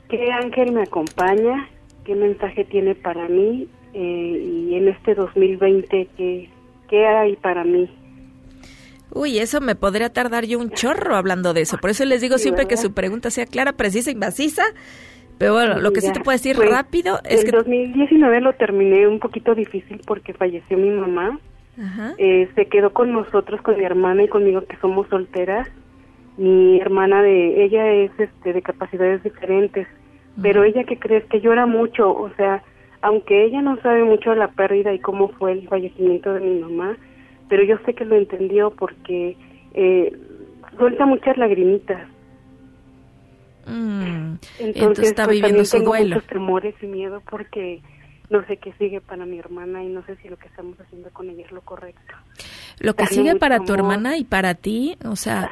¿Qué 0.09 0.31
ángel 0.31 0.73
me 0.73 0.83
acompaña? 0.83 1.67
¿Qué 2.05 2.15
mensaje 2.15 2.65
tiene 2.65 2.95
para 2.95 3.27
mí? 3.27 3.67
Eh, 3.93 4.67
y 4.69 4.75
en 4.75 4.87
este 4.87 5.15
2020, 5.15 6.07
¿qué, 6.17 6.49
¿qué 6.89 7.05
hay 7.07 7.35
para 7.35 7.63
mí? 7.63 7.89
Uy, 9.11 9.37
eso 9.37 9.61
me 9.61 9.75
podría 9.75 10.11
tardar 10.11 10.45
yo 10.45 10.59
un 10.59 10.71
chorro 10.71 11.15
hablando 11.15 11.53
de 11.53 11.61
eso. 11.61 11.77
Por 11.77 11.91
eso 11.91 12.03
les 12.05 12.21
digo 12.21 12.37
Sí, 12.37 12.43
siempre 12.43 12.67
que 12.67 12.77
su 12.77 12.93
pregunta 12.93 13.29
sea 13.29 13.45
clara, 13.45 13.73
precisa 13.73 14.09
y 14.09 14.15
macisa. 14.15 14.63
Pero 15.37 15.53
bueno, 15.53 15.79
lo 15.79 15.91
que 15.91 16.01
sí 16.01 16.11
te 16.11 16.19
puedo 16.19 16.35
decir 16.35 16.55
Pues, 16.55 16.69
rápido 16.69 17.19
es 17.23 17.43
el 17.43 17.51
que... 17.51 17.57
2019 17.57 18.41
lo 18.41 18.53
terminé 18.53 19.07
un 19.07 19.19
poquito 19.19 19.53
difícil 19.53 20.01
porque 20.05 20.33
falleció 20.33 20.77
mi 20.77 20.89
mamá. 20.89 21.39
Ajá. 21.79 22.13
Eh, 22.17 22.49
se 22.55 22.65
quedó 22.67 22.91
con 22.93 23.11
nosotros, 23.13 23.61
con 23.61 23.77
mi 23.77 23.83
hermana 23.83 24.23
y 24.23 24.27
conmigo 24.27 24.65
que 24.65 24.77
somos 24.77 25.07
solteras. 25.09 25.67
Mi 26.37 26.79
hermana 26.79 27.21
de 27.21 27.63
ella 27.63 27.91
es 27.91 28.11
este, 28.17 28.53
de 28.53 28.61
capacidades 28.63 29.21
diferentes, 29.23 29.87
pero 30.41 30.63
ella 30.63 30.83
que 30.83 30.97
crees 30.99 31.23
que 31.25 31.41
llora 31.41 31.65
mucho, 31.65 32.09
o 32.11 32.29
sea, 32.35 32.63
aunque 33.01 33.45
ella 33.45 33.61
no 33.61 33.79
sabe 33.81 34.03
mucho 34.03 34.31
de 34.31 34.37
la 34.37 34.47
pérdida 34.49 34.93
y 34.93 34.99
cómo 34.99 35.29
fue 35.29 35.51
el 35.51 35.67
fallecimiento 35.67 36.33
de 36.33 36.39
mi 36.39 36.59
mamá, 36.61 36.97
pero 37.49 37.63
yo 37.63 37.77
sé 37.85 37.93
que 37.93 38.05
lo 38.05 38.15
entendió 38.15 38.71
porque 38.71 39.35
eh, 39.73 40.17
suelta 40.77 41.05
muchas 41.05 41.37
lagrimitas. 41.37 42.07
Mm, 43.65 44.35
Entonces, 44.59 44.75
entonces 44.75 45.05
está 45.09 45.25
pues, 45.25 45.37
viviendo 45.37 45.63
su 45.65 45.77
tengo 45.77 45.91
duelo. 45.91 46.15
muchos 46.15 46.27
temores 46.27 46.75
y 46.81 46.85
miedo 46.87 47.21
porque 47.29 47.81
no 48.29 48.45
sé 48.47 48.57
qué 48.57 48.73
sigue 48.73 48.99
para 49.01 49.25
mi 49.25 49.39
hermana 49.39 49.83
y 49.83 49.87
no 49.87 50.03
sé 50.05 50.15
si 50.17 50.29
lo 50.29 50.37
que 50.37 50.47
estamos 50.47 50.79
haciendo 50.79 51.09
con 51.11 51.29
ella 51.29 51.45
es 51.45 51.51
lo 51.51 51.61
correcto. 51.61 52.13
Lo 52.83 52.95
que 52.95 53.07
sigue 53.07 53.37
para 53.37 53.61
tu 53.61 53.73
hermana 53.73 54.17
y 54.17 54.25
para 54.25 54.55
ti, 54.55 54.97
o 55.05 55.15
sea, 55.15 55.49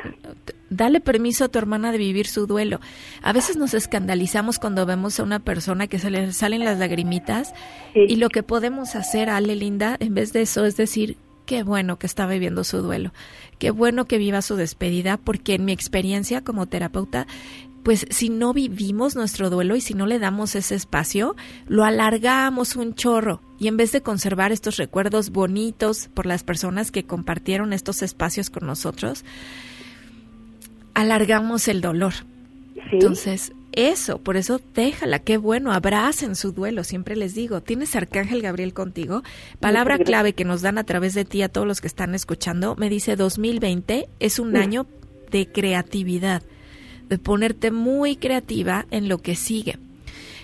dale 0.69 0.99
permiso 0.99 1.45
a 1.45 1.47
tu 1.47 1.59
hermana 1.59 1.93
de 1.93 1.97
vivir 1.97 2.27
su 2.27 2.45
duelo. 2.45 2.81
A 3.21 3.31
veces 3.31 3.55
nos 3.55 3.73
escandalizamos 3.73 4.59
cuando 4.59 4.85
vemos 4.85 5.17
a 5.17 5.23
una 5.23 5.39
persona 5.39 5.87
que 5.87 5.97
se 5.97 6.11
le 6.11 6.33
salen 6.33 6.65
las 6.65 6.77
lagrimitas 6.77 7.53
y 7.95 8.17
lo 8.17 8.27
que 8.27 8.43
podemos 8.43 8.95
hacer, 8.95 9.29
Ale 9.29 9.55
Linda, 9.55 9.95
en 10.01 10.13
vez 10.13 10.33
de 10.33 10.41
eso 10.41 10.65
es 10.65 10.75
decir, 10.75 11.15
qué 11.45 11.63
bueno 11.63 11.97
que 11.97 12.05
está 12.05 12.27
viviendo 12.27 12.65
su 12.65 12.81
duelo, 12.81 13.13
qué 13.59 13.71
bueno 13.71 14.05
que 14.05 14.17
viva 14.17 14.41
su 14.41 14.57
despedida, 14.57 15.15
porque 15.15 15.55
en 15.55 15.63
mi 15.63 15.71
experiencia 15.71 16.41
como 16.43 16.65
terapeuta, 16.65 17.27
pues 17.83 18.05
si 18.09 18.29
no 18.29 18.53
vivimos 18.53 19.15
nuestro 19.15 19.49
duelo 19.49 19.75
y 19.75 19.81
si 19.81 19.93
no 19.93 20.05
le 20.05 20.19
damos 20.19 20.55
ese 20.55 20.75
espacio, 20.75 21.35
lo 21.67 21.83
alargamos 21.83 22.75
un 22.75 22.93
chorro. 22.95 23.41
Y 23.59 23.67
en 23.67 23.77
vez 23.77 23.91
de 23.91 24.01
conservar 24.01 24.51
estos 24.51 24.77
recuerdos 24.77 25.31
bonitos 25.31 26.09
por 26.13 26.25
las 26.25 26.43
personas 26.43 26.91
que 26.91 27.05
compartieron 27.05 27.73
estos 27.73 28.01
espacios 28.01 28.49
con 28.49 28.65
nosotros, 28.65 29.23
alargamos 30.93 31.67
el 31.67 31.81
dolor. 31.81 32.13
Entonces, 32.91 33.53
eso, 33.71 34.19
por 34.19 34.35
eso 34.35 34.59
déjala, 34.75 35.19
qué 35.19 35.37
bueno, 35.37 35.71
abracen 35.71 36.35
su 36.35 36.51
duelo, 36.51 36.83
siempre 36.83 37.15
les 37.15 37.33
digo, 37.33 37.61
tienes 37.61 37.95
Arcángel 37.95 38.41
Gabriel 38.41 38.73
contigo, 38.73 39.23
palabra 39.59 39.97
clave 39.97 40.33
que 40.33 40.43
nos 40.43 40.61
dan 40.61 40.77
a 40.77 40.83
través 40.83 41.13
de 41.13 41.23
ti 41.23 41.41
a 41.41 41.49
todos 41.49 41.65
los 41.65 41.79
que 41.79 41.87
están 41.87 42.13
escuchando, 42.13 42.75
me 42.75 42.89
dice 42.89 43.15
2020 43.15 44.09
es 44.19 44.39
un 44.39 44.57
año 44.57 44.87
de 45.31 45.47
creatividad, 45.47 46.43
ponerte 47.17 47.71
muy 47.71 48.15
creativa 48.15 48.85
en 48.91 49.09
lo 49.09 49.17
que 49.19 49.35
sigue. 49.35 49.77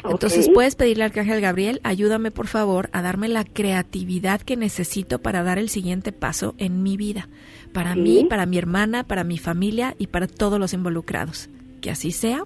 Entonces 0.10 0.50
puedes 0.54 0.76
pedirle 0.76 1.04
al 1.04 1.10
Arcángel 1.10 1.42
Gabriel, 1.42 1.82
ayúdame 1.84 2.32
por 2.32 2.48
favor 2.48 2.90
a 2.94 3.02
darme 3.02 3.28
la 3.28 3.44
creatividad 3.44 4.42
que 4.42 4.56
necesito 4.56 5.20
para 5.20 5.44
dar 5.44 5.58
el 5.58 5.70
siguiente 5.70 6.12
paso 6.12 6.56
en 6.60 6.84
mi 6.84 6.98
vida, 6.98 7.28
para 7.74 7.94
Sí. 7.94 8.00
mí, 8.00 8.26
para 8.30 8.46
mi 8.46 8.58
hermana, 8.58 9.04
para 9.04 9.24
mi 9.24 9.38
familia 9.38 9.96
y 9.98 10.08
para 10.08 10.28
todos 10.28 10.60
los 10.60 10.74
involucrados. 10.74 11.50
Que 11.82 11.90
así 11.90 12.12
sea, 12.12 12.44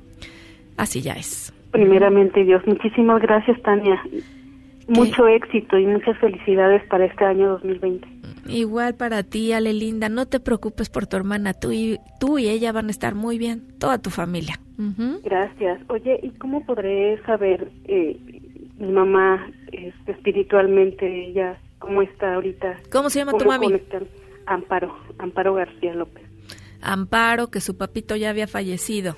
así 0.77 1.01
ya 1.01 1.13
es. 1.13 1.53
Primeramente, 1.71 2.43
Dios, 2.43 2.65
muchísimas 2.65 3.21
gracias, 3.21 3.61
Tania. 3.61 4.01
Mucho 4.87 5.27
éxito 5.27 5.77
y 5.77 5.85
muchas 5.85 6.17
felicidades 6.17 6.83
para 6.87 7.05
este 7.05 7.23
año 7.23 7.49
2020. 7.49 8.07
Igual 8.47 8.95
para 8.95 9.23
ti, 9.23 9.53
Ale 9.53 9.73
Linda, 9.73 10.09
no 10.09 10.25
te 10.27 10.39
preocupes 10.39 10.89
por 10.89 11.07
tu 11.07 11.17
hermana, 11.17 11.53
tú 11.53 11.71
y, 11.71 11.99
tú 12.19 12.39
y 12.39 12.49
ella 12.49 12.71
van 12.71 12.87
a 12.87 12.91
estar 12.91 13.15
muy 13.15 13.37
bien, 13.37 13.67
toda 13.79 13.99
tu 13.99 14.09
familia. 14.09 14.59
Ujú. 14.77 15.21
Gracias. 15.23 15.79
Oye, 15.89 16.19
¿y 16.23 16.29
cómo 16.31 16.65
podré 16.65 17.21
saber 17.23 17.71
eh, 17.85 18.19
mi 18.77 18.91
mamá 18.91 19.51
este, 19.71 20.11
espiritualmente, 20.11 21.27
ella, 21.27 21.59
cómo 21.79 22.01
está 22.01 22.35
ahorita? 22.35 22.77
¿Cómo 22.91 23.09
se 23.09 23.19
llama 23.19 23.33
tu 23.33 23.45
¿Cómo 23.45 23.51
mami? 23.51 23.79
Amparo, 24.47 24.95
Amparo 25.19 25.53
García 25.53 25.93
López. 25.93 26.23
Amparo, 26.81 27.49
que 27.51 27.61
su 27.61 27.77
papito 27.77 28.15
ya 28.15 28.31
había 28.31 28.47
fallecido. 28.47 29.15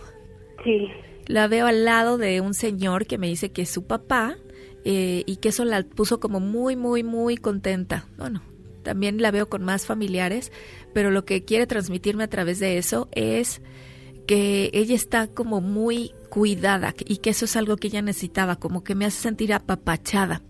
Sí. 0.64 0.90
La 1.28 1.48
veo 1.48 1.66
al 1.66 1.86
lado 1.86 2.18
de 2.18 2.42
un 2.42 2.54
señor 2.54 3.06
que 3.06 3.18
me 3.18 3.28
dice 3.28 3.52
que 3.52 3.62
es 3.62 3.70
su 3.70 3.88
papá 3.88 4.36
eh, 4.84 5.24
y 5.26 5.38
que 5.38 5.50
eso 5.50 5.64
la 5.64 5.82
puso 5.84 6.20
como 6.20 6.42
muy, 6.42 6.76
muy, 6.76 7.04
muy 7.04 7.38
contenta. 7.38 8.06
Bueno, 8.18 8.42
también 8.84 9.22
la 9.22 9.32
veo 9.32 9.50
con 9.50 9.64
más 9.64 9.86
familiares, 9.86 10.52
pero 10.94 11.12
lo 11.12 11.26
que 11.26 11.44
quiere 11.44 11.68
transmitirme 11.68 12.24
a 12.24 12.30
través 12.30 12.60
de 12.60 12.78
eso 12.78 13.10
es 13.12 13.62
que 14.28 14.70
ella 14.74 14.96
está 14.96 15.28
como 15.28 15.62
muy 15.62 16.14
cuidada 16.30 16.94
y 17.06 17.18
que 17.18 17.32
eso 17.32 17.46
es 17.46 17.56
algo 17.56 17.78
que 17.78 17.88
ella 17.88 18.02
necesitaba, 18.02 18.56
como 18.58 18.84
que 18.84 18.96
me 18.96 19.06
hace 19.06 19.22
sentir 19.22 19.54
apapachada. 19.54 20.42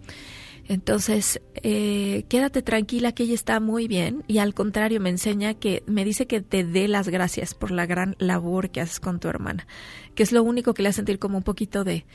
Entonces, 0.67 1.41
eh, 1.55 2.23
quédate 2.29 2.61
tranquila 2.61 3.11
que 3.11 3.23
ella 3.23 3.33
está 3.33 3.59
muy 3.59 3.87
bien 3.87 4.23
y 4.27 4.37
al 4.37 4.53
contrario 4.53 5.01
me 5.01 5.09
enseña 5.09 5.55
que, 5.55 5.83
me 5.87 6.05
dice 6.05 6.25
que 6.25 6.41
te 6.41 6.63
dé 6.63 6.87
las 6.87 7.09
gracias 7.09 7.53
por 7.53 7.71
la 7.71 7.85
gran 7.85 8.15
labor 8.17 8.69
que 8.69 8.79
haces 8.79 9.01
con 9.01 9.19
tu 9.19 9.27
hermana, 9.27 9.67
que 10.15 10.23
es 10.23 10.31
lo 10.31 10.41
único 10.41 10.73
que 10.73 10.83
le 10.83 10.89
hace 10.89 10.97
sentir 10.97 11.19
como 11.19 11.37
un 11.37 11.43
poquito 11.43 11.83
de, 11.83 12.05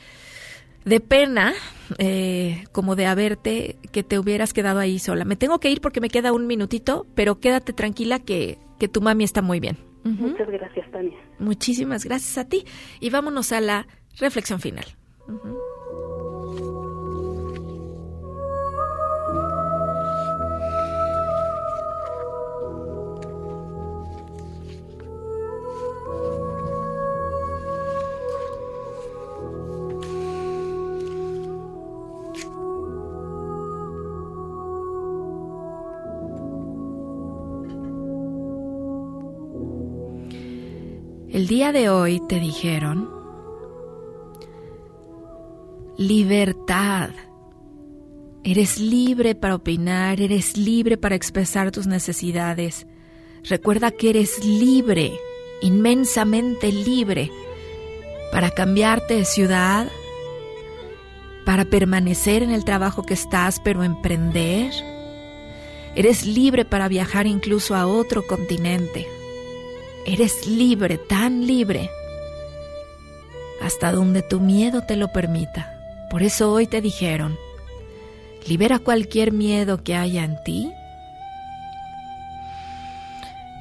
de 0.85 0.99
pena, 0.99 1.53
eh, 1.97 2.63
como 2.71 2.95
de 2.95 3.05
haberte, 3.05 3.77
que 3.91 4.03
te 4.03 4.19
hubieras 4.19 4.53
quedado 4.53 4.79
ahí 4.79 4.99
sola. 4.99 5.25
Me 5.25 5.35
tengo 5.35 5.59
que 5.59 5.69
ir 5.69 5.81
porque 5.81 6.01
me 6.01 6.09
queda 6.09 6.33
un 6.33 6.47
minutito, 6.47 7.05
pero 7.15 7.39
quédate 7.39 7.73
tranquila 7.73 8.19
que, 8.19 8.57
que 8.79 8.87
tu 8.87 9.01
mami 9.01 9.23
está 9.23 9.41
muy 9.41 9.59
bien. 9.59 9.77
Muchas 10.03 10.49
gracias, 10.49 10.89
Tania. 10.91 11.17
Muchísimas 11.39 12.05
gracias 12.05 12.37
a 12.37 12.47
ti. 12.47 12.65
Y 12.99 13.09
vámonos 13.09 13.51
a 13.51 13.61
la 13.61 13.87
reflexión 14.19 14.59
final. 14.59 14.85
El 41.39 41.47
día 41.47 41.71
de 41.71 41.89
hoy 41.89 42.21
te 42.27 42.37
dijeron 42.37 43.09
libertad. 45.97 47.11
Eres 48.43 48.77
libre 48.77 49.35
para 49.35 49.55
opinar, 49.55 50.19
eres 50.19 50.57
libre 50.57 50.97
para 50.97 51.15
expresar 51.15 51.71
tus 51.71 51.87
necesidades. 51.87 52.87
Recuerda 53.45 53.91
que 53.91 54.09
eres 54.09 54.43
libre, 54.43 55.13
inmensamente 55.61 56.73
libre, 56.73 57.31
para 58.33 58.51
cambiarte 58.51 59.13
de 59.13 59.23
ciudad, 59.23 59.87
para 61.45 61.63
permanecer 61.63 62.43
en 62.43 62.51
el 62.51 62.65
trabajo 62.65 63.03
que 63.03 63.13
estás, 63.13 63.61
pero 63.61 63.85
emprender. 63.85 64.73
Eres 65.95 66.25
libre 66.25 66.65
para 66.65 66.89
viajar 66.89 67.27
incluso 67.27 67.75
a 67.75 67.87
otro 67.87 68.27
continente. 68.27 69.07
Eres 70.11 70.47
libre, 70.47 70.97
tan 70.97 71.45
libre, 71.45 71.91
hasta 73.61 73.91
donde 73.91 74.23
tu 74.23 74.39
miedo 74.39 74.81
te 74.81 74.95
lo 74.95 75.11
permita. 75.11 75.71
Por 76.09 76.23
eso 76.23 76.51
hoy 76.51 76.65
te 76.65 76.81
dijeron, 76.81 77.37
libera 78.47 78.79
cualquier 78.79 79.31
miedo 79.31 79.83
que 79.83 79.93
haya 79.93 80.23
en 80.23 80.35
ti. 80.43 80.73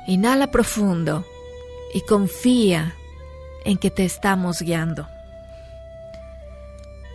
Inhala 0.07 0.51
profundo 0.51 1.27
y 1.93 2.01
confía 2.01 2.95
en 3.67 3.77
que 3.77 3.91
te 3.91 4.07
estamos 4.07 4.63
guiando. 4.63 5.07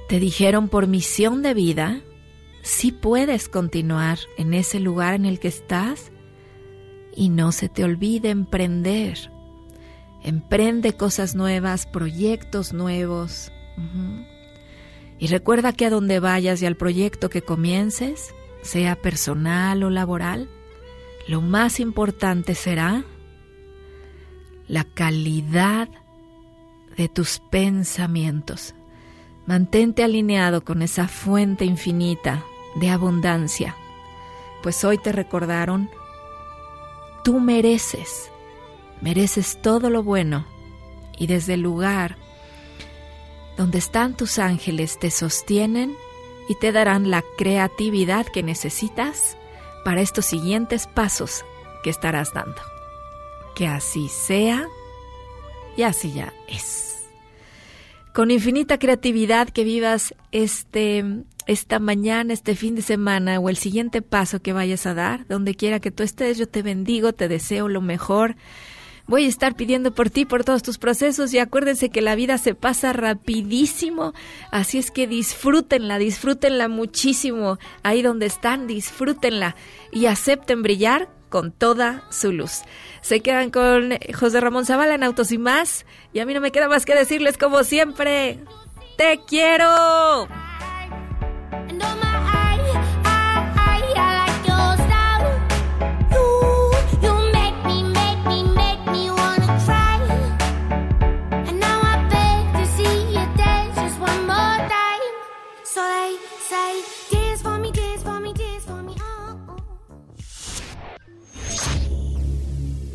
Te 0.10 0.20
dijeron 0.20 0.70
por 0.70 0.86
misión 0.86 1.42
de 1.42 1.56
vida, 1.56 2.02
si 2.62 2.92
puedes 2.92 3.50
continuar 3.50 4.20
en 4.38 4.54
ese 4.54 4.80
lugar 4.80 5.16
en 5.16 5.26
el 5.26 5.40
que 5.40 5.48
estás 5.48 6.12
y 7.16 7.30
no 7.30 7.52
se 7.52 7.70
te 7.70 7.84
olvide 7.84 8.30
emprender. 8.30 9.32
Emprende 10.22 10.94
cosas 10.94 11.36
nuevas, 11.36 11.86
proyectos 11.86 12.74
nuevos. 12.74 13.52
Y 15.20 15.28
recuerda 15.28 15.74
que 15.74 15.86
a 15.86 15.90
donde 15.90 16.20
vayas 16.20 16.62
y 16.62 16.66
al 16.66 16.78
proyecto 16.78 17.30
que 17.30 17.42
comiences, 17.42 18.34
sea 18.62 18.96
personal 18.96 19.84
o 19.84 19.90
laboral, 19.90 20.50
lo 21.28 21.42
más 21.42 21.80
importante 21.80 22.56
será 22.56 23.04
la 24.68 24.84
calidad 24.84 25.90
de 26.98 27.10
tus 27.10 27.40
pensamientos. 27.52 28.76
Mantente 29.46 30.04
alineado 30.04 30.64
con 30.64 30.82
esa 30.82 31.08
fuente 31.08 31.66
infinita 31.66 32.44
de 32.76 32.90
abundancia, 32.90 33.76
pues 34.62 34.84
hoy 34.86 34.98
te 34.98 35.12
recordaron, 35.12 35.90
tú 37.24 37.40
mereces, 37.40 38.30
mereces 39.02 39.62
todo 39.62 39.90
lo 39.90 40.04
bueno 40.04 40.46
y 41.18 41.28
desde 41.28 41.56
el 41.56 41.62
lugar 41.62 42.18
donde 43.58 43.78
están 43.78 44.16
tus 44.16 44.40
ángeles 44.40 45.00
te 45.00 45.12
sostienen 45.12 45.96
y 46.50 46.56
te 46.56 46.72
darán 46.72 47.10
la 47.10 47.24
creatividad 47.38 48.26
que 48.26 48.44
necesitas 48.44 49.38
para 49.86 50.02
estos 50.02 50.26
siguientes 50.26 50.88
pasos 50.88 51.46
que 51.84 51.90
estarás 51.90 52.34
dando. 52.34 52.62
Que 53.56 53.68
así 53.68 54.10
sea 54.10 54.68
y 55.78 55.84
así 55.84 56.12
ya 56.14 56.34
es. 56.48 57.04
Con 58.14 58.32
infinita 58.32 58.80
creatividad 58.80 59.50
que 59.50 59.64
vivas 59.64 60.14
este 60.32 61.24
esta 61.48 61.80
mañana, 61.80 62.34
este 62.34 62.56
fin 62.56 62.76
de 62.76 62.82
semana 62.82 63.40
o 63.40 63.50
el 63.50 63.58
siguiente 63.58 64.02
paso 64.02 64.42
que 64.42 64.54
vayas 64.54 64.86
a 64.86 64.94
dar, 64.94 65.26
donde 65.28 65.56
quiera 65.56 65.80
que 65.80 65.92
tú 65.92 66.04
estés, 66.04 66.38
yo 66.38 66.48
te 66.48 66.62
bendigo, 66.62 67.14
te 67.14 67.28
deseo 67.28 67.70
lo 67.70 67.82
mejor. 67.82 68.36
Voy 69.06 69.26
a 69.26 69.28
estar 69.28 69.56
pidiendo 69.56 69.94
por 69.94 70.10
ti, 70.10 70.24
por 70.24 70.46
todos 70.46 70.64
tus 70.64 70.78
procesos 70.78 71.34
y 71.34 71.40
acuérdense 71.40 71.90
que 71.90 72.02
la 72.02 72.16
vida 72.16 72.38
se 72.38 72.56
pasa 72.56 72.94
rapidísimo, 72.94 74.14
así 74.50 74.78
es 74.78 74.92
que 74.92 75.08
disfrútenla, 75.08 75.98
disfrútenla 75.98 76.70
muchísimo. 76.70 77.60
Ahí 77.84 78.02
donde 78.02 78.28
están, 78.28 78.66
disfrútenla 78.66 79.58
y 79.92 80.06
acepten 80.06 80.64
brillar 80.64 81.10
con 81.28 81.52
toda 81.52 82.04
su 82.12 82.32
luz. 82.32 82.62
Se 83.02 83.20
quedan 83.20 83.50
con 83.50 83.98
José 84.14 84.40
Ramón 84.40 84.66
Zavala 84.66 84.96
en 84.96 85.04
Autos 85.04 85.34
y 85.34 85.38
más 85.38 85.86
y 86.14 86.20
a 86.20 86.26
mí 86.26 86.34
no 86.34 86.40
me 86.40 86.52
queda 86.52 86.70
más 86.70 86.86
que 86.86 86.96
decirles 86.96 87.38
como 87.38 87.64
siempre, 87.64 88.40
te 88.98 89.20
quiero. 89.28 90.30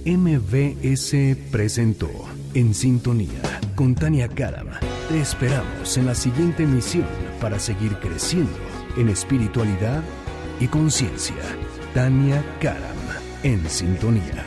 MBS 0.09 1.37
presentó 1.51 2.09
En 2.55 2.75
Sintonía 2.75 3.43
con 3.75 3.95
Tania 3.95 4.27
Karam. 4.27 4.69
Te 5.11 5.21
esperamos 5.21 5.99
en 5.99 6.07
la 6.07 6.15
siguiente 6.15 6.63
emisión 6.63 7.28
para 7.41 7.59
seguir 7.59 7.97
creciendo 7.99 8.59
en 8.97 9.09
espiritualidad 9.09 10.03
y 10.61 10.69
conciencia. 10.69 11.37
Tania 11.95 12.45
Karam 12.61 12.97
en 13.43 13.69
Sintonía. 13.69 14.45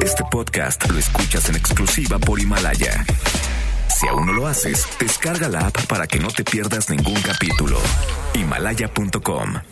Este 0.00 0.22
podcast 0.30 0.88
lo 0.90 0.98
escuchas 0.98 1.48
en 1.48 1.56
exclusiva 1.56 2.18
por 2.18 2.40
Himalaya. 2.40 3.04
Si 3.88 4.08
aún 4.08 4.26
no 4.26 4.32
lo 4.32 4.46
haces, 4.46 4.86
descarga 4.98 5.48
la 5.48 5.66
app 5.66 5.86
para 5.86 6.06
que 6.06 6.18
no 6.18 6.28
te 6.28 6.44
pierdas 6.44 6.90
ningún 6.90 7.20
capítulo. 7.22 7.78
Himalaya.com 8.34 9.71